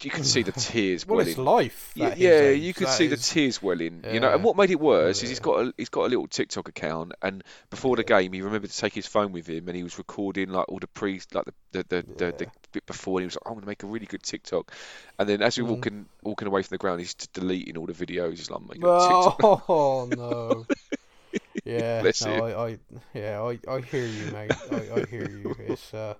you 0.03 0.11
can 0.11 0.25
see 0.25 0.43
the 0.43 0.53
tears 0.53 1.07
well, 1.07 1.17
welling. 1.17 1.31
it's 1.31 1.39
life. 1.39 1.93
yeah, 1.95 2.51
you 2.51 2.73
could 2.75 2.89
see 2.89 3.07
is... 3.07 3.11
the 3.11 3.17
tears 3.17 3.63
welling. 3.63 4.03
Yeah. 4.05 4.13
You 4.13 4.21
know, 4.21 4.33
and 4.33 4.45
what 4.45 4.57
made 4.57 4.71
it 4.71 4.81
worse 4.81 5.21
yeah. 5.21 5.25
is 5.25 5.31
he's 5.31 5.41
got 5.41 5.61
a 5.61 5.75
he's 5.77 5.89
got 5.89 6.07
a 6.07 6.09
little 6.09 6.27
TikTok 6.27 6.69
account, 6.69 7.13
and 7.23 7.43
before 7.71 7.93
yeah. 7.93 8.03
the 8.03 8.05
game, 8.05 8.33
he 8.33 8.43
remembered 8.43 8.71
to 8.71 8.77
take 8.77 8.95
his 8.95 9.07
phone 9.07 9.33
with 9.33 9.49
him, 9.49 9.69
and 9.69 9.77
he 9.77 9.83
was 9.83 9.99
recording 9.99 10.51
like 10.51 10.69
all 10.69 10.79
the 10.79 10.87
pre 10.87 11.21
like 11.33 11.45
the 11.45 11.53
the 11.73 11.85
the, 11.89 12.03
the, 12.03 12.33
the 12.39 12.47
bit 12.73 12.87
before, 12.87 13.19
and 13.19 13.23
he 13.23 13.27
was 13.27 13.35
like, 13.35 13.43
"I'm 13.47 13.55
going 13.55 13.63
to 13.63 13.69
make 13.69 13.83
a 13.83 13.87
really 13.87 14.07
good 14.07 14.23
TikTok," 14.23 14.73
and 15.19 15.29
then 15.29 15.43
as 15.43 15.59
we 15.59 15.65
mm. 15.65 15.69
walking 15.69 16.07
walking 16.23 16.49
away 16.49 16.63
from 16.63 16.75
the 16.75 16.79
ground, 16.79 17.01
he's 17.01 17.15
just 17.15 17.33
deleting 17.33 17.77
all 17.77 17.87
the 17.87 17.93
videos. 17.93 18.37
He's 18.37 18.51
like, 18.51 18.61
"I'm 18.61 18.81
oh, 18.83 19.63
oh 19.69 20.09
no." 20.17 20.67
yeah, 21.65 22.03
no, 22.25 22.33
I, 22.33 22.69
I, 22.69 22.79
yeah, 23.15 23.43
I, 23.43 23.59
I 23.71 23.81
hear 23.81 24.07
you, 24.07 24.33
mate. 24.33 24.53
I, 24.71 25.01
I 25.01 25.05
hear 25.05 25.29
you. 25.29 25.55
It's 25.61 25.93
uh, 25.93 26.15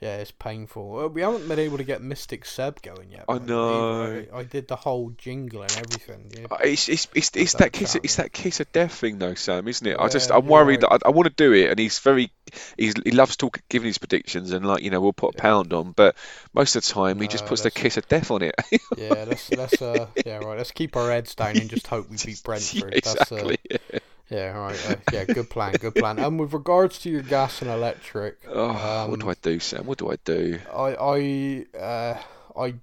yeah, 0.00 0.18
it's 0.18 0.30
painful. 0.30 1.08
We 1.08 1.22
haven't 1.22 1.48
been 1.48 1.58
able 1.58 1.78
to 1.78 1.84
get 1.84 2.00
Mystic 2.00 2.44
Seb 2.44 2.80
going 2.82 3.10
yet. 3.10 3.24
I 3.28 3.38
know. 3.38 4.24
I, 4.32 4.38
I, 4.38 4.42
did 4.44 4.68
the 4.68 4.76
whole 4.76 5.10
jingle 5.18 5.62
and 5.62 5.72
everything. 5.72 6.30
Yeah. 6.38 6.46
Uh, 6.48 6.58
it's 6.62 6.88
it's 6.88 7.08
it's, 7.14 7.30
it's 7.34 7.52
that, 7.54 7.58
that 7.58 7.72
kiss 7.72 7.96
it's 7.96 8.14
that 8.16 8.32
kiss 8.32 8.60
of 8.60 8.70
death 8.70 8.94
thing 8.94 9.18
though, 9.18 9.34
Sam, 9.34 9.66
isn't 9.66 9.84
it? 9.84 9.96
Yeah, 9.98 10.02
I 10.02 10.08
just 10.08 10.30
I'm 10.30 10.46
worried 10.46 10.84
right. 10.84 10.90
that 10.90 11.06
I, 11.06 11.08
I, 11.08 11.12
want 11.12 11.26
to 11.26 11.34
do 11.34 11.52
it, 11.52 11.70
and 11.70 11.78
he's 11.80 11.98
very 11.98 12.30
he's 12.76 12.94
he 13.04 13.10
loves 13.10 13.36
talking, 13.36 13.62
giving 13.68 13.88
his 13.88 13.98
predictions, 13.98 14.52
and 14.52 14.64
like 14.64 14.84
you 14.84 14.90
know 14.90 15.00
we'll 15.00 15.12
put 15.12 15.34
a 15.34 15.38
pound 15.38 15.72
on, 15.72 15.90
but 15.90 16.14
most 16.54 16.76
of 16.76 16.84
the 16.84 16.92
time 16.92 17.16
no, 17.16 17.22
he 17.22 17.28
just 17.28 17.46
puts 17.46 17.62
the 17.62 17.70
kiss 17.72 17.96
of 17.96 18.06
death 18.06 18.30
on 18.30 18.42
it. 18.42 18.54
yeah, 18.96 19.24
let's 19.26 19.50
let's 19.50 19.82
uh 19.82 20.06
yeah 20.24 20.38
right. 20.38 20.58
Let's 20.58 20.70
keep 20.70 20.96
our 20.96 21.10
heads 21.10 21.34
down 21.34 21.56
and 21.56 21.68
just 21.68 21.88
hope 21.88 22.08
we 22.08 22.16
beat 22.24 22.40
Brentford. 22.44 22.92
Yeah, 22.92 22.98
exactly. 22.98 23.58
That's, 23.68 23.94
uh, 23.94 23.98
yeah, 24.30 24.56
right. 24.56 24.90
Uh, 24.90 24.96
yeah, 25.12 25.24
good 25.24 25.48
plan, 25.50 25.72
good 25.72 25.94
plan. 25.94 26.18
And 26.18 26.38
with 26.38 26.52
regards 26.52 26.98
to 27.00 27.10
your 27.10 27.22
gas 27.22 27.62
and 27.62 27.70
electric, 27.70 28.38
oh, 28.48 28.70
um, 28.70 29.10
what 29.10 29.20
do 29.20 29.30
I 29.30 29.34
do, 29.40 29.58
Sam? 29.58 29.86
What 29.86 29.98
do 29.98 30.10
I 30.10 30.16
do? 30.24 30.58
I, 30.74 31.66
I, 31.74 31.78
uh, 31.78 32.22
I, 32.58 32.74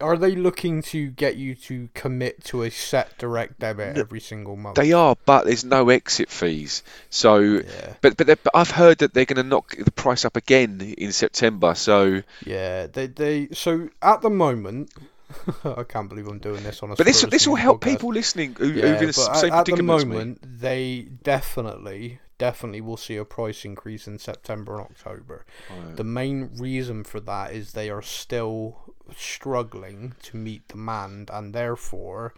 are 0.00 0.16
they 0.16 0.34
looking 0.34 0.82
to 0.82 1.08
get 1.08 1.36
you 1.36 1.54
to 1.54 1.88
commit 1.94 2.44
to 2.44 2.62
a 2.62 2.70
set 2.70 3.16
direct 3.16 3.60
debit 3.60 3.96
every 3.96 4.20
single 4.20 4.56
month? 4.56 4.76
They 4.76 4.92
are, 4.92 5.16
but 5.24 5.46
there's 5.46 5.64
no 5.64 5.88
exit 5.88 6.30
fees. 6.30 6.82
So, 7.10 7.38
yeah. 7.38 7.94
but 8.02 8.16
but, 8.16 8.26
but 8.26 8.50
I've 8.52 8.70
heard 8.70 8.98
that 8.98 9.14
they're 9.14 9.24
going 9.24 9.42
to 9.42 9.48
knock 9.48 9.76
the 9.76 9.90
price 9.90 10.24
up 10.24 10.36
again 10.36 10.80
in 10.98 11.12
September. 11.12 11.74
So 11.74 12.22
yeah, 12.44 12.88
they 12.88 13.06
they 13.06 13.48
so 13.52 13.88
at 14.02 14.20
the 14.20 14.30
moment 14.30 14.92
I 15.64 15.82
can't 15.82 16.08
believe 16.08 16.28
I'm 16.28 16.38
doing 16.38 16.62
this 16.62 16.82
on 16.82 16.92
a. 16.92 16.96
But 16.96 17.06
this 17.06 17.22
this 17.22 17.46
will 17.46 17.56
help 17.56 17.80
podcast. 17.80 17.90
people 17.90 18.12
listening 18.12 18.54
who, 18.54 18.68
yeah, 18.68 18.92
who've 18.92 19.00
in 19.00 19.06
the 19.08 19.12
same 19.12 19.52
at, 19.52 19.68
at 19.68 19.76
the 19.76 19.82
moment 19.82 20.38
they 20.42 21.08
definitely 21.22 22.20
definitely 22.38 22.80
will 22.80 22.96
see 22.96 23.16
a 23.16 23.24
price 23.24 23.64
increase 23.64 24.06
in 24.06 24.18
September 24.18 24.78
and 24.78 24.82
October. 24.82 25.44
Right. 25.70 25.96
The 25.96 26.04
main 26.04 26.50
reason 26.56 27.04
for 27.04 27.20
that 27.20 27.52
is 27.52 27.72
they 27.72 27.90
are 27.90 28.02
still 28.02 28.94
struggling 29.16 30.14
to 30.22 30.36
meet 30.36 30.68
demand 30.68 31.30
and 31.32 31.54
therefore 31.54 32.34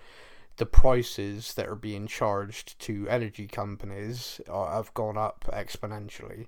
the 0.58 0.66
prices 0.66 1.54
that 1.54 1.68
are 1.68 1.76
being 1.76 2.06
charged 2.06 2.78
to 2.80 3.08
energy 3.08 3.46
companies 3.46 4.40
are, 4.48 4.72
have 4.72 4.92
gone 4.94 5.16
up 5.16 5.44
exponentially. 5.52 6.46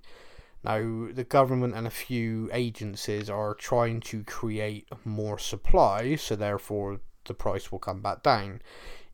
Now, 0.62 1.08
the 1.10 1.24
government 1.24 1.74
and 1.74 1.86
a 1.86 1.90
few 1.90 2.50
agencies 2.52 3.30
are 3.30 3.54
trying 3.54 4.00
to 4.02 4.22
create 4.24 4.88
more 5.04 5.38
supply, 5.38 6.16
so 6.16 6.36
therefore 6.36 7.00
the 7.24 7.34
price 7.34 7.72
will 7.72 7.78
come 7.78 8.02
back 8.02 8.22
down. 8.22 8.60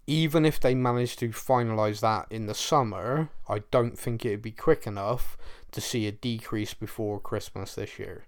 Even 0.09 0.45
if 0.45 0.61
they 0.61 0.75
manage 0.75 1.17
to 1.17 1.31
finalize 1.31 2.01
that 2.01 2.27
in 2.31 2.47
the 2.47 2.55
summer, 2.55 3.31
I 3.49 3.61
don't 3.71 3.99
think 3.99 4.25
it'd 4.25 4.43
be 4.43 4.53
quick 4.53 4.87
enough 4.87 5.37
to 5.73 5.81
see 5.81 6.07
a 6.07 6.13
decrease 6.13 6.75
before 6.75 7.21
Christmas 7.21 7.75
this 7.75 7.99
year. 7.99 8.27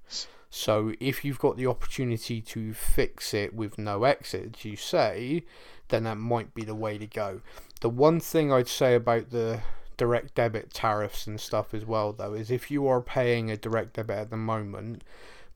So, 0.50 0.92
if 0.98 1.24
you've 1.24 1.38
got 1.38 1.56
the 1.56 1.66
opportunity 1.66 2.40
to 2.40 2.72
fix 2.72 3.34
it 3.34 3.52
with 3.54 3.78
no 3.78 4.04
exit, 4.04 4.64
you 4.64 4.76
say, 4.76 5.44
then 5.88 6.04
that 6.04 6.16
might 6.16 6.54
be 6.54 6.64
the 6.64 6.74
way 6.74 6.98
to 6.98 7.06
go. 7.06 7.42
The 7.80 7.90
one 7.90 8.18
thing 8.18 8.52
I'd 8.52 8.68
say 8.68 8.94
about 8.94 9.30
the 9.30 9.60
direct 9.98 10.34
debit 10.34 10.72
tariffs 10.72 11.26
and 11.26 11.38
stuff 11.38 11.74
as 11.74 11.84
well, 11.84 12.14
though, 12.14 12.32
is 12.32 12.50
if 12.50 12.70
you 12.70 12.86
are 12.86 13.02
paying 13.02 13.50
a 13.50 13.56
direct 13.58 13.94
debit 13.94 14.16
at 14.16 14.30
the 14.30 14.36
moment, 14.38 15.04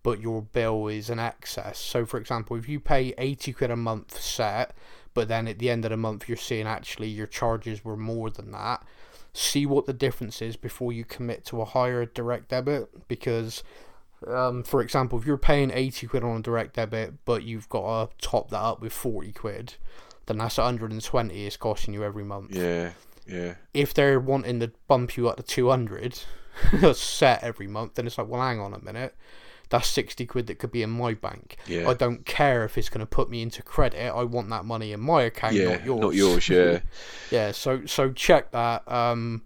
but 0.02 0.20
your 0.20 0.42
bill 0.42 0.88
is 0.88 1.08
an 1.08 1.18
excess. 1.18 1.78
So, 1.78 2.04
for 2.04 2.18
example, 2.18 2.56
if 2.56 2.68
you 2.68 2.78
pay 2.80 3.14
80 3.16 3.52
quid 3.54 3.70
a 3.70 3.76
month 3.76 4.20
set, 4.20 4.74
but 5.14 5.28
then 5.28 5.48
at 5.48 5.58
the 5.58 5.70
end 5.70 5.84
of 5.84 5.90
the 5.90 5.96
month 5.96 6.28
you're 6.28 6.36
seeing 6.36 6.66
actually 6.66 7.08
your 7.08 7.26
charges 7.26 7.84
were 7.84 7.96
more 7.96 8.28
than 8.28 8.50
that, 8.50 8.84
see 9.32 9.64
what 9.64 9.86
the 9.86 9.92
difference 9.92 10.42
is 10.42 10.56
before 10.56 10.92
you 10.92 11.04
commit 11.04 11.44
to 11.46 11.62
a 11.62 11.64
higher 11.64 12.04
direct 12.04 12.48
debit 12.48 13.08
because. 13.08 13.62
Um, 14.24 14.62
for 14.62 14.80
example, 14.80 15.18
if 15.18 15.26
you're 15.26 15.36
paying 15.36 15.72
80 15.72 16.06
quid 16.06 16.22
on 16.22 16.36
a 16.36 16.42
direct 16.42 16.76
debit, 16.76 17.24
but 17.24 17.42
you've 17.42 17.68
got 17.68 18.12
to 18.20 18.28
top 18.28 18.50
that 18.50 18.60
up 18.60 18.80
with 18.80 18.92
40 18.92 19.32
quid, 19.32 19.74
then 20.26 20.38
that's 20.38 20.58
120 20.58 21.44
it's 21.44 21.56
costing 21.56 21.92
you 21.92 22.04
every 22.04 22.22
month. 22.22 22.54
Yeah, 22.54 22.92
yeah. 23.26 23.54
If 23.74 23.94
they're 23.94 24.20
wanting 24.20 24.60
to 24.60 24.72
bump 24.88 25.16
you 25.16 25.28
up 25.28 25.36
to 25.36 25.42
200 25.42 26.20
set 26.94 27.42
every 27.42 27.66
month, 27.66 27.94
then 27.94 28.06
it's 28.06 28.18
like, 28.18 28.28
well, 28.28 28.42
hang 28.42 28.60
on 28.60 28.74
a 28.74 28.80
minute 28.80 29.14
that's 29.72 29.88
60 29.88 30.26
quid 30.26 30.46
that 30.48 30.58
could 30.58 30.70
be 30.70 30.82
in 30.82 30.90
my 30.90 31.14
bank. 31.14 31.56
Yeah. 31.66 31.88
I 31.88 31.94
don't 31.94 32.26
care 32.26 32.62
if 32.64 32.76
it's 32.76 32.90
going 32.90 33.00
to 33.00 33.06
put 33.06 33.30
me 33.30 33.40
into 33.40 33.62
credit. 33.62 34.12
I 34.14 34.22
want 34.22 34.50
that 34.50 34.66
money 34.66 34.92
in 34.92 35.00
my 35.00 35.22
account, 35.22 35.54
yeah, 35.54 35.76
not 35.76 35.84
yours. 35.84 36.00
Not 36.00 36.14
yours, 36.14 36.48
yeah. 36.50 36.80
yeah, 37.30 37.52
so 37.52 37.86
so 37.86 38.12
check 38.12 38.52
that. 38.52 38.86
Um, 38.86 39.42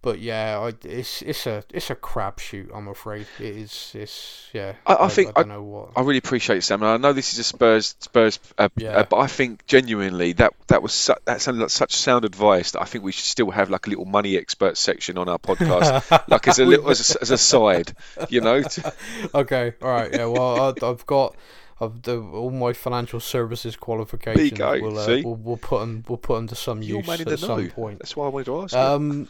but 0.00 0.20
yeah, 0.20 0.58
I, 0.60 0.72
it's 0.86 1.22
it's 1.22 1.46
a 1.46 1.64
it's 1.74 1.90
a 1.90 1.96
crapshoot. 1.96 2.70
I'm 2.74 2.86
afraid 2.88 3.26
it 3.38 3.44
is. 3.56 3.92
It's 3.94 4.48
yeah. 4.52 4.74
I, 4.86 4.94
I 5.06 5.08
think 5.08 5.32
I, 5.36 5.40
I, 5.40 5.44
know 5.44 5.62
what. 5.62 5.90
I 5.96 6.00
really 6.02 6.18
appreciate 6.18 6.62
Sam. 6.62 6.82
And 6.82 6.90
I 6.90 6.96
know 6.96 7.12
this 7.12 7.32
is 7.32 7.38
a 7.40 7.44
Spurs 7.44 7.94
Spurs, 7.98 8.38
uh, 8.58 8.68
Yeah. 8.76 8.90
uh, 8.98 9.04
but 9.04 9.16
I 9.18 9.26
think 9.26 9.66
genuinely 9.66 10.34
that 10.34 10.52
that 10.68 10.82
was 10.82 10.92
su- 10.92 11.14
that 11.24 11.40
sounded 11.40 11.60
like 11.62 11.70
such 11.70 11.96
sound 11.96 12.24
advice 12.24 12.70
that 12.72 12.82
I 12.82 12.84
think 12.84 13.02
we 13.04 13.12
should 13.12 13.24
still 13.24 13.50
have 13.50 13.70
like 13.70 13.86
a 13.86 13.90
little 13.90 14.04
money 14.04 14.36
expert 14.36 14.76
section 14.76 15.18
on 15.18 15.28
our 15.28 15.38
podcast, 15.38 16.24
like 16.28 16.46
as 16.46 16.58
a 16.58 16.64
little 16.64 16.88
as 16.90 17.14
a, 17.16 17.20
as 17.20 17.30
a 17.32 17.38
side, 17.38 17.92
you 18.28 18.40
know. 18.40 18.62
to- 18.62 18.92
okay, 19.34 19.74
all 19.82 19.88
right, 19.90 20.12
yeah. 20.12 20.26
Well, 20.26 20.74
I, 20.80 20.86
I've 20.86 21.06
got. 21.06 21.34
Of 21.80 22.02
the 22.02 22.18
all 22.20 22.50
my 22.50 22.72
financial 22.72 23.20
services 23.20 23.76
qualifications, 23.76 24.58
go, 24.58 24.80
we'll, 24.82 24.98
uh, 24.98 25.20
we'll 25.22 25.36
we'll 25.36 25.56
put 25.56 25.78
them 25.78 26.04
we'll 26.08 26.18
put 26.18 26.38
'em 26.38 26.48
to 26.48 26.56
some 26.56 26.82
You're 26.82 26.98
use 27.02 27.20
at 27.20 27.38
some 27.38 27.62
know. 27.62 27.70
point. 27.70 28.00
That's 28.00 28.16
why 28.16 28.26
I 28.26 28.30
wanted 28.30 28.46
to 28.46 28.62
ask. 28.62 28.74
Um, 28.74 29.28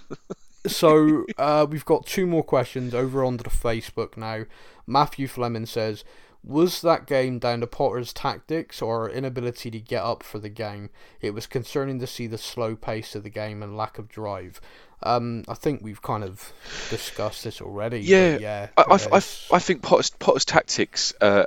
so 0.66 1.24
uh, 1.36 1.66
we've 1.68 1.84
got 1.84 2.06
two 2.06 2.26
more 2.26 2.42
questions 2.42 2.94
over 2.94 3.24
onto 3.24 3.44
the 3.44 3.50
Facebook 3.50 4.16
now. 4.16 4.44
Matthew 4.86 5.28
Fleming 5.28 5.66
says, 5.66 6.04
"Was 6.42 6.80
that 6.82 7.06
game 7.06 7.38
down 7.38 7.60
to 7.60 7.66
Potter's 7.66 8.12
tactics 8.12 8.82
or 8.82 9.10
inability 9.10 9.70
to 9.70 9.80
get 9.80 10.02
up 10.02 10.22
for 10.22 10.38
the 10.38 10.48
game? 10.48 10.90
It 11.20 11.32
was 11.32 11.46
concerning 11.46 11.98
to 12.00 12.06
see 12.06 12.26
the 12.26 12.38
slow 12.38 12.74
pace 12.74 13.14
of 13.14 13.22
the 13.22 13.30
game 13.30 13.62
and 13.62 13.76
lack 13.76 13.98
of 13.98 14.08
drive." 14.08 14.60
Um, 15.00 15.44
I 15.46 15.54
think 15.54 15.80
we've 15.82 16.02
kind 16.02 16.24
of 16.24 16.52
discussed 16.90 17.44
this 17.44 17.60
already. 17.60 18.00
Yeah, 18.00 18.38
yeah. 18.38 18.68
I, 18.76 18.82
I, 18.82 18.94
I, 19.12 19.16
I 19.52 19.58
think 19.60 19.82
Potter's, 19.82 20.10
Potter's 20.10 20.44
tactics 20.44 21.14
uh, 21.20 21.44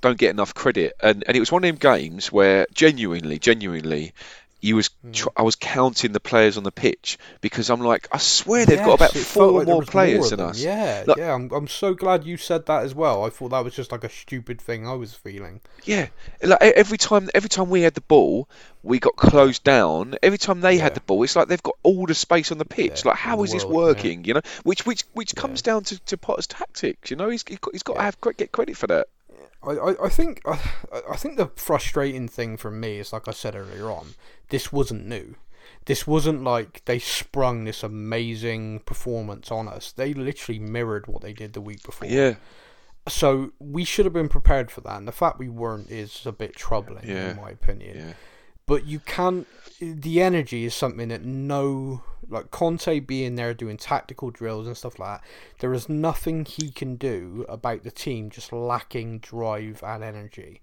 don't 0.00 0.16
get 0.16 0.30
enough 0.30 0.54
credit, 0.54 0.94
and, 1.02 1.22
and 1.26 1.36
it 1.36 1.40
was 1.40 1.52
one 1.52 1.64
of 1.64 1.68
them 1.68 1.76
games 1.76 2.32
where 2.32 2.66
genuinely, 2.72 3.38
genuinely, 3.38 4.14
you 4.64 4.76
was 4.76 4.88
hmm. 5.02 5.12
tr- 5.12 5.28
I 5.36 5.42
was 5.42 5.56
counting 5.56 6.12
the 6.12 6.20
players 6.20 6.56
on 6.56 6.64
the 6.64 6.72
pitch 6.72 7.18
because 7.42 7.68
I'm 7.68 7.80
like, 7.80 8.08
I 8.10 8.18
swear 8.18 8.64
they've 8.64 8.78
got 8.78 8.98
Yes, 8.98 9.10
about 9.12 9.24
four 9.26 9.52
like 9.58 9.66
more 9.66 9.82
players 9.82 10.32
of 10.32 10.38
than 10.38 10.48
us. 10.48 10.58
Yeah, 10.58 11.04
Like- 11.06 11.18
yeah. 11.18 11.34
I'm, 11.34 11.50
I'm 11.52 11.68
so 11.68 11.92
glad 11.92 12.24
you 12.24 12.38
said 12.38 12.64
that 12.66 12.82
as 12.82 12.94
well. 12.94 13.24
I 13.24 13.30
thought 13.30 13.50
that 13.50 13.62
was 13.62 13.74
just 13.74 13.92
like 13.92 14.04
a 14.04 14.08
stupid 14.08 14.60
thing 14.60 14.88
I 14.88 14.94
was 14.94 15.12
feeling. 15.12 15.60
Yeah, 15.84 16.08
like 16.42 16.62
every 16.62 16.96
time, 16.96 17.28
every 17.34 17.50
time 17.50 17.68
we 17.68 17.82
had 17.82 17.92
the 17.92 18.00
ball, 18.00 18.48
we 18.82 18.98
got 18.98 19.16
closed 19.16 19.64
down. 19.64 20.14
Every 20.22 20.38
time 20.38 20.62
they 20.62 20.76
Yeah. 20.76 20.84
had 20.84 20.94
the 20.94 21.00
ball, 21.00 21.22
it's 21.24 21.36
like 21.36 21.48
they've 21.48 21.62
got 21.62 21.76
all 21.82 22.06
the 22.06 22.14
space 22.14 22.50
on 22.50 22.56
the 22.56 22.64
pitch. 22.64 23.04
Yeah, 23.04 23.10
like, 23.10 23.18
how 23.18 23.42
is 23.42 23.50
the 23.50 23.56
this 23.56 23.64
world, 23.64 23.74
yeah. 23.74 24.02
working? 24.02 24.24
You 24.24 24.34
know, 24.34 24.42
which 24.62 24.86
which 24.86 25.04
which 25.12 25.34
comes 25.34 25.60
down 25.60 25.84
to, 25.84 25.98
to 26.06 26.16
Potter's 26.16 26.46
tactics. 26.46 27.10
You 27.10 27.16
know, 27.16 27.28
he's 27.28 27.44
he's 27.46 27.58
got, 27.58 27.74
he's 27.74 27.82
got 27.82 27.94
to 27.96 28.02
have 28.02 28.16
get 28.36 28.50
credit 28.50 28.78
for 28.78 28.86
that. 28.86 29.08
I, 29.66 29.72
I, 29.72 30.04
I 30.06 30.08
think 30.08 30.40
I, 30.46 30.58
I 31.10 31.16
think 31.16 31.36
the 31.36 31.50
frustrating 31.56 32.28
thing 32.28 32.56
for 32.56 32.70
me 32.70 32.98
is 32.98 33.12
like 33.12 33.28
I 33.28 33.32
said 33.32 33.54
earlier 33.54 33.90
on, 33.90 34.14
this 34.50 34.72
wasn't 34.72 35.06
new. 35.06 35.36
This 35.86 36.06
wasn't 36.06 36.42
like 36.44 36.82
they 36.84 36.98
sprung 36.98 37.64
this 37.64 37.82
amazing 37.82 38.80
performance 38.80 39.50
on 39.50 39.68
us. 39.68 39.92
They 39.92 40.14
literally 40.14 40.58
mirrored 40.58 41.06
what 41.06 41.22
they 41.22 41.32
did 41.32 41.52
the 41.52 41.60
week 41.60 41.82
before. 41.82 42.08
Yeah, 42.08 42.34
So 43.08 43.52
we 43.58 43.84
should 43.84 44.06
have 44.06 44.12
been 44.12 44.28
prepared 44.28 44.70
for 44.70 44.80
that, 44.82 44.96
and 44.98 45.08
the 45.08 45.12
fact 45.12 45.38
we 45.38 45.48
weren't 45.48 45.90
is 45.90 46.24
a 46.26 46.32
bit 46.32 46.54
troubling 46.56 47.06
Yeah. 47.08 47.30
in 47.32 47.36
my 47.36 47.50
opinion. 47.50 47.96
yeah, 47.98 48.12
But 48.66 48.86
you 48.86 48.98
can't. 49.00 49.46
The 49.80 50.22
energy 50.22 50.64
is 50.64 50.74
something 50.74 51.08
that 51.08 51.22
no, 51.24 52.02
like 52.28 52.50
Conte 52.50 53.00
being 53.00 53.34
there 53.34 53.54
doing 53.54 53.76
tactical 53.76 54.30
drills 54.30 54.66
and 54.66 54.76
stuff 54.76 54.98
like 54.98 55.20
that. 55.20 55.28
There 55.60 55.74
is 55.74 55.88
nothing 55.88 56.44
he 56.44 56.70
can 56.70 56.96
do 56.96 57.44
about 57.48 57.82
the 57.82 57.90
team 57.90 58.30
just 58.30 58.52
lacking 58.52 59.20
drive 59.20 59.82
and 59.82 60.02
energy. 60.02 60.60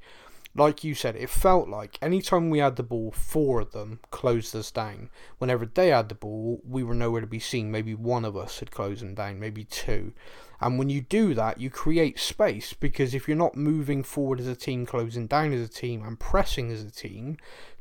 Like 0.53 0.83
you 0.83 0.95
said, 0.95 1.15
it 1.15 1.29
felt 1.29 1.69
like 1.69 1.97
anytime 2.01 2.49
we 2.49 2.59
had 2.59 2.75
the 2.75 2.83
ball, 2.83 3.11
four 3.11 3.61
of 3.61 3.71
them 3.71 3.99
closed 4.11 4.53
us 4.53 4.69
down. 4.69 5.09
Whenever 5.37 5.65
they 5.65 5.87
had 5.87 6.09
the 6.09 6.15
ball, 6.15 6.61
we 6.67 6.83
were 6.83 6.93
nowhere 6.93 7.21
to 7.21 7.27
be 7.27 7.39
seen. 7.39 7.71
Maybe 7.71 7.95
one 7.95 8.25
of 8.25 8.35
us 8.35 8.59
had 8.59 8.69
closed 8.69 9.01
them 9.01 9.15
down, 9.15 9.39
maybe 9.39 9.63
two. 9.63 10.13
And 10.59 10.77
when 10.77 10.89
you 10.89 11.01
do 11.01 11.33
that, 11.35 11.59
you 11.59 11.69
create 11.69 12.19
space 12.19 12.73
because 12.73 13.15
if 13.15 13.27
you're 13.27 13.37
not 13.37 13.55
moving 13.55 14.03
forward 14.03 14.41
as 14.41 14.47
a 14.47 14.55
team, 14.55 14.85
closing 14.85 15.25
down 15.25 15.53
as 15.53 15.61
a 15.61 15.71
team, 15.71 16.03
and 16.03 16.19
pressing 16.19 16.69
as 16.69 16.83
a 16.83 16.91
team, 16.91 17.37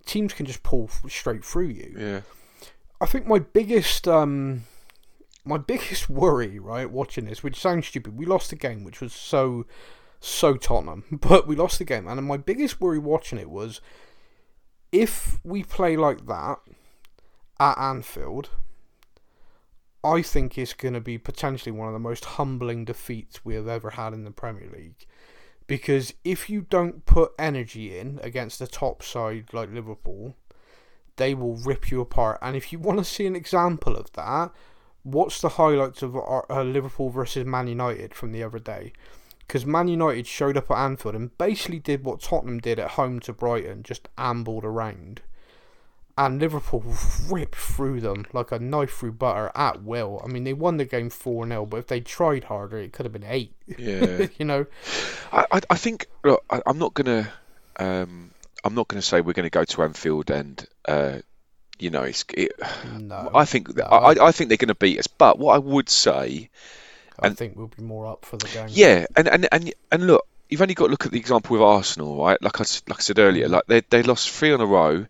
teams 0.06 0.32
can 0.32 0.46
just 0.46 0.62
pull 0.62 0.88
straight 1.08 1.44
through 1.44 1.68
you. 1.68 1.94
yeah. 1.98 2.20
I 3.00 3.06
think 3.06 3.26
my 3.26 3.38
biggest 3.38 4.06
um 4.06 4.64
my 5.44 5.58
biggest 5.58 6.10
worry, 6.10 6.58
right, 6.58 6.90
watching 6.90 7.24
this, 7.24 7.42
which 7.42 7.58
sounds 7.60 7.86
stupid, 7.86 8.16
we 8.16 8.26
lost 8.26 8.50
the 8.50 8.56
game, 8.56 8.84
which 8.84 9.00
was 9.00 9.12
so 9.12 9.66
so 10.20 10.54
Tottenham, 10.56 11.04
but 11.20 11.46
we 11.46 11.56
lost 11.56 11.78
the 11.78 11.84
game, 11.84 12.06
and 12.06 12.26
my 12.26 12.36
biggest 12.36 12.80
worry 12.80 12.98
watching 12.98 13.38
it 13.38 13.50
was 13.50 13.80
if 14.92 15.40
we 15.44 15.62
play 15.62 15.96
like 15.96 16.26
that 16.26 16.58
at 17.58 17.78
Anfield, 17.78 18.50
I 20.02 20.22
think 20.22 20.56
it's 20.56 20.72
going 20.72 20.94
to 20.94 21.00
be 21.00 21.18
potentially 21.18 21.72
one 21.72 21.88
of 21.88 21.92
the 21.92 22.00
most 22.00 22.24
humbling 22.24 22.84
defeats 22.84 23.44
we 23.44 23.54
have 23.54 23.68
ever 23.68 23.90
had 23.90 24.12
in 24.14 24.24
the 24.24 24.30
Premier 24.30 24.68
League. 24.74 25.06
Because 25.66 26.14
if 26.24 26.50
you 26.50 26.62
don't 26.62 27.04
put 27.04 27.32
energy 27.38 27.96
in 27.96 28.18
against 28.22 28.60
a 28.60 28.66
top 28.66 29.02
side 29.02 29.50
like 29.52 29.72
Liverpool, 29.72 30.34
they 31.20 31.34
will 31.34 31.56
rip 31.56 31.90
you 31.90 32.00
apart. 32.00 32.38
And 32.40 32.56
if 32.56 32.72
you 32.72 32.78
want 32.78 32.98
to 32.98 33.04
see 33.04 33.26
an 33.26 33.36
example 33.36 33.94
of 33.94 34.10
that, 34.14 34.50
watch 35.04 35.40
the 35.40 35.50
highlights 35.50 36.02
of 36.02 36.16
our, 36.16 36.46
uh, 36.50 36.64
Liverpool 36.64 37.10
versus 37.10 37.44
Man 37.44 37.68
United 37.68 38.14
from 38.14 38.32
the 38.32 38.42
other 38.42 38.58
day. 38.58 38.92
Because 39.46 39.66
Man 39.66 39.88
United 39.88 40.26
showed 40.26 40.56
up 40.56 40.70
at 40.70 40.78
Anfield 40.78 41.14
and 41.14 41.36
basically 41.36 41.78
did 41.78 42.04
what 42.04 42.20
Tottenham 42.20 42.58
did 42.58 42.78
at 42.78 42.92
home 42.92 43.20
to 43.20 43.32
Brighton, 43.32 43.82
just 43.82 44.08
ambled 44.16 44.64
around. 44.64 45.20
And 46.16 46.40
Liverpool 46.40 46.84
ripped 47.28 47.56
through 47.56 48.00
them 48.00 48.26
like 48.32 48.52
a 48.52 48.58
knife 48.58 48.92
through 48.92 49.12
butter 49.12 49.50
at 49.54 49.82
will. 49.82 50.22
I 50.24 50.28
mean, 50.28 50.44
they 50.44 50.52
won 50.52 50.76
the 50.76 50.84
game 50.84 51.10
4 51.10 51.46
0, 51.46 51.66
but 51.66 51.78
if 51.78 51.86
they 51.86 52.00
tried 52.00 52.44
harder, 52.44 52.78
it 52.78 52.92
could 52.92 53.06
have 53.06 53.12
been 53.12 53.24
8. 53.24 53.52
Yeah. 53.78 54.26
you 54.38 54.44
know? 54.44 54.66
I, 55.32 55.46
I, 55.52 55.60
I 55.70 55.76
think 55.76 56.06
look, 56.24 56.44
I, 56.48 56.62
I'm 56.66 56.78
not 56.78 56.94
gonna 56.94 57.32
um, 57.76 58.30
I'm 58.64 58.74
not 58.74 58.88
gonna 58.88 59.02
say 59.02 59.20
we're 59.20 59.32
gonna 59.32 59.50
go 59.50 59.64
to 59.64 59.82
Anfield 59.82 60.30
and 60.30 60.66
uh, 60.90 61.18
you 61.78 61.90
know 61.90 62.02
it's 62.02 62.24
it, 62.34 62.52
No. 62.98 63.30
I 63.34 63.44
think 63.44 63.74
no, 63.76 63.84
I, 63.84 64.28
I 64.28 64.32
think 64.32 64.48
they're 64.48 64.56
gonna 64.64 64.74
beat 64.74 64.98
us. 64.98 65.06
But 65.06 65.38
what 65.38 65.54
I 65.54 65.58
would 65.58 65.88
say, 65.88 66.50
I 67.18 67.26
and- 67.28 67.36
think 67.36 67.56
we'll 67.56 67.68
be 67.68 67.82
more 67.82 68.06
up 68.06 68.24
for 68.24 68.36
the 68.36 68.48
game. 68.48 68.66
yeah, 68.70 69.06
and 69.16 69.28
and 69.28 69.48
and 69.52 69.72
and 69.92 70.06
look, 70.06 70.26
you've 70.48 70.62
only 70.62 70.74
got 70.74 70.86
to 70.86 70.90
look 70.90 71.06
at 71.06 71.12
the 71.12 71.18
example 71.18 71.54
with 71.54 71.62
Arsenal, 71.62 72.22
right? 72.22 72.40
Like 72.42 72.60
I 72.60 72.64
like 72.88 72.98
I 72.98 73.02
said 73.02 73.18
earlier, 73.18 73.46
Mm. 73.48 73.52
like 73.52 73.66
they 73.66 73.80
they 73.88 74.02
lost 74.02 74.28
three 74.30 74.52
in 74.52 74.60
a 74.60 74.66
row. 74.66 75.06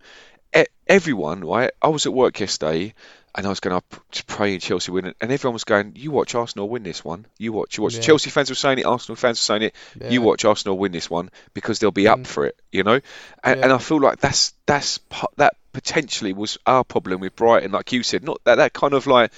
E- 0.57 0.65
everyone, 0.87 1.45
right? 1.45 1.71
I 1.81 1.89
was 1.89 2.07
at 2.07 2.13
work 2.13 2.41
yesterday. 2.41 2.95
And 3.33 3.47
I 3.47 3.49
was 3.49 3.61
going 3.61 3.81
to 4.11 4.25
pray 4.25 4.59
Chelsea 4.59 4.91
win, 4.91 5.15
and 5.21 5.31
everyone 5.31 5.53
was 5.53 5.63
going, 5.63 5.93
"You 5.95 6.11
watch 6.11 6.35
Arsenal 6.35 6.69
win 6.69 6.83
this 6.83 7.05
one. 7.05 7.27
You 7.39 7.53
watch, 7.53 7.77
you 7.79 7.85
watch." 7.85 7.95
Yeah. 7.95 8.01
Chelsea 8.01 8.29
fans 8.29 8.49
were 8.51 8.57
saying 8.57 8.81
it, 8.81 8.87
Arsenal 8.87 9.15
fans 9.15 9.39
were 9.39 9.45
saying 9.55 9.63
it. 9.71 9.75
You 10.11 10.21
watch 10.21 10.45
Arsenal 10.45 10.77
win 10.77 10.91
this 10.91 11.09
one 11.09 11.31
because 11.55 11.79
they'll 11.79 11.93
be 11.93 12.09
up 12.09 12.19
Mm. 12.19 12.27
for 12.27 12.47
it, 12.47 12.57
you 12.73 12.83
know. 12.83 12.99
And, 13.45 13.59
Yeah. 13.61 13.63
and 13.63 13.73
I 13.73 13.79
feel 13.79 14.01
like 14.01 14.19
that's 14.19 14.53
that's 14.67 14.99
that 15.37 15.55
potentially 15.73 16.33
was 16.33 16.59
our 16.67 16.85
problem 16.85 17.21
with 17.21 17.37
Brighton, 17.37 17.73
like 17.73 17.93
you 17.93 18.03
said. 18.03 18.25
Not 18.25 18.41
that 18.45 18.57
that 18.57 18.73
kind 18.73 18.95
of 18.95 19.07
like 19.07 19.33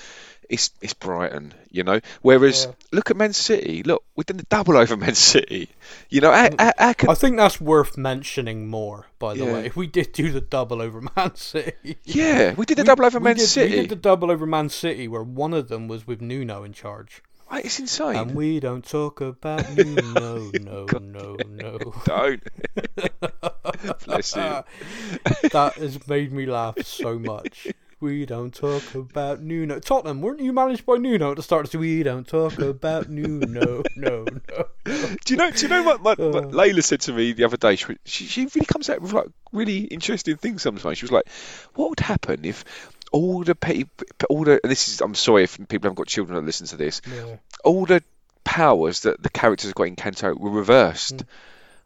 it's 0.50 0.70
it's 0.82 0.92
Brighton, 0.94 1.54
you 1.70 1.82
know. 1.82 2.00
Whereas 2.20 2.66
Yeah. 2.66 2.72
look 2.92 3.10
at 3.10 3.16
Man 3.16 3.32
City. 3.32 3.82
Look, 3.82 4.02
we 4.16 4.24
did 4.24 4.38
the 4.38 4.42
double 4.44 4.76
over 4.76 4.96
Man 4.96 5.14
City. 5.14 5.70
You 6.10 6.20
know, 6.20 6.32
how, 6.32 6.48
how, 6.58 6.72
how 6.78 6.92
can, 6.92 7.10
I 7.10 7.14
think 7.14 7.36
that's 7.36 7.60
worth 7.60 7.96
mentioning 7.96 8.68
more, 8.68 9.06
by 9.18 9.34
the 9.34 9.44
Yeah. 9.44 9.52
way. 9.52 9.70
We 9.74 9.86
did 9.86 10.12
do 10.12 10.30
the 10.30 10.40
double 10.42 10.82
over 10.82 11.00
Man 11.16 11.34
City. 11.36 11.96
yeah, 12.04 12.54
we 12.54 12.66
did 12.66 12.76
the 12.76 12.82
We- 12.82 12.86
double 12.86 13.04
over 13.06 13.20
Man 13.20 13.36
did, 13.36 13.46
City. 13.46 13.74
We 13.76 13.80
did 13.82 13.90
the 13.90 13.96
double 13.96 14.30
over 14.30 14.44
Man 14.46 14.68
City 14.68 15.08
where 15.08 15.22
one 15.22 15.54
of 15.54 15.68
them 15.68 15.88
was 15.88 16.06
with 16.06 16.20
Nuno 16.20 16.64
in 16.64 16.72
charge. 16.72 17.22
It's 17.52 17.78
insane. 17.78 18.16
And 18.16 18.34
we 18.34 18.60
don't 18.60 18.86
talk 18.86 19.20
about 19.20 19.76
Nuno, 19.76 20.50
no, 20.60 20.86
no, 21.00 21.36
no. 21.48 21.78
Don't. 22.04 22.42
Bless 24.06 24.36
you. 24.36 24.42
that 25.50 25.74
has 25.76 26.08
made 26.08 26.32
me 26.32 26.46
laugh 26.46 26.82
so 26.84 27.18
much 27.18 27.68
We 28.00 28.26
don't 28.26 28.54
talk 28.54 28.94
about 28.94 29.42
Nuno. 29.42 29.78
Tottenham, 29.80 30.22
weren't 30.22 30.40
you 30.40 30.52
managed 30.52 30.86
by 30.86 30.96
Nuno 30.96 31.32
at 31.32 31.36
the 31.36 31.42
start? 31.42 31.72
We 31.74 32.02
don't 32.02 32.26
talk 32.26 32.58
about 32.58 33.08
Nuno. 33.08 33.82
No, 33.96 34.24
no. 34.24 34.66
Do 34.84 35.16
you 35.28 35.36
know? 35.36 35.50
Do 35.50 35.62
you 35.62 35.68
know 35.68 35.82
what, 35.82 36.02
what 36.02 36.18
uh. 36.18 36.32
Layla 36.32 36.82
said 36.82 37.02
to 37.02 37.12
me 37.12 37.32
the 37.32 37.44
other 37.44 37.56
day? 37.56 37.76
She, 37.76 37.96
she, 38.04 38.26
she 38.26 38.40
really 38.46 38.66
comes 38.66 38.90
out 38.90 39.00
with 39.00 39.12
like 39.12 39.28
really 39.52 39.80
interesting 39.80 40.36
things 40.36 40.62
sometimes. 40.62 40.98
She 40.98 41.04
was 41.04 41.12
like, 41.12 41.28
"What 41.74 41.90
would 41.90 42.00
happen 42.00 42.44
if 42.44 42.64
all 43.12 43.44
the 43.44 43.54
people, 43.54 44.06
all 44.28 44.44
the 44.44 44.60
this 44.64 44.88
is 44.88 45.00
I'm 45.00 45.14
sorry 45.14 45.44
if 45.44 45.56
people 45.56 45.86
haven't 45.88 45.94
got 45.94 46.06
children 46.06 46.36
that 46.36 46.44
listen 46.44 46.66
to 46.68 46.76
this, 46.76 47.00
yeah. 47.12 47.36
all 47.64 47.86
the 47.86 48.02
powers 48.44 49.00
that 49.00 49.22
the 49.22 49.30
characters 49.30 49.68
have 49.68 49.74
got 49.74 49.84
in 49.84 49.96
Encanto 49.96 50.38
were 50.38 50.50
reversed." 50.50 51.18
Mm 51.18 51.26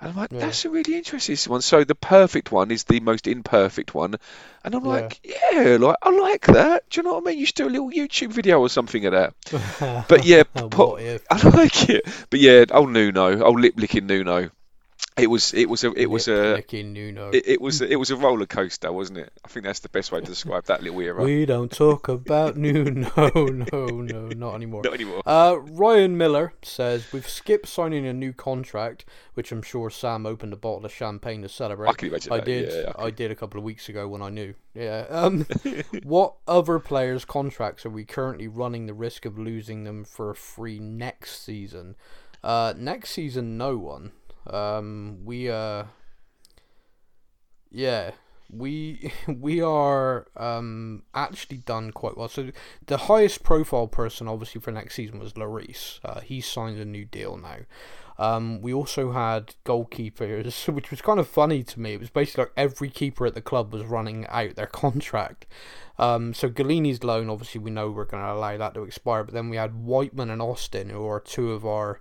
and 0.01 0.11
I'm 0.11 0.16
like, 0.16 0.33
yeah. 0.33 0.41
that's 0.41 0.64
a 0.66 0.70
really 0.70 0.95
interesting 0.95 1.37
one. 1.51 1.62
So 1.62 1.85
the 1.85 1.95
perfect 1.95 2.53
one 2.53 2.70
is 2.70 2.85
the 2.85 3.01
most 3.01 3.27
imperfect 3.27 3.95
one. 3.95 4.16
And 4.62 4.74
I'm 4.74 4.85
like, 4.85 5.20
yeah, 5.24 5.62
yeah 5.62 5.77
like 5.79 5.97
I 6.03 6.11
like 6.11 6.47
that. 6.47 6.91
Do 6.91 6.99
you 6.99 7.03
know 7.05 7.14
what 7.14 7.27
I 7.27 7.31
mean? 7.31 7.39
You 7.39 7.47
should 7.47 7.55
do 7.55 7.68
a 7.68 7.70
little 7.70 7.91
YouTube 7.91 8.33
video 8.33 8.61
or 8.61 8.68
something 8.68 9.07
of 9.07 9.12
that. 9.12 10.07
but 10.09 10.27
yeah, 10.27 10.43
po- 10.43 10.99
I 11.31 11.49
like 11.49 11.89
it. 11.89 12.07
But 12.29 12.41
yeah, 12.41 12.66
old 12.70 12.91
Nuno, 12.91 13.43
old 13.43 13.61
lip 13.61 13.74
licking 13.77 14.07
Nuno. 14.07 14.51
It 15.19 15.31
was 15.31 15.55
it 15.55 15.71
was 15.71 15.83
a 15.83 15.93
it 15.93 16.11
was 16.11 16.29
a 16.29 16.57
it, 16.57 17.47
it, 17.47 17.61
was 17.61 17.81
it 17.81 17.99
was 17.99 18.11
a 18.11 18.17
roller 18.17 18.45
coaster, 18.45 18.93
wasn't 18.93 19.21
it? 19.21 19.33
I 19.43 19.49
think 19.49 19.64
that's 19.64 19.81
the 19.81 19.89
best 19.89 20.12
way 20.12 20.21
to 20.21 20.27
describe 20.27 20.64
that 20.64 20.83
little 20.83 21.01
era. 21.01 21.25
We 21.25 21.47
don't 21.47 21.73
talk 21.73 22.09
about 22.09 22.57
Nuno, 22.59 23.11
no, 23.17 23.87
no, 23.87 24.29
not 24.29 24.55
anymore. 24.55 24.83
Not 24.85 24.93
anymore. 24.93 25.23
Uh, 25.25 25.57
Ryan 25.59 26.19
Miller 26.19 26.53
says 26.61 27.11
we've 27.14 27.27
skipped 27.27 27.67
signing 27.67 28.07
a 28.07 28.12
new 28.12 28.35
contract, 28.35 29.07
which 29.33 29.53
I'm 29.53 29.62
sure 29.62 29.89
Sam 29.89 30.27
opened 30.27 30.53
a 30.53 30.57
bottle 30.57 30.85
of 30.85 30.93
champagne 30.93 31.41
to 31.41 31.49
celebrate. 31.49 31.89
I 31.89 31.93
can 31.95 32.09
imagine. 32.09 32.33
I 32.35 32.37
that. 32.37 32.45
did. 32.45 32.73
Yeah, 32.75 32.93
I, 32.97 33.05
I, 33.05 33.11
did 33.11 33.31
a 33.31 33.35
couple 33.35 33.57
of 33.57 33.64
weeks 33.64 33.89
ago 33.89 34.07
when 34.09 34.21
I 34.21 34.29
knew. 34.29 34.55
Yeah. 34.75 35.07
Um, 35.17 35.47
what 36.03 36.35
other 36.47 36.79
players' 36.79 37.25
contracts 37.25 37.87
are 37.87 37.91
we 37.91 38.05
currently 38.05 38.49
running 38.49 38.87
the 38.87 38.93
risk 38.93 39.25
of 39.25 39.39
losing 39.39 39.85
them 39.85 40.05
for 40.05 40.35
free 40.35 40.79
next 40.79 41.43
season? 41.43 41.97
Uh, 42.45 42.75
next 42.77 43.11
season, 43.11 43.57
no 43.57 43.79
one. 43.79 44.12
Um, 44.49 45.18
we 45.24 45.51
uh, 45.51 45.84
yeah, 47.70 48.12
we 48.51 49.12
we 49.28 49.61
are 49.61 50.26
um 50.36 51.03
actually 51.14 51.59
done 51.59 51.92
quite 51.92 52.16
well. 52.16 52.28
So 52.28 52.51
the 52.86 52.97
highest 52.97 53.42
profile 53.42 53.88
person, 53.88 54.28
obviously 54.28 54.61
for 54.61 54.70
next 54.70 54.94
season, 54.94 55.18
was 55.18 55.34
Lloris. 55.34 56.01
Uh, 56.05 56.20
he 56.20 56.40
signed 56.40 56.78
a 56.78 56.84
new 56.84 57.05
deal 57.05 57.36
now. 57.36 57.59
Um, 58.18 58.62
we 58.62 58.72
also 58.72 59.12
had 59.12 59.55
goalkeepers, 59.64 60.68
which 60.72 60.90
was 60.90 61.03
kind 61.03 61.20
of 61.20 61.28
funny 61.28 61.62
to 61.64 61.80
me. 61.80 61.94
It 61.94 62.01
was 62.01 62.11
basically 62.11 62.44
like 62.44 62.53
every 62.57 62.88
keeper 62.88 63.26
at 63.26 63.34
the 63.34 63.42
club 63.42 63.72
was 63.72 63.84
running 63.84 64.26
out 64.28 64.57
their 64.57 64.66
contract. 64.66 65.47
Um, 65.99 66.34
so 66.34 66.49
Gollini's 66.49 67.05
loan, 67.05 67.28
obviously, 67.28 67.61
we 67.61 67.70
know 67.70 67.90
we're 67.90 68.05
going 68.05 68.22
to 68.22 68.32
allow 68.32 68.57
that 68.57 68.74
to 68.74 68.84
expire. 68.84 69.24
But 69.24 69.34
then 69.34 69.51
we 69.51 69.57
had 69.57 69.74
Whiteman 69.74 70.30
and 70.30 70.42
Austin, 70.42 70.90
who 70.90 71.07
are 71.07 71.20
two 71.20 71.53
of 71.53 71.66
our 71.66 72.01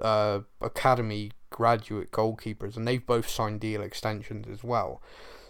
uh, 0.00 0.40
academy 0.60 1.32
graduate 1.50 2.10
goalkeepers, 2.10 2.76
and 2.76 2.86
they've 2.86 3.04
both 3.04 3.28
signed 3.28 3.60
deal 3.60 3.82
extensions 3.82 4.46
as 4.48 4.64
well. 4.64 5.02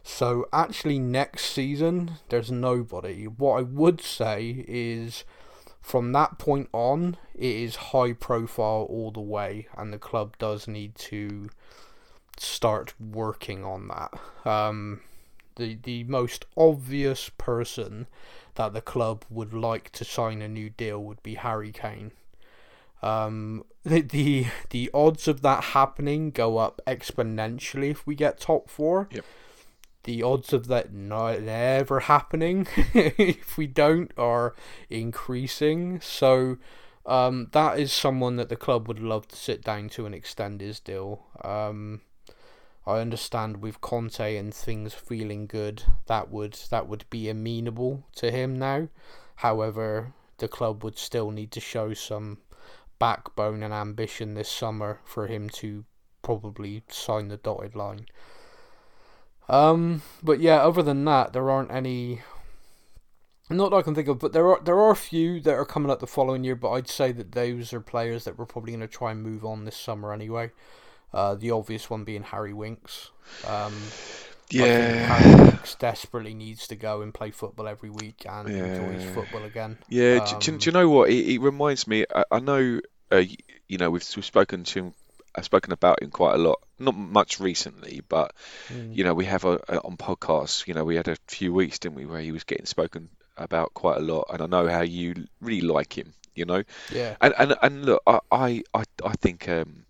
So 0.03 0.49
actually, 0.53 0.99
next 0.99 1.45
season 1.47 2.13
there's 2.29 2.51
nobody. 2.51 3.25
What 3.27 3.59
I 3.59 3.63
would 3.63 4.01
say 4.01 4.65
is, 4.67 5.25
from 5.81 6.13
that 6.13 6.39
point 6.39 6.69
on, 6.73 7.17
it 7.35 7.57
is 7.57 7.77
high 7.77 8.15
profile 8.15 8.87
all 8.89 9.11
the 9.11 9.21
way, 9.21 9.69
and 9.77 9.93
the 9.93 9.99
club 9.99 10.37
does 10.39 10.67
need 10.67 10.95
to 10.97 11.51
start 12.39 12.95
working 12.99 13.65
on 13.65 13.89
that. 13.89 14.51
Um, 14.51 15.03
the 15.57 15.79
the 15.83 16.05
most 16.05 16.47
obvious 16.57 17.31
person 17.37 18.07
that 18.55 18.73
the 18.73 18.81
club 18.81 19.25
would 19.29 19.53
like 19.53 19.91
to 19.93 20.05
sign 20.05 20.43
a 20.43 20.49
new 20.49 20.71
deal 20.71 21.03
would 21.05 21.23
be 21.23 21.35
Harry 21.35 21.73
Kane. 21.73 22.13
Um, 23.03 23.65
the, 23.85 24.03
the 24.03 24.47
the 24.71 24.91
odds 24.93 25.27
of 25.27 25.43
that 25.43 25.65
happening 25.65 26.31
go 26.31 26.59
up 26.59 26.81
exponentially 26.87 27.91
if 27.91 28.07
we 28.07 28.15
get 28.15 28.41
top 28.41 28.69
four. 28.69 29.09
Yep. 29.11 29.25
The 30.05 30.23
odds 30.23 30.53
of 30.53 30.67
that 30.69 30.95
not 30.95 31.43
ever 31.43 32.01
happening 32.01 32.67
if 32.95 33.59
we 33.59 33.67
don't 33.67 34.13
are 34.17 34.55
increasing. 34.89 36.01
So 36.01 36.57
um, 37.05 37.49
that 37.53 37.79
is 37.79 37.93
someone 37.93 38.37
that 38.37 38.49
the 38.49 38.57
club 38.57 38.89
would 38.89 39.01
love 39.01 39.29
to 39.29 39.37
sit 39.37 39.63
down 39.63 39.91
to 39.91 40.07
and 40.07 40.15
extend 40.15 40.63
his 40.63 40.81
deal. 40.81 41.27
Um, 41.45 42.01
I 42.87 42.99
understand 43.01 43.59
with 43.59 43.81
Conte 43.81 44.37
and 44.37 44.55
things 44.55 44.95
feeling 44.95 45.47
good, 45.47 45.83
that 46.07 46.31
would 46.31 46.55
that 46.71 46.89
would 46.89 47.05
be 47.11 47.29
amenable 47.29 48.05
to 48.17 48.31
him 48.31 48.59
now. 48.59 48.89
However, 49.37 50.15
the 50.39 50.49
club 50.49 50.83
would 50.83 50.99
still 50.99 51.31
need 51.31 51.51
to 51.53 51.61
show 51.61 51.93
some 51.95 52.39
backbone 53.01 53.65
and 53.65 53.75
ambition 53.75 54.35
this 54.35 54.49
summer 54.49 55.01
for 55.05 55.27
him 55.27 55.49
to 55.49 55.85
probably 56.23 56.85
sign 56.89 57.27
the 57.27 57.37
dotted 57.37 57.75
line. 57.75 58.07
Um, 59.49 60.03
but 60.23 60.39
yeah, 60.39 60.59
other 60.59 60.83
than 60.83 61.05
that, 61.07 61.33
there 61.33 61.51
aren't 61.51 61.73
any. 61.73 62.21
Not 63.49 63.71
that 63.71 63.79
I 63.79 63.83
can 63.83 63.97
think 63.97 64.07
of, 64.07 64.21
but 64.21 64.33
there 64.33 64.47
are 64.47 64.61
there 64.63 64.79
are 64.79 64.93
a 64.93 64.97
few 64.97 65.41
that 65.41 65.55
are 65.55 65.65
coming 65.65 65.91
up 65.91 65.99
the 65.99 66.07
following 66.07 66.45
year. 66.45 66.55
But 66.55 66.71
I'd 66.71 66.89
say 66.89 67.11
that 67.11 67.33
those 67.33 67.73
are 67.73 67.81
players 67.81 68.25
that 68.25 68.39
we're 68.39 68.47
probably 68.47 68.73
going 68.73 68.81
to 68.81 68.87
try 68.87 69.11
and 69.11 69.23
move 69.23 69.45
on 69.45 69.65
this 69.65 69.77
summer 69.77 70.13
anyway. 70.13 70.53
Uh, 71.13 71.35
the 71.35 71.51
obvious 71.51 71.91
one 71.91 72.05
being 72.05 72.23
Harry 72.23 72.53
Winks. 72.53 73.11
Um, 73.45 73.75
yeah, 74.51 75.17
Harry 75.17 75.45
Winks 75.45 75.75
desperately 75.75 76.35
needs 76.35 76.69
to 76.69 76.77
go 76.77 77.03
and 77.03 77.13
play 77.13 77.33
football 77.33 77.67
every 77.67 77.91
week 77.91 78.25
and 78.29 78.49
yeah. 78.49 78.65
enjoy 78.65 78.93
his 78.93 79.15
football 79.15 79.43
again. 79.43 79.79
Yeah, 79.89 80.19
um, 80.19 80.39
do, 80.39 80.59
do, 80.59 80.67
you 80.67 80.73
know 80.73 80.89
what? 80.89 81.11
It, 81.11 81.35
it 81.35 81.41
reminds 81.41 81.89
me. 81.89 82.05
I, 82.15 82.25
I 82.31 82.39
know 82.39 82.81
uh, 83.11 83.23
you 83.69 83.79
know, 83.79 83.91
we've, 83.91 84.07
we've 84.17 84.25
spoken 84.25 84.65
to 84.65 84.79
him, 84.79 84.95
I've 85.35 85.45
spoken 85.45 85.73
about 85.73 86.03
him 86.03 86.11
quite 86.11 86.35
a 86.35 86.39
lot. 86.39 86.61
Not 86.79 86.97
much 86.97 87.41
recently, 87.41 88.03
but 88.09 88.33
mm. 88.69 88.95
you 88.95 89.05
know, 89.05 89.15
we 89.15 89.27
have 89.27 89.45
a, 89.45 89.61
a, 89.69 89.81
on 89.83 89.97
podcasts. 89.97 90.67
You 90.67 90.75
know, 90.75 90.85
we 90.85 90.97
had 90.97 91.09
a 91.09 91.17
few 91.29 91.53
weeks, 91.53 91.79
didn't 91.79 91.97
we, 91.97 92.07
where 92.07 92.21
he 92.21 92.33
was 92.33 92.45
getting 92.45 92.67
spoken 92.67 93.09
about 93.37 93.75
quite 93.75 93.99
a 93.99 94.01
lot, 94.01 94.27
and 94.33 94.43
I 94.43 94.47
know 94.47 94.69
how 94.69 94.83
you 94.83 95.27
really 95.41 95.67
like 95.67 95.97
him. 95.97 96.15
You 96.35 96.47
know, 96.47 96.63
yeah. 96.93 97.17
And 97.21 97.35
and 97.39 97.57
and 97.63 97.85
look, 97.85 98.03
I 98.07 98.21
I 98.75 98.85
I 99.05 99.13
think. 99.21 99.49
Um, 99.49 99.85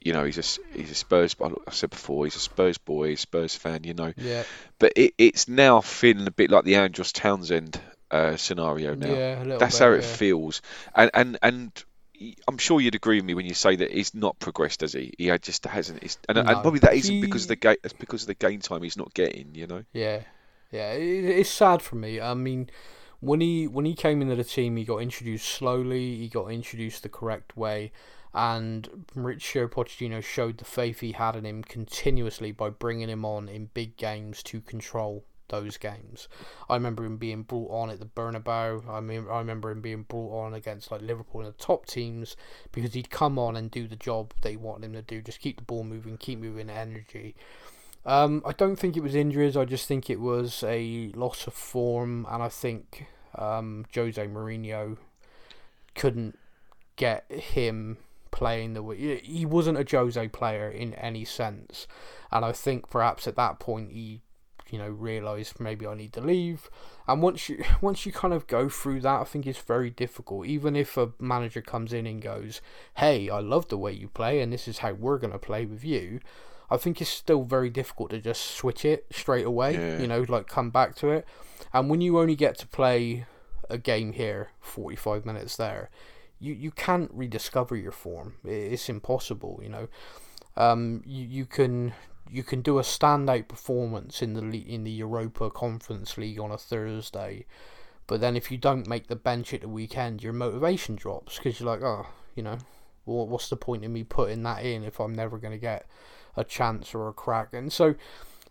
you 0.00 0.12
know, 0.12 0.22
he's 0.24 0.36
a 0.36 0.76
he's 0.76 0.90
a 0.90 0.94
Spurs. 0.94 1.34
I 1.42 1.70
said 1.70 1.88
before, 1.88 2.26
he's 2.26 2.36
a 2.36 2.38
Spurs 2.38 2.76
boy, 2.76 3.14
Spurs 3.14 3.56
fan. 3.56 3.84
You 3.84 3.94
know, 3.94 4.12
yeah. 4.18 4.42
But 4.78 4.92
it, 4.96 5.14
it's 5.16 5.48
now 5.48 5.80
feeling 5.80 6.26
a 6.26 6.30
bit 6.30 6.50
like 6.50 6.64
the 6.64 6.76
Andros 6.76 7.10
Townsend 7.10 7.80
uh, 8.10 8.36
scenario 8.36 8.94
now. 8.94 9.08
Yeah, 9.08 9.56
That's 9.58 9.78
bit, 9.78 9.84
how 9.84 9.92
it 9.92 10.02
yeah. 10.02 10.14
feels. 10.14 10.60
And 10.94 11.10
and 11.14 11.38
and 11.42 11.84
I'm 12.46 12.58
sure 12.58 12.80
you'd 12.80 12.94
agree 12.94 13.16
with 13.16 13.24
me 13.24 13.34
when 13.34 13.46
you 13.46 13.54
say 13.54 13.76
that 13.76 13.90
he's 13.90 14.14
not 14.14 14.38
progressed, 14.38 14.80
does 14.80 14.92
he? 14.92 15.12
He 15.18 15.36
just 15.38 15.64
hasn't. 15.66 16.02
And, 16.28 16.36
no, 16.36 16.42
and, 16.42 16.62
probably 16.62 16.80
that 16.80 16.94
isn't 16.94 17.14
he... 17.14 17.20
because 17.20 17.42
of 17.42 17.48
the 17.48 17.56
game. 17.56 17.76
It's 17.82 17.92
because 17.92 18.22
of 18.22 18.26
the 18.28 18.34
game 18.34 18.60
time 18.60 18.82
he's 18.82 18.96
not 18.96 19.12
getting. 19.14 19.54
You 19.54 19.66
know. 19.66 19.84
Yeah, 19.92 20.22
yeah. 20.70 20.92
It, 20.92 21.24
it's 21.24 21.50
sad 21.50 21.82
for 21.82 21.96
me. 21.96 22.20
I 22.20 22.34
mean, 22.34 22.70
when 23.20 23.40
he 23.40 23.66
when 23.66 23.84
he 23.84 23.94
came 23.94 24.22
into 24.22 24.36
the 24.36 24.44
team, 24.44 24.76
he 24.76 24.84
got 24.84 24.98
introduced 24.98 25.48
slowly. 25.48 26.16
He 26.16 26.28
got 26.28 26.46
introduced 26.48 27.02
the 27.02 27.08
correct 27.08 27.56
way, 27.56 27.92
and 28.32 29.06
Mauricio 29.16 29.68
Pochettino 29.68 30.22
showed 30.22 30.58
the 30.58 30.64
faith 30.64 31.00
he 31.00 31.12
had 31.12 31.36
in 31.36 31.44
him 31.44 31.64
continuously 31.64 32.52
by 32.52 32.70
bringing 32.70 33.08
him 33.08 33.24
on 33.24 33.48
in 33.48 33.70
big 33.74 33.96
games 33.96 34.42
to 34.44 34.60
control 34.60 35.24
those 35.48 35.76
games. 35.76 36.28
I 36.68 36.74
remember 36.74 37.04
him 37.04 37.16
being 37.16 37.42
brought 37.42 37.70
on 37.70 37.90
at 37.90 38.00
the 38.00 38.06
Bernabeu. 38.06 38.88
I 38.88 39.00
mean, 39.00 39.26
I 39.30 39.38
remember 39.38 39.70
him 39.70 39.80
being 39.80 40.02
brought 40.02 40.44
on 40.44 40.54
against 40.54 40.90
like 40.90 41.02
Liverpool 41.02 41.42
and 41.42 41.52
the 41.52 41.58
top 41.58 41.86
teams 41.86 42.36
because 42.72 42.94
he'd 42.94 43.10
come 43.10 43.38
on 43.38 43.56
and 43.56 43.70
do 43.70 43.86
the 43.86 43.96
job 43.96 44.32
they 44.42 44.56
wanted 44.56 44.86
him 44.86 44.92
to 44.94 45.02
do. 45.02 45.22
Just 45.22 45.40
keep 45.40 45.58
the 45.58 45.64
ball 45.64 45.84
moving, 45.84 46.16
keep 46.16 46.38
moving 46.38 46.70
energy. 46.70 47.34
Um, 48.06 48.42
I 48.44 48.52
don't 48.52 48.76
think 48.76 48.96
it 48.96 49.02
was 49.02 49.14
injuries. 49.14 49.56
I 49.56 49.64
just 49.64 49.86
think 49.86 50.10
it 50.10 50.20
was 50.20 50.62
a 50.66 51.10
loss 51.14 51.46
of 51.46 51.54
form, 51.54 52.26
and 52.30 52.42
I 52.42 52.48
think 52.48 53.06
um, 53.34 53.86
Jose 53.94 54.26
Mourinho 54.26 54.98
couldn't 55.94 56.38
get 56.96 57.30
him 57.30 57.98
playing 58.30 58.74
the 58.74 58.82
way 58.82 59.20
he 59.20 59.46
wasn't 59.46 59.78
a 59.78 59.96
Jose 59.96 60.28
player 60.28 60.68
in 60.68 60.92
any 60.94 61.24
sense, 61.24 61.86
and 62.30 62.44
I 62.44 62.52
think 62.52 62.90
perhaps 62.90 63.26
at 63.26 63.36
that 63.36 63.58
point 63.58 63.92
he 63.92 64.20
you 64.74 64.80
know 64.80 64.88
realize 64.88 65.54
maybe 65.60 65.86
I 65.86 65.94
need 65.94 66.12
to 66.14 66.20
leave. 66.20 66.68
And 67.06 67.22
once 67.22 67.48
you 67.48 67.62
once 67.80 68.04
you 68.04 68.10
kind 68.10 68.34
of 68.34 68.48
go 68.48 68.68
through 68.68 69.02
that, 69.02 69.20
I 69.20 69.24
think 69.24 69.46
it's 69.46 69.60
very 69.60 69.88
difficult. 69.88 70.46
Even 70.46 70.74
if 70.74 70.96
a 70.96 71.12
manager 71.20 71.62
comes 71.62 71.92
in 71.92 72.06
and 72.08 72.20
goes, 72.20 72.60
"Hey, 72.96 73.30
I 73.30 73.38
love 73.38 73.68
the 73.68 73.78
way 73.78 73.92
you 73.92 74.08
play, 74.08 74.40
and 74.40 74.52
this 74.52 74.66
is 74.66 74.78
how 74.78 74.92
we're 74.92 75.18
gonna 75.18 75.38
play 75.38 75.64
with 75.64 75.84
you," 75.84 76.18
I 76.68 76.76
think 76.76 77.00
it's 77.00 77.10
still 77.10 77.44
very 77.44 77.70
difficult 77.70 78.10
to 78.10 78.20
just 78.20 78.42
switch 78.42 78.84
it 78.84 79.06
straight 79.12 79.46
away. 79.46 79.74
Yeah. 79.74 80.00
You 80.00 80.08
know, 80.08 80.24
like 80.28 80.48
come 80.48 80.70
back 80.70 80.96
to 80.96 81.10
it. 81.10 81.24
And 81.72 81.88
when 81.88 82.00
you 82.00 82.18
only 82.18 82.34
get 82.34 82.58
to 82.58 82.66
play 82.66 83.26
a 83.70 83.78
game 83.78 84.12
here, 84.12 84.50
forty 84.60 84.96
five 84.96 85.24
minutes 85.24 85.56
there, 85.56 85.88
you 86.40 86.52
you 86.52 86.72
can't 86.72 87.12
rediscover 87.14 87.76
your 87.76 87.92
form. 87.92 88.34
It's 88.44 88.88
impossible. 88.88 89.60
You 89.62 89.68
know, 89.68 89.88
um, 90.56 91.04
you 91.06 91.24
you 91.24 91.46
can 91.46 91.94
you 92.30 92.42
can 92.42 92.62
do 92.62 92.78
a 92.78 92.82
standout 92.82 93.48
performance 93.48 94.22
in 94.22 94.34
the 94.34 94.58
in 94.58 94.84
the 94.84 94.90
Europa 94.90 95.50
Conference 95.50 96.16
League 96.18 96.40
on 96.40 96.50
a 96.50 96.58
Thursday, 96.58 97.46
but 98.06 98.20
then 98.20 98.36
if 98.36 98.50
you 98.50 98.58
don't 98.58 98.88
make 98.88 99.06
the 99.08 99.16
bench 99.16 99.54
at 99.54 99.62
the 99.62 99.68
weekend, 99.68 100.22
your 100.22 100.32
motivation 100.32 100.96
drops 100.96 101.36
because 101.36 101.60
you're 101.60 101.68
like, 101.68 101.82
oh, 101.82 102.06
you 102.34 102.42
know, 102.42 102.58
what's 103.04 103.48
the 103.48 103.56
point 103.56 103.84
in 103.84 103.92
me 103.92 104.04
putting 104.04 104.42
that 104.42 104.64
in 104.64 104.84
if 104.84 105.00
I'm 105.00 105.14
never 105.14 105.38
going 105.38 105.52
to 105.52 105.58
get 105.58 105.86
a 106.36 106.44
chance 106.44 106.94
or 106.94 107.08
a 107.08 107.12
crack? 107.12 107.52
And 107.52 107.72
so 107.72 107.94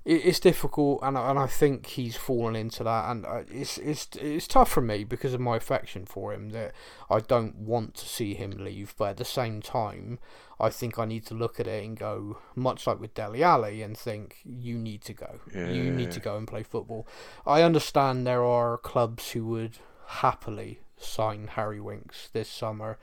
it's 0.06 0.40
difficult, 0.42 1.00
and 1.02 1.18
and 1.18 1.40
I 1.40 1.48
think 1.48 1.86
he's 1.86 2.18
fallen 2.18 2.58
into 2.58 2.84
that, 2.84 3.10
and 3.10 3.26
uh, 3.26 3.44
it's 3.50 3.78
it's 3.78 4.10
it's 4.20 4.48
tough 4.48 4.70
for 4.70 4.82
me 4.82 5.06
because 5.06 5.34
of 5.34 5.40
my 5.40 5.56
affection 5.56 6.06
for 6.06 6.34
him 6.34 6.50
that 6.50 6.74
I 7.10 7.20
don't 7.20 7.56
want 7.56 7.96
to 7.96 8.06
see 8.06 8.34
him 8.34 8.52
leave, 8.52 8.96
but 8.98 9.12
at 9.12 9.18
the 9.18 9.26
same 9.26 9.62
time, 9.62 10.20
I 10.60 10.70
think 10.70 11.00
I 11.00 11.06
need 11.06 11.26
to 11.28 11.34
look 11.34 11.58
at 11.58 11.68
it 11.68 11.86
and 11.86 11.98
go 11.98 12.40
much 12.54 12.86
like 12.86 13.00
with 13.00 13.14
Dele 13.14 13.44
Alli 13.44 13.82
and 13.82 13.98
think 13.98 14.40
you 14.44 14.78
need 14.78 15.04
to 15.04 15.14
go, 15.14 15.40
yeah. 15.56 15.70
you 15.70 15.90
need 15.90 16.12
to 16.12 16.20
go 16.20 16.36
and 16.36 16.48
play 16.48 16.64
football. 16.64 17.08
I 17.46 17.62
understand 17.62 18.28
there 18.28 18.44
are 18.44 18.78
clubs 18.78 19.32
who 19.32 19.46
would 19.48 19.78
happily 20.06 20.82
sign 20.98 21.48
Harry 21.48 21.80
Winks 21.80 22.28
this 22.34 22.50
summer, 22.50 23.00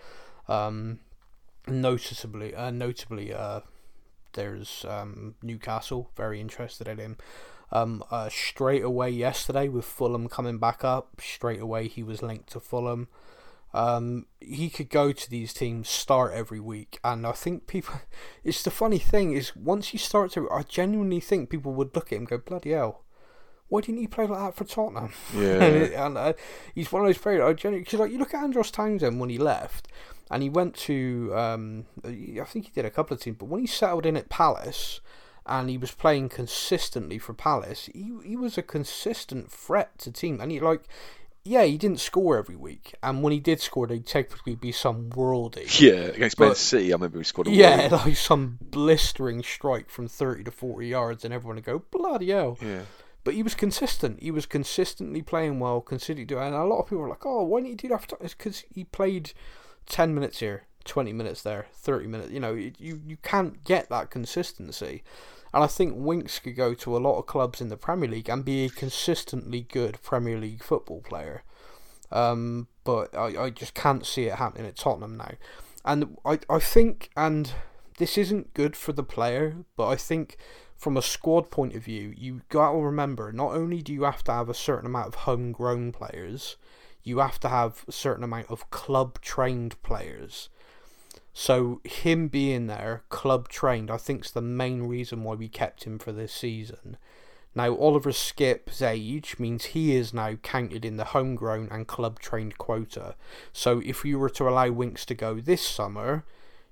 um, 0.48 1.01
noticeably, 1.66 2.55
uh, 2.55 2.70
notably, 2.70 3.32
uh 3.32 3.61
there's 4.35 4.85
um, 4.89 5.35
Newcastle 5.43 6.11
very 6.16 6.41
interested 6.41 6.89
in 6.89 6.99
him. 6.99 7.16
Um, 7.72 8.03
uh, 8.11 8.28
straight 8.28 8.83
away 8.83 9.11
yesterday 9.11 9.68
with 9.68 9.85
Fulham 9.85 10.28
coming 10.28 10.59
back 10.59 10.83
up, 10.85 11.20
straight 11.20 11.61
away 11.61 11.87
he 11.87 12.03
was 12.03 12.22
linked 12.22 12.51
to 12.53 12.61
Fulham. 12.61 13.09
Um, 13.72 14.26
he 14.41 14.68
could 14.68 14.91
go 14.91 15.12
to 15.12 15.31
these 15.31 15.53
teams, 15.53 15.89
start 15.89 16.33
every 16.33 16.59
week, 16.59 16.99
and 17.05 17.26
I 17.26 17.33
think 17.33 17.66
people. 17.66 17.95
It's 18.45 18.62
the 18.62 18.70
funny 18.70 18.99
thing 18.99 19.33
is 19.33 19.55
once 19.55 19.89
he 19.89 19.99
starts, 19.99 20.35
to, 20.35 20.51
I 20.51 20.62
genuinely 20.62 21.20
think 21.20 21.51
people 21.51 21.72
would 21.74 21.95
look 21.95 22.11
at 22.11 22.18
him, 22.18 22.24
go 22.24 22.39
bloody 22.39 22.70
hell. 22.70 23.05
Why 23.68 23.83
didn't 23.83 24.01
he 24.01 24.09
play 24.09 24.26
like 24.26 24.41
that 24.41 24.57
for 24.57 24.64
Tottenham? 24.64 25.12
Yeah, 25.35 25.62
and, 25.62 25.93
and 25.93 26.18
uh, 26.18 26.33
he's 26.74 26.91
one 26.91 27.03
of 27.03 27.09
those 27.09 27.18
players. 27.18 27.43
I 27.43 27.53
genuinely 27.53 27.85
because 27.85 28.01
like 28.01 28.11
you 28.11 28.18
look 28.18 28.35
at 28.35 28.43
Andros 28.43 28.72
Townsend 28.72 29.20
when 29.20 29.31
he 29.31 29.39
left, 29.39 29.87
and 30.31 30.43
he 30.43 30.49
went 30.49 30.74
to 30.74 31.33
um, 31.35 31.87
I 32.05 32.45
think 32.45 32.66
he 32.66 32.72
did 32.72 32.85
a 32.85 32.91
couple 32.91 33.14
of 33.14 33.20
teams, 33.20 33.37
but 33.39 33.47
when 33.47 33.61
he 33.61 33.66
settled 33.66 34.07
in 34.07 34.16
at 34.16 34.28
Palace 34.28 35.01
and 35.45 35.68
he 35.68 35.76
was 35.76 35.91
playing 35.91 36.28
consistently 36.28 37.18
for 37.18 37.35
Palace, 37.35 37.91
he 37.93 38.12
he 38.24 38.37
was 38.37 38.57
a 38.57 38.62
consistent 38.62 39.51
threat 39.51 39.99
to 39.99 40.12
team, 40.12 40.41
and 40.41 40.51
he 40.53 40.61
like. 40.61 40.85
Yeah, 41.43 41.64
he 41.64 41.78
didn't 41.78 42.01
score 42.01 42.37
every 42.37 42.55
week, 42.55 42.95
and 43.03 43.22
when 43.22 43.33
he 43.33 43.41
did 43.41 43.62
score, 43.62 43.87
they'd 43.87 44.05
typically 44.05 44.55
be 44.55 44.72
some 44.72 45.09
worldy. 45.09 45.81
Yeah, 45.81 46.11
against 46.11 46.39
Man 46.39 46.55
City, 46.55 46.93
I 46.93 46.97
remember 46.97 47.16
he 47.16 47.24
scored. 47.24 47.49
A 47.49 47.51
yeah, 47.51 47.89
like 47.91 48.14
some 48.18 48.59
blistering 48.61 49.43
strike 49.43 49.89
from 49.89 50.07
thirty 50.07 50.45
to 50.45 50.51
forty 50.51 50.89
yards, 50.89 51.24
and 51.24 51.33
everyone 51.33 51.57
would 51.57 51.64
go 51.64 51.78
bloody 51.91 52.28
hell. 52.28 52.59
Yeah. 52.61 52.83
But 53.24 53.33
he 53.33 53.43
was 53.43 53.55
consistent. 53.55 54.22
He 54.22 54.31
was 54.31 54.45
consistently 54.45 55.22
playing 55.22 55.61
well, 55.61 55.81
consistently 55.81 56.26
doing. 56.26 56.45
And 56.45 56.55
a 56.55 56.64
lot 56.64 56.81
of 56.81 56.87
people 56.87 56.99
were 56.99 57.09
like, 57.09 57.24
"Oh, 57.24 57.43
why 57.45 57.61
didn't 57.61 57.70
he 57.70 57.74
do 57.76 57.89
that?" 57.89 58.12
It's 58.20 58.35
because 58.35 58.64
he 58.74 58.85
played 58.85 59.33
10 59.91 60.14
minutes 60.14 60.38
here, 60.41 60.62
20 60.84 61.12
minutes 61.12 61.43
there, 61.43 61.66
30 61.74 62.07
minutes. 62.07 62.30
You 62.30 62.41
know, 62.41 62.55
you, 62.55 62.72
you 62.78 63.18
can't 63.22 63.62
get 63.64 63.91
that 63.91 64.11
consistency. 64.11 65.03
And 65.53 65.64
I 65.64 65.66
think 65.66 65.95
Winks 65.97 66.38
could 66.38 66.57
go 66.57 66.74
to 66.74 66.97
a 66.97 66.99
lot 66.99 67.18
of 67.18 67.26
clubs 67.26 67.61
in 67.61 67.68
the 67.68 67.76
Premier 67.76 68.09
League 68.09 68.28
and 68.28 68.45
be 68.45 68.64
a 68.64 68.70
consistently 68.70 69.62
good 69.62 70.01
Premier 70.03 70.38
League 70.38 70.62
football 70.62 71.01
player. 71.01 71.43
Um, 72.12 72.68
but 72.84 73.14
I, 73.16 73.45
I 73.45 73.51
just 73.51 73.74
can't 73.74 74.07
see 74.07 74.26
it 74.26 74.36
happening 74.36 74.66
at 74.66 74.76
Tottenham 74.76 75.16
now. 75.16 75.32
And 75.84 76.16
I, 76.24 76.38
I 76.49 76.61
think, 76.61 77.11
and 77.16 77.53
this 77.99 78.16
isn't 78.16 78.55
good 78.55 78.76
for 78.76 78.93
the 78.93 79.03
player, 79.03 79.57
but 79.76 79.88
I 79.88 79.97
think 79.97 80.36
from 80.76 80.97
a 80.97 81.03
squad 81.03 81.51
point 81.51 81.74
of 81.74 81.84
view, 81.84 82.14
you 82.16 82.43
got 82.49 82.72
to 82.72 82.78
remember 82.78 83.32
not 83.32 83.53
only 83.53 83.82
do 83.82 83.93
you 83.93 84.05
have 84.05 84.22
to 84.24 84.32
have 84.32 84.49
a 84.49 84.55
certain 84.55 84.86
amount 84.86 85.09
of 85.09 85.14
homegrown 85.14 85.93
players, 85.93 86.57
you 87.03 87.18
have 87.18 87.40
to 87.40 87.48
have 87.48 87.84
a 87.88 87.92
certain 87.92 88.24
amount 88.24 88.51
of 88.51 88.70
club 88.70 89.20
trained 89.20 89.80
players. 89.82 90.48
So 91.32 91.80
him 91.84 92.28
being 92.28 92.66
there, 92.66 93.03
club 93.09 93.48
trained, 93.48 93.90
I 93.90 93.96
think 93.96 94.24
is 94.24 94.32
the 94.32 94.42
main 94.42 94.82
reason 94.82 95.22
why 95.22 95.34
we 95.34 95.48
kept 95.48 95.84
him 95.84 95.98
for 95.98 96.12
this 96.12 96.32
season. 96.32 96.96
Now 97.55 97.76
Oliver 97.76 98.12
Skipp's 98.12 98.80
age 98.80 99.38
means 99.38 99.66
he 99.66 99.96
is 99.96 100.14
now 100.14 100.34
counted 100.34 100.84
in 100.84 100.96
the 100.96 101.07
homegrown 101.07 101.68
and 101.70 101.86
club 101.86 102.20
trained 102.20 102.59
quota. 102.59 103.16
So 103.53 103.80
if 103.84 104.05
you 104.05 104.18
were 104.18 104.30
to 104.30 104.48
allow 104.48 104.70
Winks 104.70 105.05
to 105.07 105.14
go 105.14 105.40
this 105.40 105.66
summer, 105.66 106.24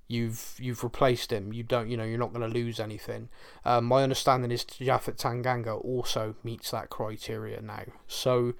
you've 0.07 0.55
you've 0.59 0.85
replaced 0.85 1.33
him. 1.33 1.53
You 1.53 1.65
don't 1.65 1.89
you 1.89 1.97
know 1.97 2.05
you're 2.05 2.19
not 2.19 2.33
going 2.33 2.49
to 2.49 2.59
lose 2.59 2.79
anything. 2.79 3.29
Um, 3.65 3.87
my 3.87 4.03
understanding 4.03 4.53
is 4.53 4.65
Japhet 4.65 5.17
Tanganga 5.17 5.85
also 5.85 6.37
meets 6.45 6.71
that 6.71 6.91
criteria 6.91 7.61
now. 7.61 7.85
So 8.07 8.55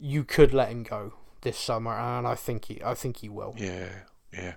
you 0.00 0.24
could 0.24 0.54
let 0.54 0.70
him 0.70 0.82
go 0.82 1.14
this 1.42 1.58
summer, 1.58 1.92
and 1.92 2.26
I 2.26 2.34
think 2.34 2.66
he, 2.66 2.82
I 2.82 2.94
think 2.94 3.18
he 3.18 3.28
will. 3.28 3.54
Yeah, 3.56 3.90
yeah. 4.32 4.54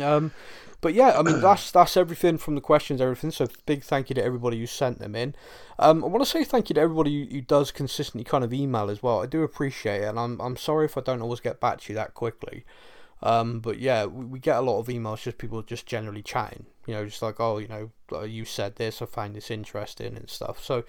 Um, 0.00 0.32
but 0.80 0.94
yeah, 0.94 1.18
I 1.18 1.22
mean 1.22 1.40
that's 1.42 1.70
that's 1.70 1.96
everything 1.96 2.38
from 2.38 2.54
the 2.54 2.60
questions, 2.60 3.00
everything. 3.00 3.30
So 3.30 3.46
big 3.64 3.82
thank 3.82 4.10
you 4.10 4.14
to 4.14 4.24
everybody 4.24 4.58
who 4.58 4.66
sent 4.66 4.98
them 4.98 5.14
in. 5.14 5.34
Um, 5.78 6.04
I 6.04 6.08
want 6.08 6.24
to 6.24 6.30
say 6.30 6.44
thank 6.44 6.68
you 6.68 6.74
to 6.74 6.80
everybody 6.80 7.24
who, 7.24 7.36
who, 7.36 7.40
does 7.40 7.70
consistently 7.70 8.24
kind 8.24 8.44
of 8.44 8.52
email 8.52 8.90
as 8.90 9.02
well. 9.02 9.22
I 9.22 9.26
do 9.26 9.42
appreciate 9.42 10.02
it, 10.02 10.08
and 10.08 10.18
I'm 10.18 10.40
I'm 10.40 10.56
sorry 10.56 10.86
if 10.86 10.96
I 10.96 11.00
don't 11.00 11.22
always 11.22 11.40
get 11.40 11.60
back 11.60 11.80
to 11.82 11.92
you 11.92 11.94
that 11.96 12.14
quickly. 12.14 12.64
Um, 13.22 13.60
but 13.60 13.78
yeah, 13.78 14.04
we, 14.04 14.26
we 14.26 14.38
get 14.38 14.58
a 14.58 14.60
lot 14.60 14.78
of 14.78 14.88
emails, 14.88 15.22
just 15.22 15.38
people 15.38 15.62
just 15.62 15.86
generally 15.86 16.22
chatting. 16.22 16.66
You 16.86 16.94
know, 16.94 17.04
just 17.06 17.22
like 17.22 17.40
oh, 17.40 17.58
you 17.58 17.68
know, 17.68 18.22
you 18.24 18.44
said 18.44 18.76
this, 18.76 19.00
I 19.00 19.06
find 19.06 19.34
this 19.34 19.50
interesting 19.50 20.16
and 20.16 20.30
stuff. 20.30 20.62
So 20.62 20.84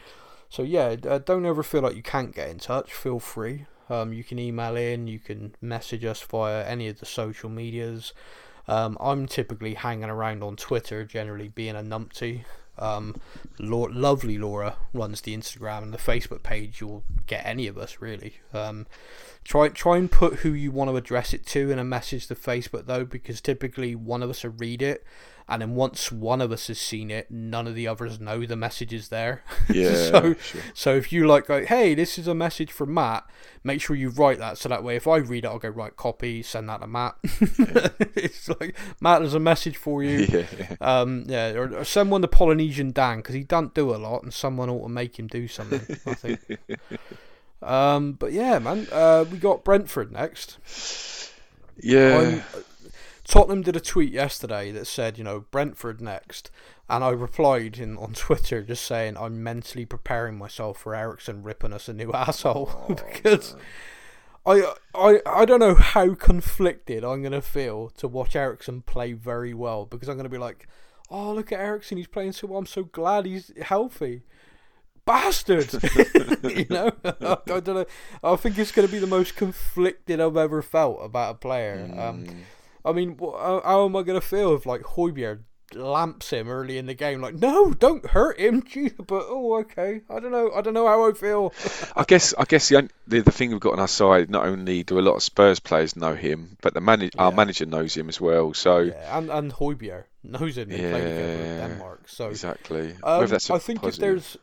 so 0.49 0.63
yeah, 0.63 0.95
uh, 1.07 1.19
don't 1.19 1.45
ever 1.45 1.63
feel 1.63 1.81
like 1.81 1.95
you 1.95 2.03
can't 2.03 2.33
get 2.33 2.49
in 2.49 2.59
touch. 2.59 2.93
Feel 2.93 3.19
free. 3.19 3.65
Um, 3.89 4.13
you 4.13 4.23
can 4.23 4.39
email 4.39 4.75
in, 4.75 5.07
you 5.07 5.19
can 5.19 5.55
message 5.61 6.03
us 6.03 6.21
via 6.21 6.65
any 6.65 6.87
of 6.87 6.99
the 6.99 7.05
social 7.05 7.49
medias. 7.49 8.13
Um, 8.67 8.97
I'm 8.99 9.27
typically 9.27 9.75
hanging 9.75 10.09
around 10.09 10.43
on 10.43 10.57
Twitter, 10.57 11.05
generally 11.05 11.47
being 11.47 11.75
a 11.75 11.81
numpty. 11.81 12.43
Um, 12.77 13.15
Lo- 13.59 13.89
lovely 13.91 14.37
Laura 14.37 14.75
runs 14.93 15.21
the 15.21 15.35
Instagram 15.35 15.83
and 15.83 15.93
the 15.93 15.97
Facebook 15.97 16.43
page. 16.43 16.79
You'll 16.79 17.03
get 17.25 17.45
any 17.45 17.67
of 17.67 17.77
us 17.77 17.97
really. 17.99 18.35
Um, 18.53 18.85
try 19.43 19.69
try 19.69 19.97
and 19.97 20.11
put 20.11 20.35
who 20.35 20.51
you 20.51 20.71
want 20.71 20.91
to 20.91 20.97
address 20.97 21.33
it 21.33 21.45
to 21.47 21.71
in 21.71 21.79
a 21.79 21.83
message 21.83 22.27
to 22.27 22.35
Facebook 22.35 22.85
though, 22.85 23.05
because 23.05 23.41
typically 23.41 23.95
one 23.95 24.21
of 24.21 24.29
us 24.29 24.43
will 24.43 24.51
read 24.51 24.81
it 24.81 25.03
and 25.49 25.61
then 25.61 25.75
once 25.75 26.11
one 26.11 26.41
of 26.41 26.51
us 26.51 26.67
has 26.67 26.79
seen 26.79 27.09
it, 27.09 27.31
none 27.31 27.67
of 27.67 27.75
the 27.75 27.87
others 27.87 28.19
know 28.19 28.45
the 28.45 28.55
message 28.55 28.93
is 28.93 29.09
there. 29.09 29.43
Yeah. 29.69 29.95
so, 29.95 30.33
sure. 30.35 30.61
so 30.73 30.95
if 30.95 31.11
you 31.11 31.27
like 31.27 31.47
go, 31.47 31.65
hey, 31.65 31.93
this 31.93 32.17
is 32.17 32.27
a 32.27 32.33
message 32.33 32.71
from 32.71 32.93
Matt, 32.93 33.29
make 33.63 33.81
sure 33.81 33.95
you 33.95 34.09
write 34.09 34.39
that 34.39 34.57
so 34.57 34.69
that 34.69 34.83
way 34.83 34.95
if 34.95 35.07
I 35.07 35.17
read 35.17 35.43
it, 35.43 35.47
I'll 35.47 35.59
go 35.59 35.67
right 35.69 35.95
copy, 35.95 36.41
send 36.41 36.69
that 36.69 36.79
to 36.81 36.87
Matt. 36.87 37.15
Yeah. 37.23 37.89
it's 38.15 38.47
like 38.47 38.75
Matt, 39.01 39.19
there's 39.19 39.33
a 39.33 39.39
message 39.39 39.77
for 39.77 40.03
you. 40.03 40.27
Yeah. 40.57 40.75
Um, 40.81 41.25
yeah, 41.27 41.51
or, 41.51 41.77
or 41.77 41.83
send 41.83 42.09
one 42.09 42.21
to 42.21 42.27
Polynesian 42.27 42.91
Dan 42.91 43.17
because 43.17 43.35
he 43.35 43.43
don't 43.43 43.73
do 43.73 43.93
a 43.93 43.97
lot, 43.97 44.23
and 44.23 44.33
someone 44.33 44.69
ought 44.69 44.83
to 44.83 44.89
make 44.89 45.19
him 45.19 45.27
do 45.27 45.47
something. 45.47 45.97
I 46.05 46.13
think. 46.13 46.59
Um, 47.61 48.13
but 48.13 48.31
yeah, 48.31 48.59
man, 48.59 48.87
uh, 48.91 49.25
we 49.29 49.37
got 49.37 49.63
Brentford 49.63 50.11
next. 50.11 50.57
Yeah. 51.79 52.41
I'm, 52.55 52.63
Tottenham 53.27 53.61
did 53.61 53.75
a 53.75 53.81
tweet 53.81 54.13
yesterday 54.13 54.71
that 54.71 54.87
said, 54.87 55.17
you 55.17 55.23
know, 55.23 55.41
Brentford 55.51 55.99
next, 55.99 56.49
and 56.89 57.03
I 57.03 57.09
replied 57.09 57.77
in 57.77 57.97
on 57.97 58.13
Twitter 58.13 58.63
just 58.63 58.85
saying 58.85 59.17
I'm 59.17 59.43
mentally 59.43 59.85
preparing 59.85 60.37
myself 60.37 60.79
for 60.79 60.95
Eriksen 60.95 61.43
ripping 61.43 61.73
us 61.73 61.89
a 61.89 61.93
new 61.93 62.11
asshole 62.13 62.69
oh, 62.89 62.93
because 63.13 63.55
I 64.45 64.73
I 64.95 65.19
I 65.25 65.45
don't 65.45 65.59
know 65.59 65.75
how 65.75 66.15
conflicted 66.15 67.03
I'm 67.03 67.21
gonna 67.21 67.41
feel 67.41 67.89
to 67.97 68.07
watch 68.07 68.35
Eriksen 68.35 68.81
play 68.83 69.11
very 69.11 69.53
well 69.53 69.85
because 69.85 70.07
I'm 70.07 70.15
gonna 70.15 70.29
be 70.29 70.37
like, 70.37 70.65
oh 71.11 71.33
look 71.33 71.51
at 71.51 71.59
Eriksen, 71.59 71.97
he's 71.97 72.07
playing 72.07 72.31
so 72.31 72.47
well. 72.47 72.59
I'm 72.59 72.65
so 72.65 72.83
glad 72.83 73.25
he's 73.25 73.51
healthy. 73.61 74.23
Bastard, 75.03 75.71
you 76.43 76.65
know. 76.69 76.91
I, 77.05 77.37
I, 77.47 77.59
don't 77.61 77.75
know. 77.75 77.85
I 78.21 78.35
think 78.35 78.57
it's 78.57 78.73
going 78.73 78.85
to 78.85 78.91
be 78.91 78.99
the 78.99 79.07
most 79.07 79.37
conflicted 79.37 80.19
I've 80.19 80.35
ever 80.35 80.61
felt 80.61 80.99
about 81.01 81.35
a 81.35 81.37
player. 81.37 81.87
Mm. 81.89 81.97
Um, 81.97 82.25
I 82.85 82.91
mean, 82.91 83.17
how, 83.19 83.61
how 83.63 83.85
am 83.85 83.95
I 83.95 84.03
going 84.03 84.19
to 84.19 84.25
feel 84.25 84.55
if 84.55 84.65
like 84.65 84.81
Højbjerg 84.81 85.39
lamps 85.73 86.29
him 86.29 86.49
early 86.49 86.77
in 86.77 86.85
the 86.85 86.93
game? 86.93 87.21
Like, 87.21 87.35
no, 87.35 87.73
don't 87.73 88.05
hurt 88.05 88.39
him. 88.39 88.63
but 89.07 89.25
oh, 89.27 89.59
okay. 89.61 90.01
I 90.09 90.19
don't 90.19 90.31
know. 90.31 90.51
I 90.53 90.61
don't 90.61 90.73
know 90.73 90.87
how 90.87 91.09
I 91.09 91.13
feel. 91.13 91.53
I 91.95 92.03
guess. 92.03 92.33
I 92.37 92.45
guess 92.45 92.69
the, 92.69 92.89
the, 93.07 93.21
the 93.21 93.31
thing 93.31 93.51
we've 93.51 93.59
got 93.59 93.73
on 93.73 93.79
our 93.79 93.87
side. 93.87 94.29
Not 94.29 94.45
only 94.45 94.83
do 94.83 94.99
a 94.99 95.01
lot 95.01 95.15
of 95.15 95.23
Spurs 95.23 95.59
players 95.59 95.95
know 95.95 96.15
him, 96.15 96.57
but 96.61 96.73
the 96.73 96.81
manage, 96.81 97.15
yeah. 97.15 97.23
our 97.23 97.31
manager 97.31 97.65
knows 97.65 97.95
him 97.95 98.09
as 98.09 98.21
well. 98.21 98.53
So 98.53 98.79
yeah, 98.79 99.17
and 99.17 99.29
and 99.29 99.51
Højbjerg 99.51 100.05
knows 100.23 100.57
him. 100.57 100.69
They 100.69 100.81
yeah, 100.81 100.91
played 100.91 101.03
together 101.03 101.43
in 101.43 101.69
Denmark. 101.69 102.07
So 102.07 102.29
exactly. 102.29 102.95
Um, 103.03 103.23
I 103.23 103.37
think 103.59 103.81
positive. 103.81 103.87
if 103.87 103.97
there's, 103.97 104.37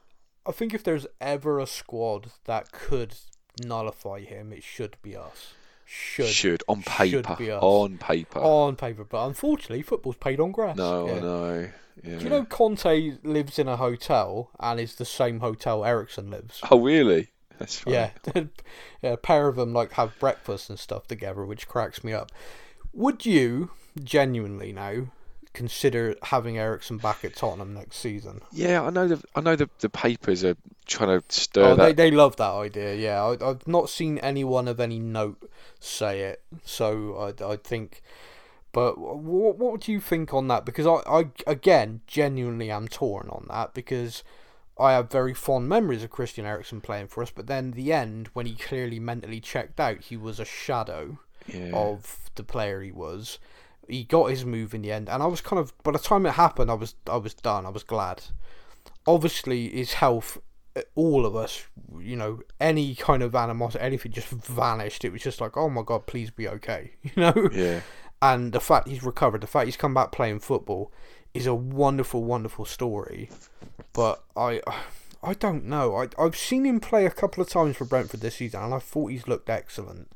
I 0.46 0.52
think 0.52 0.74
if 0.74 0.84
there's 0.84 1.06
ever 1.20 1.58
a 1.58 1.66
squad 1.66 2.30
that 2.44 2.72
could 2.72 3.14
nullify 3.64 4.20
him, 4.20 4.52
it 4.52 4.62
should 4.62 4.96
be 5.02 5.16
us. 5.16 5.54
Should 5.86 6.26
should 6.26 6.62
on 6.68 6.82
should 6.82 7.24
paper 7.24 7.52
us. 7.52 7.62
on 7.62 7.98
paper. 7.98 8.38
on 8.40 8.76
paper, 8.76 9.04
but 9.04 9.26
unfortunately, 9.26 9.82
football's 9.82 10.16
played 10.16 10.40
on 10.40 10.52
grass. 10.52 10.76
no, 10.76 11.06
Yeah. 11.06 11.14
I 11.14 11.20
know. 11.20 11.70
Yeah. 12.02 12.18
Do 12.18 12.24
you 12.24 12.30
know 12.30 12.44
Conte 12.44 13.12
lives 13.22 13.58
in 13.58 13.68
a 13.68 13.76
hotel 13.76 14.50
and 14.58 14.80
is 14.80 14.96
the 14.96 15.04
same 15.04 15.40
hotel 15.40 15.84
Eriksen 15.84 16.30
lives? 16.30 16.60
Oh 16.70 16.80
really? 16.80 17.28
That's 17.58 17.78
funny. 17.78 17.96
Yeah, 17.96 18.10
yeah, 19.02 19.12
a 19.12 19.16
pair 19.16 19.46
of 19.46 19.56
them 19.56 19.72
like 19.72 19.92
have 19.92 20.18
breakfast 20.18 20.68
and 20.68 20.78
stuff 20.78 21.06
together, 21.06 21.44
which 21.44 21.68
cracks 21.68 22.02
me 22.02 22.12
up. 22.12 22.32
Would 22.92 23.24
you 23.24 23.70
genuinely 24.02 24.72
now 24.72 25.06
consider 25.54 26.16
having 26.24 26.58
Eriksen 26.58 26.98
back 26.98 27.24
at 27.24 27.34
Tottenham 27.34 27.72
next 27.72 27.96
season? 27.96 28.42
Yeah, 28.52 28.82
I 28.82 28.90
know. 28.90 29.08
The 29.08 29.22
I 29.34 29.40
know 29.40 29.56
the 29.56 29.70
the 29.80 29.88
papers 29.88 30.44
are 30.44 30.56
trying 30.84 31.18
to 31.20 31.24
stir 31.34 31.64
Oh, 31.70 31.74
they 31.76 31.86
that. 31.86 31.96
they 31.96 32.10
love 32.10 32.36
that 32.36 32.50
idea. 32.52 32.94
Yeah, 32.94 33.24
I, 33.24 33.50
I've 33.50 33.66
not 33.66 33.88
seen 33.88 34.18
anyone 34.18 34.68
of 34.68 34.78
any 34.80 34.98
note 34.98 35.50
say 35.80 36.20
it, 36.22 36.42
so 36.64 37.16
I 37.40 37.52
I 37.52 37.56
think. 37.56 38.02
But 38.72 38.98
what 38.98 39.56
what 39.56 39.80
do 39.80 39.92
you 39.92 40.00
think 40.00 40.34
on 40.34 40.48
that? 40.48 40.64
Because 40.66 40.86
I, 40.86 41.00
I 41.08 41.26
again 41.46 42.00
genuinely 42.06 42.70
am 42.70 42.88
torn 42.88 43.28
on 43.30 43.46
that 43.48 43.72
because 43.72 44.24
I 44.78 44.92
have 44.92 45.08
very 45.12 45.32
fond 45.32 45.68
memories 45.68 46.02
of 46.02 46.10
Christian 46.10 46.44
Eriksen 46.44 46.80
playing 46.80 47.06
for 47.06 47.22
us. 47.22 47.30
But 47.30 47.46
then 47.46 47.70
the 47.70 47.92
end, 47.92 48.30
when 48.32 48.46
he 48.46 48.54
clearly 48.56 48.98
mentally 48.98 49.38
checked 49.40 49.78
out, 49.78 50.00
he 50.00 50.16
was 50.16 50.40
a 50.40 50.44
shadow 50.44 51.18
Yeah. 51.46 51.70
of 51.72 52.30
the 52.34 52.42
player 52.42 52.82
he 52.82 52.90
was. 52.90 53.38
He 53.88 54.04
got 54.04 54.30
his 54.30 54.44
move 54.44 54.74
in 54.74 54.82
the 54.82 54.92
end, 54.92 55.08
and 55.08 55.22
I 55.22 55.26
was 55.26 55.40
kind 55.40 55.60
of 55.60 55.72
by 55.82 55.92
the 55.92 55.98
time 55.98 56.26
it 56.26 56.32
happened, 56.32 56.70
I 56.70 56.74
was 56.74 56.94
I 57.06 57.16
was 57.16 57.34
done. 57.34 57.66
I 57.66 57.70
was 57.70 57.82
glad. 57.82 58.22
Obviously, 59.06 59.68
his 59.68 59.94
health, 59.94 60.38
uh, 60.76 60.82
all 60.94 61.26
of 61.26 61.36
us, 61.36 61.66
you 61.98 62.16
know, 62.16 62.40
any 62.60 62.94
kind 62.94 63.22
of 63.22 63.34
animosity, 63.34 63.84
anything 63.84 64.12
just 64.12 64.28
vanished. 64.28 65.04
It 65.04 65.12
was 65.12 65.22
just 65.22 65.40
like, 65.40 65.56
oh 65.56 65.68
my 65.68 65.82
god, 65.82 66.06
please 66.06 66.30
be 66.30 66.48
okay, 66.48 66.92
you 67.02 67.12
know. 67.16 67.50
Yeah. 67.52 67.80
And 68.22 68.52
the 68.52 68.60
fact 68.60 68.88
he's 68.88 69.02
recovered, 69.02 69.42
the 69.42 69.46
fact 69.46 69.66
he's 69.66 69.76
come 69.76 69.92
back 69.92 70.10
playing 70.10 70.40
football, 70.40 70.90
is 71.34 71.46
a 71.46 71.54
wonderful, 71.54 72.24
wonderful 72.24 72.64
story. 72.64 73.28
But 73.92 74.24
I, 74.34 74.62
I 75.22 75.34
don't 75.34 75.66
know. 75.66 75.96
I 75.96 76.08
I've 76.18 76.36
seen 76.36 76.64
him 76.64 76.80
play 76.80 77.04
a 77.04 77.10
couple 77.10 77.42
of 77.42 77.48
times 77.48 77.76
for 77.76 77.84
Brentford 77.84 78.20
this 78.20 78.36
season, 78.36 78.62
and 78.62 78.72
I 78.72 78.78
thought 78.78 79.10
he's 79.10 79.28
looked 79.28 79.50
excellent. 79.50 80.10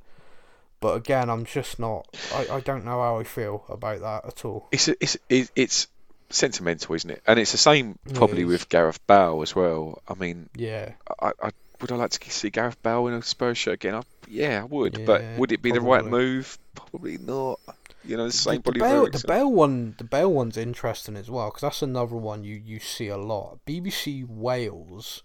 But 0.80 0.96
again, 0.96 1.28
I'm 1.30 1.44
just 1.44 1.78
not. 1.78 2.06
I, 2.34 2.46
I 2.56 2.60
don't 2.60 2.84
know 2.84 3.00
how 3.02 3.18
I 3.18 3.24
feel 3.24 3.64
about 3.68 4.00
that 4.00 4.24
at 4.26 4.44
all. 4.44 4.68
It's 4.72 4.88
it's 4.88 5.16
it- 5.28 5.50
it's 5.56 5.88
sentimental, 6.30 6.94
isn't 6.94 7.10
it? 7.10 7.22
And 7.26 7.38
it's 7.38 7.52
the 7.52 7.58
same 7.58 7.98
probably 8.14 8.44
with 8.44 8.68
Gareth 8.68 9.04
Bale 9.06 9.40
as 9.42 9.56
well. 9.56 10.02
I 10.08 10.14
mean, 10.14 10.48
Yeah, 10.54 10.92
I, 11.20 11.32
I 11.42 11.50
would 11.80 11.90
I 11.92 11.96
like 11.96 12.10
to 12.10 12.30
see 12.30 12.50
Gareth 12.50 12.82
Bale 12.82 13.06
in 13.06 13.14
a 13.14 13.22
Spurs 13.22 13.56
shirt 13.58 13.74
again? 13.74 13.94
I, 13.94 14.02
yeah, 14.28 14.60
I 14.62 14.64
would. 14.64 15.04
but 15.06 15.22
would 15.38 15.52
it 15.52 15.62
be 15.62 15.70
the 15.72 15.80
right 15.80 16.04
move? 16.04 16.58
Probably 16.74 17.18
not. 17.18 17.60
You 18.04 18.16
know, 18.16 18.24
the 18.24 18.28
the, 18.30 18.36
same 18.36 18.56
the 18.56 18.62
probably 18.62 18.80
Bale, 18.80 18.90
the 18.90 19.02
Eriksen. 19.10 19.28
Bale 19.28 19.50
one, 19.52 19.94
the 19.98 20.04
Bale 20.04 20.32
one's 20.32 20.56
interesting 20.56 21.16
as 21.16 21.28
well 21.30 21.48
because 21.48 21.62
that's 21.62 21.82
another 21.82 22.14
one 22.16 22.44
you 22.44 22.54
you 22.54 22.78
see 22.78 23.08
a 23.08 23.16
lot. 23.16 23.58
BBC 23.66 24.26
Wales. 24.28 25.22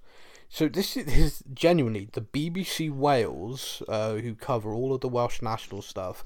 So 0.54 0.68
this 0.68 0.96
is, 0.96 1.44
genuinely 1.52 2.10
the 2.14 2.22
BBC 2.22 2.92
Wales, 2.92 3.82
uh, 3.88 4.14
who 4.18 4.36
cover 4.36 4.72
all 4.72 4.94
of 4.94 5.02
the 5.02 5.10
Welsh 5.10 5.42
national 5.42 5.82
stuff, 5.82 6.24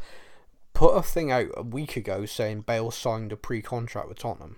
put 0.74 0.98
a 0.98 1.02
thing 1.02 1.32
out 1.32 1.48
a 1.56 1.64
week 1.64 1.96
ago 1.96 2.26
saying 2.26 2.66
Bale 2.68 2.92
signed 2.92 3.32
a 3.32 3.38
pre-contract 3.38 4.10
with 4.10 4.20
Tottenham. 4.20 4.58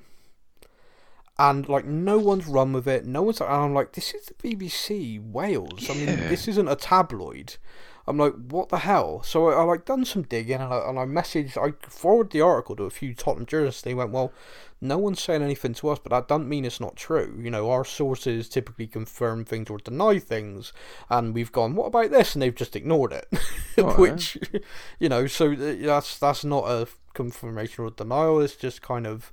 And 1.38 1.70
like 1.70 1.86
no 1.86 2.18
one's 2.18 2.48
run 2.48 2.74
with 2.74 2.88
it. 2.88 3.06
No 3.06 3.22
one's. 3.22 3.42
And 3.42 3.52
I'm 3.52 3.76
like, 3.76 3.92
this 3.92 4.12
is 4.16 4.26
the 4.26 4.34
BBC 4.34 5.22
Wales. 5.24 5.88
I 5.88 5.94
mean, 5.94 6.08
this 6.30 6.48
isn't 6.48 6.68
a 6.68 6.76
tabloid. 6.76 7.58
I'm 8.10 8.18
like, 8.18 8.34
what 8.50 8.70
the 8.70 8.80
hell? 8.80 9.22
So 9.22 9.50
I, 9.50 9.62
I 9.62 9.64
like 9.64 9.86
done 9.86 10.04
some 10.04 10.24
digging 10.24 10.56
and 10.56 10.74
I, 10.74 10.90
and 10.90 10.98
I 10.98 11.06
messaged, 11.06 11.58
I 11.58 11.74
forwarded 11.88 12.32
the 12.32 12.42
article 12.42 12.76
to 12.78 12.86
a 12.86 12.90
few 12.90 13.14
Tottenham 13.14 13.46
journalists. 13.46 13.84
They 13.84 13.94
went, 13.94 14.10
well, 14.10 14.34
no 14.82 14.98
one's 14.98 15.22
saying 15.22 15.44
anything 15.44 15.76
to 15.76 15.90
us, 15.90 16.00
but 16.00 16.10
that 16.10 16.28
doesn't 16.28 16.50
mean 16.50 16.66
it's 16.66 16.80
not 16.80 16.96
true. 16.96 17.40
You 17.40 17.52
know, 17.52 17.70
our 17.70 17.86
sources 17.86 18.50
typically 18.50 18.88
confirm 18.88 19.46
things 19.46 19.70
or 19.70 19.78
deny 19.78 20.18
things, 20.18 20.74
and 21.08 21.36
we've 21.36 21.52
gone, 21.52 21.76
what 21.76 21.86
about 21.86 22.10
this? 22.10 22.34
And 22.34 22.42
they've 22.42 22.56
just 22.56 22.76
ignored 22.76 23.14
it. 23.14 23.28
Which, 24.00 24.40
you 25.00 25.08
know, 25.08 25.28
so 25.28 25.54
that's 25.54 26.18
that's 26.18 26.44
not 26.44 26.68
a 26.68 26.88
confirmation 27.14 27.84
or 27.84 27.92
denial. 27.92 28.42
It's 28.42 28.56
just 28.56 28.82
kind 28.82 29.06
of, 29.06 29.32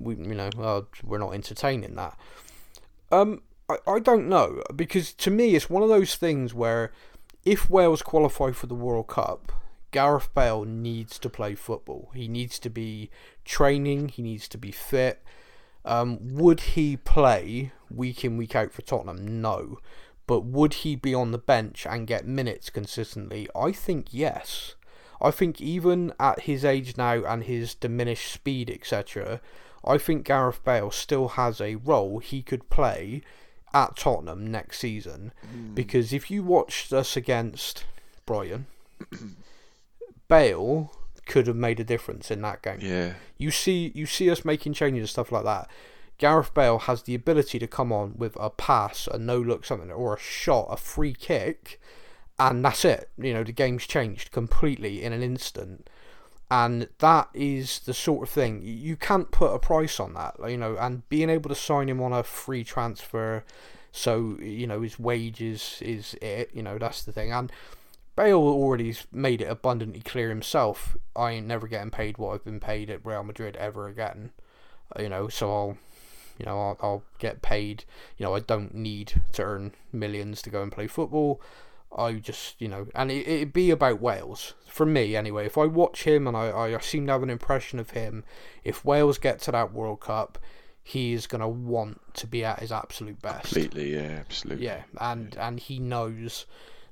we, 0.00 0.16
you 0.16 0.34
know, 0.34 0.50
uh, 0.58 0.82
we're 1.04 1.18
not 1.18 1.34
entertaining 1.34 1.94
that. 1.94 2.18
Um, 3.12 3.42
I, 3.68 3.76
I 3.86 3.98
don't 4.00 4.28
know 4.28 4.62
because 4.74 5.12
to 5.12 5.30
me 5.30 5.54
it's 5.54 5.70
one 5.70 5.82
of 5.82 5.88
those 5.88 6.16
things 6.16 6.54
where 6.54 6.90
if 7.46 7.70
Wales 7.70 8.02
qualify 8.02 8.50
for 8.50 8.66
the 8.66 8.74
World 8.74 9.06
Cup, 9.06 9.52
Gareth 9.92 10.34
Bale 10.34 10.64
needs 10.64 11.16
to 11.20 11.30
play 11.30 11.54
football. 11.54 12.10
He 12.12 12.26
needs 12.26 12.58
to 12.58 12.68
be 12.68 13.08
training. 13.44 14.08
He 14.08 14.20
needs 14.20 14.48
to 14.48 14.58
be 14.58 14.72
fit. 14.72 15.22
Um, 15.84 16.18
would 16.34 16.60
he 16.60 16.96
play 16.96 17.70
week 17.88 18.24
in 18.24 18.36
week 18.36 18.56
out 18.56 18.72
for 18.72 18.82
Tottenham? 18.82 19.40
No, 19.40 19.78
but 20.26 20.40
would 20.40 20.74
he 20.74 20.96
be 20.96 21.14
on 21.14 21.30
the 21.30 21.38
bench 21.38 21.86
and 21.88 22.08
get 22.08 22.26
minutes 22.26 22.68
consistently? 22.68 23.48
I 23.54 23.70
think 23.70 24.08
yes. 24.10 24.74
I 25.22 25.30
think 25.30 25.60
even 25.60 26.12
at 26.18 26.40
his 26.40 26.64
age 26.64 26.96
now 26.96 27.24
and 27.24 27.44
his 27.44 27.76
diminished 27.76 28.32
speed, 28.32 28.68
etc., 28.68 29.40
I 29.84 29.98
think 29.98 30.26
Gareth 30.26 30.64
Bale 30.64 30.90
still 30.90 31.28
has 31.28 31.60
a 31.60 31.76
role 31.76 32.18
he 32.18 32.42
could 32.42 32.68
play 32.68 33.22
at 33.76 33.96
Tottenham 33.96 34.50
next 34.50 34.78
season. 34.78 35.32
Hmm. 35.42 35.74
Because 35.74 36.12
if 36.12 36.30
you 36.30 36.42
watched 36.42 36.92
us 36.92 37.16
against 37.16 37.84
Brighton, 38.24 38.66
Bale 40.28 40.92
could 41.26 41.46
have 41.46 41.56
made 41.56 41.78
a 41.78 41.84
difference 41.84 42.30
in 42.30 42.40
that 42.42 42.62
game. 42.62 42.78
Yeah. 42.80 43.14
You 43.36 43.50
see, 43.50 43.92
you 43.94 44.06
see 44.06 44.30
us 44.30 44.44
making 44.44 44.72
changes 44.72 45.02
and 45.02 45.08
stuff 45.08 45.30
like 45.30 45.44
that. 45.44 45.68
Gareth 46.18 46.54
Bale 46.54 46.78
has 46.78 47.02
the 47.02 47.14
ability 47.14 47.58
to 47.58 47.66
come 47.66 47.92
on 47.92 48.14
with 48.16 48.36
a 48.40 48.48
pass, 48.48 49.06
a 49.12 49.18
no 49.18 49.38
look, 49.38 49.66
something, 49.66 49.90
or 49.90 50.14
a 50.14 50.18
shot, 50.18 50.68
a 50.70 50.78
free 50.78 51.12
kick, 51.12 51.78
and 52.38 52.64
that's 52.64 52.86
it. 52.86 53.10
You 53.18 53.34
know, 53.34 53.44
the 53.44 53.52
game's 53.52 53.86
changed 53.86 54.30
completely 54.30 55.02
in 55.02 55.12
an 55.12 55.22
instant. 55.22 55.90
And 56.50 56.88
that 56.98 57.28
is 57.34 57.80
the 57.80 57.94
sort 57.94 58.28
of 58.28 58.32
thing 58.32 58.62
you 58.62 58.96
can't 58.96 59.32
put 59.32 59.52
a 59.52 59.58
price 59.58 59.98
on 59.98 60.14
that, 60.14 60.36
you 60.48 60.56
know. 60.56 60.76
And 60.76 61.08
being 61.08 61.28
able 61.28 61.48
to 61.48 61.56
sign 61.56 61.88
him 61.88 62.00
on 62.00 62.12
a 62.12 62.22
free 62.22 62.62
transfer, 62.62 63.44
so 63.90 64.36
you 64.40 64.66
know 64.66 64.82
his 64.82 64.98
wages 64.98 65.78
is 65.82 66.14
it, 66.22 66.50
you 66.54 66.62
know 66.62 66.78
that's 66.78 67.02
the 67.02 67.12
thing. 67.12 67.32
And 67.32 67.50
Bale 68.14 68.38
already's 68.38 69.06
made 69.12 69.42
it 69.42 69.50
abundantly 69.50 70.00
clear 70.00 70.28
himself. 70.28 70.96
I 71.14 71.32
ain't 71.32 71.46
never 71.46 71.66
getting 71.68 71.90
paid 71.90 72.16
what 72.18 72.34
I've 72.34 72.44
been 72.44 72.60
paid 72.60 72.90
at 72.90 73.04
Real 73.04 73.24
Madrid 73.24 73.56
ever 73.56 73.88
again. 73.88 74.30
Uh, 74.96 75.02
You 75.02 75.08
know, 75.08 75.28
so 75.28 75.52
I'll, 75.52 75.78
you 76.38 76.46
know, 76.46 76.58
I'll, 76.60 76.76
I'll 76.80 77.02
get 77.18 77.42
paid. 77.42 77.84
You 78.18 78.26
know, 78.26 78.34
I 78.34 78.40
don't 78.40 78.74
need 78.74 79.22
to 79.32 79.42
earn 79.42 79.72
millions 79.92 80.42
to 80.42 80.50
go 80.50 80.62
and 80.62 80.72
play 80.72 80.86
football. 80.86 81.40
I 81.96 82.14
just, 82.14 82.60
you 82.60 82.68
know, 82.68 82.88
and 82.94 83.10
it, 83.10 83.26
it'd 83.26 83.52
be 83.52 83.70
about 83.70 84.00
Wales 84.00 84.54
for 84.66 84.86
me 84.86 85.16
anyway. 85.16 85.46
If 85.46 85.56
I 85.58 85.66
watch 85.66 86.04
him 86.04 86.26
and 86.26 86.36
I, 86.36 86.50
I 86.50 86.78
seem 86.80 87.06
to 87.06 87.12
have 87.12 87.22
an 87.22 87.30
impression 87.30 87.78
of 87.78 87.90
him, 87.90 88.24
if 88.64 88.84
Wales 88.84 89.18
get 89.18 89.40
to 89.42 89.52
that 89.52 89.72
World 89.72 90.00
Cup, 90.00 90.38
he 90.82 91.12
is 91.12 91.26
gonna 91.26 91.48
want 91.48 92.00
to 92.14 92.26
be 92.26 92.44
at 92.44 92.60
his 92.60 92.70
absolute 92.70 93.20
best. 93.20 93.52
Completely. 93.52 93.94
Yeah. 93.94 94.20
Absolutely. 94.20 94.66
Yeah, 94.66 94.82
and 95.00 95.36
and 95.36 95.58
he 95.58 95.80
knows 95.80 96.46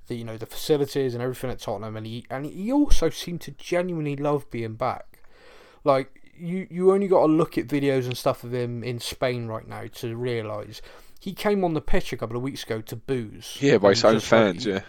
the 0.08 0.16
you 0.16 0.24
know 0.24 0.36
the 0.36 0.46
facilities 0.46 1.14
and 1.14 1.22
everything 1.22 1.50
at 1.50 1.60
Tottenham, 1.60 1.96
and 1.96 2.06
he 2.06 2.24
and 2.28 2.46
he 2.46 2.72
also 2.72 3.08
seemed 3.10 3.40
to 3.42 3.52
genuinely 3.52 4.16
love 4.16 4.50
being 4.50 4.74
back. 4.74 5.22
Like 5.84 6.24
you, 6.36 6.66
you 6.70 6.92
only 6.92 7.08
got 7.08 7.20
to 7.20 7.32
look 7.32 7.56
at 7.56 7.68
videos 7.68 8.06
and 8.06 8.16
stuff 8.16 8.42
of 8.44 8.52
him 8.52 8.82
in 8.82 8.98
Spain 8.98 9.46
right 9.46 9.66
now 9.66 9.84
to 9.86 10.16
realise 10.16 10.82
he 11.24 11.32
came 11.32 11.64
on 11.64 11.72
the 11.72 11.80
pitch 11.80 12.12
a 12.12 12.18
couple 12.18 12.36
of 12.36 12.42
weeks 12.42 12.64
ago 12.64 12.82
to 12.82 12.96
booze. 12.96 13.56
Yeah, 13.58 13.78
by 13.78 13.90
his 13.90 14.04
own 14.04 14.16
just, 14.16 14.30
like, 14.30 14.42
fans. 14.42 14.66
yeah. 14.66 14.80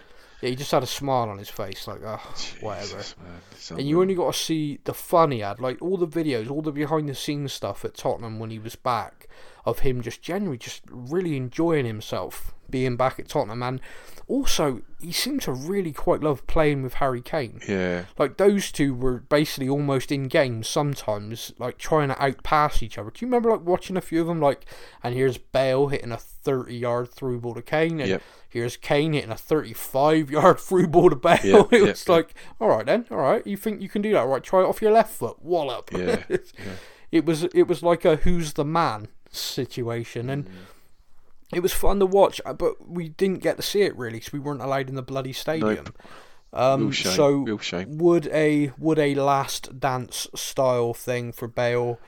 yeah, 0.42 0.50
he 0.50 0.54
just 0.54 0.70
had 0.70 0.82
a 0.82 0.86
smile 0.86 1.30
on 1.30 1.38
his 1.38 1.48
face, 1.48 1.88
like 1.88 2.00
oh, 2.04 2.20
whatever. 2.60 2.96
Man, 3.24 3.78
And 3.78 3.88
you 3.88 4.02
only 4.02 4.14
got 4.14 4.34
to 4.34 4.38
see 4.38 4.78
the 4.84 4.92
fun 4.92 5.30
he 5.30 5.38
had, 5.38 5.60
like 5.60 5.80
all 5.80 5.96
the 5.96 6.06
videos, 6.06 6.50
all 6.50 6.60
the 6.60 6.72
behind 6.72 7.08
the 7.08 7.14
scenes 7.14 7.54
stuff 7.54 7.86
at 7.86 7.94
Tottenham 7.94 8.38
when 8.38 8.50
he 8.50 8.58
was 8.58 8.76
back, 8.76 9.28
of 9.66 9.80
him 9.80 10.00
just 10.00 10.22
genuinely 10.22 10.58
just 10.58 10.82
really 10.90 11.36
enjoying 11.36 11.84
himself 11.86 12.54
being 12.70 12.96
back 12.96 13.18
at 13.18 13.28
Tottenham. 13.28 13.62
And 13.62 13.80
also, 14.28 14.82
he 15.00 15.12
seemed 15.12 15.42
to 15.42 15.52
really 15.52 15.92
quite 15.92 16.20
love 16.20 16.46
playing 16.48 16.82
with 16.82 16.94
Harry 16.94 17.20
Kane. 17.20 17.60
Yeah. 17.68 18.06
Like 18.18 18.38
those 18.38 18.72
two 18.72 18.92
were 18.94 19.18
basically 19.20 19.68
almost 19.68 20.10
in 20.10 20.24
games 20.28 20.66
sometimes, 20.68 21.52
like 21.58 21.78
trying 21.78 22.08
to 22.08 22.14
outpass 22.14 22.82
each 22.82 22.98
other. 22.98 23.10
Do 23.10 23.24
you 23.24 23.28
remember 23.28 23.50
like 23.50 23.64
watching 23.64 23.96
a 23.96 24.00
few 24.00 24.20
of 24.22 24.26
them? 24.26 24.40
Like, 24.40 24.64
and 25.02 25.14
here's 25.14 25.38
Bale 25.38 25.88
hitting 25.88 26.10
a 26.12 26.16
thirty-yard 26.16 27.10
through 27.12 27.40
ball 27.40 27.54
to 27.54 27.62
Kane, 27.62 28.00
and 28.00 28.08
Yep. 28.10 28.22
here's 28.48 28.76
Kane 28.76 29.12
hitting 29.12 29.30
a 29.30 29.36
thirty-five-yard 29.36 30.58
through 30.60 30.88
ball 30.88 31.10
to 31.10 31.16
Bale. 31.16 31.38
Yep, 31.44 31.72
it 31.72 31.78
yep, 31.80 31.88
was 31.88 32.08
like, 32.08 32.34
all 32.60 32.68
right 32.68 32.86
then, 32.86 33.06
all 33.12 33.18
right, 33.18 33.46
you 33.46 33.56
think 33.56 33.80
you 33.80 33.88
can 33.88 34.02
do 34.02 34.12
that? 34.12 34.22
Right, 34.26 34.42
try 34.42 34.60
it 34.60 34.66
off 34.66 34.82
your 34.82 34.92
left 34.92 35.12
foot, 35.12 35.40
wallop. 35.42 35.90
Yeah, 35.92 36.24
It 37.12 37.24
was 37.24 37.44
it 37.44 37.68
was 37.68 37.84
like 37.84 38.04
a 38.04 38.16
who's 38.16 38.54
the 38.54 38.64
man 38.64 39.06
situation, 39.38 40.26
Mm. 40.26 40.32
and. 40.32 40.50
It 41.54 41.60
was 41.60 41.72
fun 41.72 42.00
to 42.00 42.06
watch, 42.06 42.40
uh, 42.44 42.54
but 42.54 42.88
we 42.88 43.08
didn't 43.10 43.40
get 43.40 43.56
to 43.56 43.62
see 43.62 43.82
it 43.82 43.96
really 43.96 44.14
because 44.18 44.32
we 44.32 44.40
weren't 44.40 44.60
allowed 44.62 44.88
in 44.88 44.96
the 44.96 45.02
bloody 45.02 45.32
stadium. 45.32 45.94
Um, 46.52 46.80
Real 46.86 46.90
shame, 46.90 47.12
so 47.12 47.56
would 47.86 48.26
a 48.28 48.72
would 48.78 48.98
a 48.98 49.14
last 49.14 49.78
dance 49.78 50.26
style 50.34 50.92
thing 50.92 51.30
for 51.30 51.46
Bale 51.46 52.00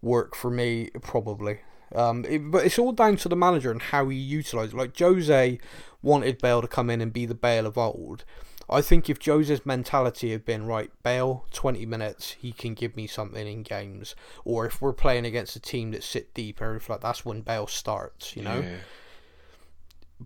work 0.00 0.34
for 0.34 0.50
me? 0.50 0.88
Probably. 1.02 1.58
Um, 1.94 2.24
it, 2.24 2.38
but 2.50 2.64
it's 2.64 2.78
all 2.78 2.92
down 2.92 3.16
to 3.16 3.28
the 3.28 3.36
manager 3.36 3.70
and 3.70 3.82
how 3.82 4.08
he 4.08 4.16
utilises. 4.16 4.72
Like 4.72 4.98
Jose 4.98 5.58
wanted 6.02 6.38
Bale 6.38 6.62
to 6.62 6.68
come 6.68 6.88
in 6.88 7.02
and 7.02 7.12
be 7.12 7.26
the 7.26 7.34
Bale 7.34 7.66
of 7.66 7.76
old. 7.76 8.24
I 8.68 8.80
think 8.80 9.08
if 9.08 9.24
Jose's 9.24 9.64
mentality 9.64 10.32
had 10.32 10.44
been 10.44 10.66
right, 10.66 10.90
Bale, 11.02 11.46
twenty 11.52 11.86
minutes, 11.86 12.32
he 12.32 12.52
can 12.52 12.74
give 12.74 12.96
me 12.96 13.06
something 13.06 13.46
in 13.46 13.62
games. 13.62 14.14
Or 14.44 14.66
if 14.66 14.80
we're 14.80 14.92
playing 14.92 15.24
against 15.24 15.56
a 15.56 15.60
team 15.60 15.92
that 15.92 16.02
sit 16.02 16.34
deep, 16.34 16.60
or 16.60 16.80
like 16.88 17.00
that's 17.00 17.24
when 17.24 17.42
Bale 17.42 17.66
starts, 17.66 18.36
you 18.36 18.42
know. 18.42 18.60
Yeah. 18.60 18.76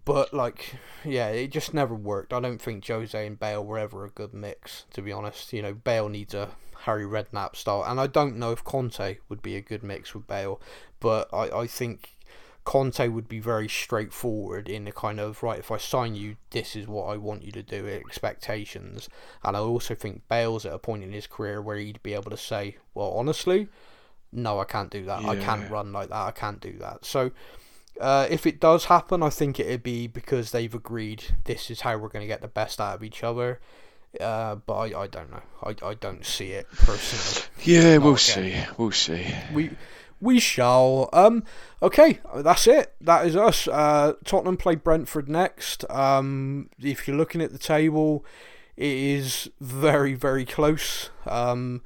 But 0.05 0.33
like, 0.33 0.77
yeah, 1.05 1.29
it 1.29 1.49
just 1.49 1.75
never 1.75 1.95
worked. 1.95 2.33
I 2.33 2.41
don't 2.41 2.63
think 2.63 2.87
Jose 2.87 3.27
and 3.27 3.39
Bale 3.39 3.65
were 3.65 3.79
ever 3.79 4.05
a 4.05 4.11
good 4.11 4.33
mix, 4.33 4.85
to 4.93 5.03
be 5.03 5.13
honest. 5.13 5.53
You 5.53 5.63
know, 5.63 5.75
Bale 5.75 6.09
needs 6.09 6.33
a 6.33 6.51
Harry 6.85 7.05
Redknapp 7.05 7.57
style, 7.57 7.85
and 7.87 8.01
I 8.01 8.07
don't 8.07 8.37
know 8.37 8.53
if 8.53 8.65
Conte 8.65 9.19
would 9.29 9.43
be 9.43 9.57
a 9.57 9.61
good 9.61 9.83
mix 9.83 10.15
with 10.15 10.27
Bale, 10.27 10.61
but 10.99 11.29
I, 11.33 11.51
I 11.51 11.67
think 11.67 12.17
Conte 12.65 13.09
would 13.09 13.29
be 13.29 13.41
very 13.41 13.69
straightforward 13.69 14.69
in 14.69 14.85
the 14.85 14.93
kind 14.93 15.19
of 15.19 15.43
right. 15.43 15.59
If 15.59 15.71
I 15.71 15.79
sign 15.79 16.15
you, 16.15 16.37
this 16.51 16.77
is 16.77 16.87
what 16.87 17.07
I 17.07 17.17
want 17.17 17.43
you 17.43 17.53
to 17.53 17.63
do. 17.63 17.89
Expectations, 17.89 19.09
and 19.43 19.57
I 19.57 19.61
also 19.61 19.95
think 19.95 20.23
Bale's 20.29 20.67
at 20.67 20.73
a 20.73 20.79
point 20.79 21.03
in 21.03 21.13
his 21.13 21.27
career 21.27 21.63
where 21.63 21.77
he'd 21.77 22.03
be 22.03 22.15
able 22.15 22.31
to 22.31 22.37
say, 22.37 22.77
"Well, 22.95 23.13
honestly, 23.13 23.69
no, 24.33 24.61
I 24.61 24.65
can't 24.65 24.91
do 24.91 25.05
that. 25.07 25.25
I 25.25 25.37
can't 25.37 25.71
run 25.71 25.93
like 25.93 26.11
that. 26.11 26.27
I 26.27 26.33
can't 26.33 26.61
do 26.61 26.77
that." 26.79 27.05
So. 27.05 27.31
Uh, 28.01 28.27
if 28.31 28.47
it 28.47 28.61
does 28.61 28.87
happen, 28.87 29.23
I 29.23 29.29
think 29.29 29.61
it'd 29.61 29.83
be 29.83 30.07
because 30.07 30.53
they've 30.53 30.75
agreed 30.75 31.35
this 31.45 31.71
is 31.71 31.83
how 31.83 31.99
we're 31.99 32.09
going 32.09 32.23
to 32.23 32.27
get 32.27 32.41
the 32.41 32.49
best 32.49 32.81
out 32.81 32.95
of 32.95 33.03
each 33.03 33.23
other. 33.23 33.61
Uh, 34.19 34.55
but 34.55 34.75
I, 34.75 35.03
I 35.03 35.07
don't 35.07 35.31
know. 35.31 35.43
I, 35.63 35.75
I 35.85 35.95
don't 35.95 36.25
see 36.25 36.53
it 36.53 36.67
personally. 36.71 37.47
Yeah, 37.63 37.99
we'll 37.99 38.15
again. 38.15 38.17
see. 38.17 38.57
We'll 38.79 38.91
see. 38.93 39.27
We 39.53 39.71
we 40.21 40.39
shall. 40.41 41.09
Um. 41.13 41.45
Okay, 41.83 42.21
that's 42.37 42.67
it. 42.67 42.95
That 43.01 43.27
is 43.27 43.37
us. 43.37 43.67
Uh, 43.69 44.15
Tottenham 44.25 44.57
play 44.57 44.75
Brentford 44.75 45.29
next. 45.29 45.85
Um. 45.91 46.71
If 46.81 47.07
you're 47.07 47.17
looking 47.17 47.41
at 47.41 47.53
the 47.53 47.59
table, 47.59 48.25
it 48.77 48.93
is 48.93 49.51
very 49.61 50.15
very 50.15 50.45
close. 50.45 51.11
Um. 51.27 51.83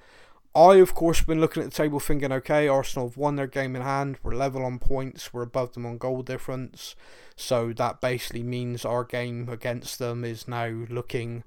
I, 0.57 0.76
of 0.76 0.95
course, 0.95 1.20
been 1.20 1.41
looking 1.41 1.64
at 1.64 1.70
the 1.70 1.76
table 1.76 1.99
thinking, 1.99 2.30
okay, 2.30 2.68
Arsenal 2.68 3.09
have 3.09 3.16
won 3.16 3.35
their 3.35 3.49
game 3.49 3.74
in 3.74 3.82
hand. 3.82 4.18
We're 4.22 4.37
level 4.37 4.64
on 4.64 4.78
points. 4.78 5.32
We're 5.35 5.43
above 5.43 5.72
them 5.72 5.85
on 5.85 5.99
goal 5.99 6.22
difference. 6.22 6.95
So 7.35 7.72
that 7.72 8.01
basically 8.01 8.45
means 8.45 8.85
our 8.85 9.03
game 9.03 9.49
against 9.49 9.99
them 9.99 10.24
is 10.24 10.47
now 10.47 10.68
looking 10.89 11.43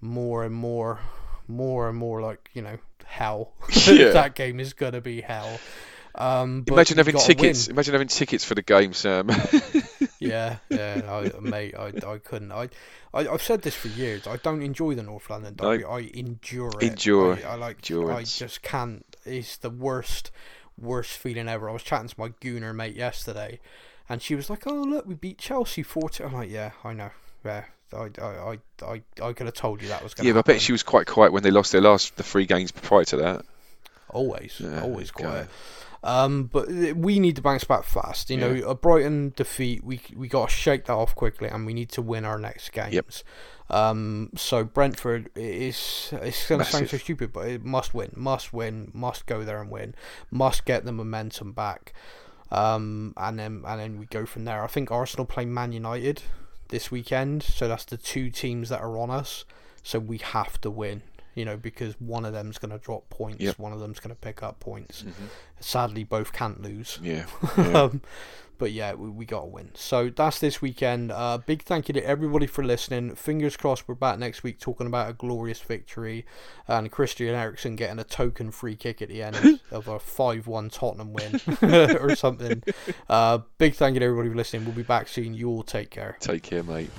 more 0.00 0.44
and 0.44 0.54
more, 0.54 1.00
more 1.48 1.88
and 1.88 1.98
more 1.98 2.22
like 2.22 2.50
you 2.54 2.62
know 2.62 2.78
hell. 3.04 3.52
Yeah. 3.86 4.10
that 4.10 4.34
game 4.36 4.60
is 4.60 4.72
gonna 4.72 5.00
be 5.00 5.22
hell. 5.22 5.58
Um, 6.14 6.62
but 6.62 6.74
Imagine 6.74 6.98
having 6.98 7.16
tickets. 7.16 7.68
Imagine 7.68 7.94
having 7.94 8.08
tickets 8.08 8.44
for 8.44 8.54
the 8.54 8.62
game, 8.62 8.92
Sam. 8.92 9.30
Yeah, 10.22 10.58
yeah, 10.68 11.30
I, 11.36 11.40
mate, 11.40 11.74
I, 11.76 11.92
I 12.06 12.18
couldn't. 12.18 12.52
I, 12.52 12.68
I, 13.12 13.26
I've 13.26 13.42
said 13.42 13.62
this 13.62 13.74
for 13.74 13.88
years. 13.88 14.28
I 14.28 14.36
don't 14.36 14.62
enjoy 14.62 14.94
the 14.94 15.02
North 15.02 15.28
London 15.28 15.56
No. 15.60 15.76
derby. 15.76 15.84
I 15.84 16.10
endure 16.14 16.70
it. 16.80 16.82
Endure. 16.84 17.38
I, 17.44 17.52
I 17.52 17.54
like. 17.56 17.78
Endurance. 17.78 18.40
I 18.40 18.44
just 18.44 18.62
can't. 18.62 19.04
It's 19.24 19.56
the 19.56 19.70
worst, 19.70 20.30
worst 20.78 21.18
feeling 21.18 21.48
ever. 21.48 21.68
I 21.68 21.72
was 21.72 21.82
chatting 21.82 22.08
to 22.08 22.14
my 22.18 22.28
gooner 22.28 22.72
mate 22.72 22.94
yesterday, 22.94 23.58
and 24.08 24.22
she 24.22 24.36
was 24.36 24.48
like, 24.48 24.64
"Oh 24.66 24.82
look, 24.82 25.06
we 25.06 25.14
beat 25.14 25.38
Chelsea 25.38 25.82
4 25.82 26.10
2 26.10 26.24
I'm 26.24 26.34
like, 26.34 26.50
"Yeah, 26.50 26.70
I 26.84 26.92
know. 26.92 27.10
Yeah, 27.44 27.64
I, 27.92 28.10
I, 28.20 28.24
I, 28.24 28.58
I, 28.86 29.02
I 29.20 29.32
could 29.32 29.46
have 29.46 29.54
told 29.54 29.82
you 29.82 29.88
that 29.88 30.04
was 30.04 30.14
going 30.14 30.24
to 30.24 30.28
yeah, 30.28 30.34
but 30.34 30.48
I 30.48 30.54
bet 30.54 30.62
she 30.62 30.70
was 30.72 30.84
quite 30.84 31.08
quiet 31.08 31.32
when 31.32 31.42
they 31.42 31.50
lost 31.50 31.72
their 31.72 31.80
last 31.80 32.16
the 32.16 32.22
three 32.22 32.46
games 32.46 32.70
prior 32.70 33.04
to 33.06 33.16
that. 33.18 33.44
Always, 34.12 34.60
Yeah, 34.60 34.82
always 34.82 35.10
quiet. 35.10 35.48
Um, 36.04 36.44
but 36.52 36.68
we 36.96 37.20
need 37.20 37.36
to 37.36 37.42
bounce 37.42 37.62
back 37.64 37.84
fast. 37.84 38.28
You 38.28 38.36
know, 38.36 38.50
Yeah. 38.50 38.70
a 38.70 38.74
Brighton 38.74 39.32
defeat, 39.36 39.84
we 39.84 40.00
we 40.16 40.26
got 40.28 40.48
to 40.48 40.54
shake 40.54 40.86
that 40.86 40.94
off 40.94 41.14
quickly, 41.14 41.48
and 41.48 41.64
we 41.64 41.74
need 41.74 41.90
to 41.90 42.02
win 42.02 42.24
our 42.24 42.38
next 42.38 42.72
games. 42.72 43.22
Um, 43.70 44.30
so 44.36 44.64
Brentford 44.64 45.30
is 45.36 46.12
it's 46.20 46.46
going 46.48 46.58
to 46.60 46.64
sound 46.64 46.88
so 46.90 46.98
stupid, 46.98 47.32
but 47.32 47.46
it 47.46 47.64
must 47.64 47.94
win, 47.94 48.10
must 48.16 48.52
win, 48.52 48.90
must 48.92 49.26
go 49.26 49.44
there 49.44 49.60
and 49.60 49.70
win, 49.70 49.94
must 50.30 50.64
get 50.64 50.84
the 50.84 50.92
momentum 50.92 51.52
back. 51.52 51.92
Um, 52.50 53.14
and 53.16 53.38
then 53.38 53.62
and 53.66 53.80
then 53.80 53.98
we 53.98 54.06
go 54.06 54.26
from 54.26 54.44
there. 54.44 54.62
I 54.62 54.66
think 54.66 54.90
Arsenal 54.90 55.24
play 55.24 55.44
Man 55.44 55.72
United 55.72 56.22
this 56.68 56.90
weekend, 56.90 57.42
so 57.44 57.68
that's 57.68 57.84
the 57.84 57.96
two 57.96 58.28
teams 58.28 58.68
that 58.70 58.80
are 58.80 58.98
on 58.98 59.10
us. 59.10 59.44
So 59.84 59.98
we 59.98 60.18
have 60.18 60.60
to 60.62 60.70
win, 60.70 61.02
you 61.34 61.44
know, 61.44 61.56
because 61.56 61.94
one 62.00 62.24
of 62.24 62.32
them's 62.32 62.58
going 62.58 62.72
to 62.72 62.78
drop 62.78 63.08
points, 63.10 63.40
Yep. 63.42 63.58
one 63.58 63.72
of 63.72 63.80
them's 63.80 64.00
going 64.00 64.14
to 64.14 64.20
pick 64.20 64.42
up 64.42 64.60
points. 64.60 65.04
Sadly, 65.60 66.04
both 66.04 66.32
can't 66.32 66.60
lose. 66.62 66.98
Yeah. 67.02 67.26
yeah. 67.56 67.82
um, 67.84 68.02
but 68.58 68.70
yeah, 68.70 68.94
we, 68.94 69.08
we 69.08 69.24
got 69.24 69.40
to 69.40 69.46
win. 69.46 69.70
So 69.74 70.08
that's 70.10 70.38
this 70.38 70.62
weekend. 70.62 71.10
Uh, 71.10 71.38
big 71.38 71.62
thank 71.62 71.88
you 71.88 71.94
to 71.94 72.04
everybody 72.06 72.46
for 72.46 72.62
listening. 72.62 73.14
Fingers 73.16 73.56
crossed 73.56 73.88
we're 73.88 73.94
back 73.96 74.18
next 74.20 74.44
week 74.44 74.60
talking 74.60 74.86
about 74.86 75.10
a 75.10 75.14
glorious 75.14 75.58
victory 75.60 76.24
and 76.68 76.90
Christian 76.92 77.34
Eriksen 77.34 77.74
getting 77.74 77.98
a 77.98 78.04
token 78.04 78.52
free 78.52 78.76
kick 78.76 79.02
at 79.02 79.08
the 79.08 79.22
end 79.22 79.60
of 79.72 79.88
a 79.88 79.98
5 79.98 80.46
1 80.46 80.70
Tottenham 80.70 81.12
win 81.12 81.40
or 82.00 82.14
something. 82.14 82.62
Uh, 83.08 83.38
big 83.58 83.74
thank 83.74 83.94
you 83.94 84.00
to 84.00 84.06
everybody 84.06 84.28
for 84.28 84.36
listening. 84.36 84.64
We'll 84.64 84.74
be 84.74 84.82
back 84.82 85.08
soon. 85.08 85.34
You 85.34 85.48
all 85.48 85.64
take 85.64 85.90
care. 85.90 86.16
Take 86.20 86.42
care, 86.44 86.62
mate. 86.62 86.90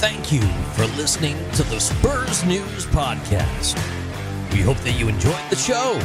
Thank 0.00 0.32
you 0.32 0.40
for 0.72 0.86
listening 0.96 1.36
to 1.52 1.62
the 1.64 1.78
Spurs 1.78 2.42
News 2.46 2.86
Podcast. 2.86 3.74
We 4.50 4.62
hope 4.62 4.78
that 4.78 4.92
you 4.92 5.08
enjoyed 5.08 5.50
the 5.50 5.56
show. 5.56 6.00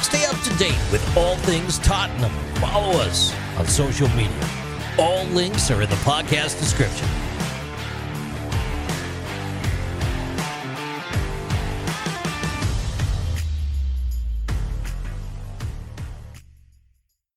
Stay 0.00 0.24
up 0.24 0.40
to 0.40 0.56
date 0.56 0.80
with 0.90 1.04
all 1.18 1.36
things 1.36 1.78
Tottenham. 1.80 2.32
Follow 2.54 2.98
us 2.98 3.34
on 3.58 3.66
social 3.66 4.08
media. 4.16 4.48
All 4.98 5.24
links 5.26 5.70
are 5.70 5.82
in 5.82 5.90
the 5.90 5.96
podcast 5.96 6.58
description. 6.60 7.06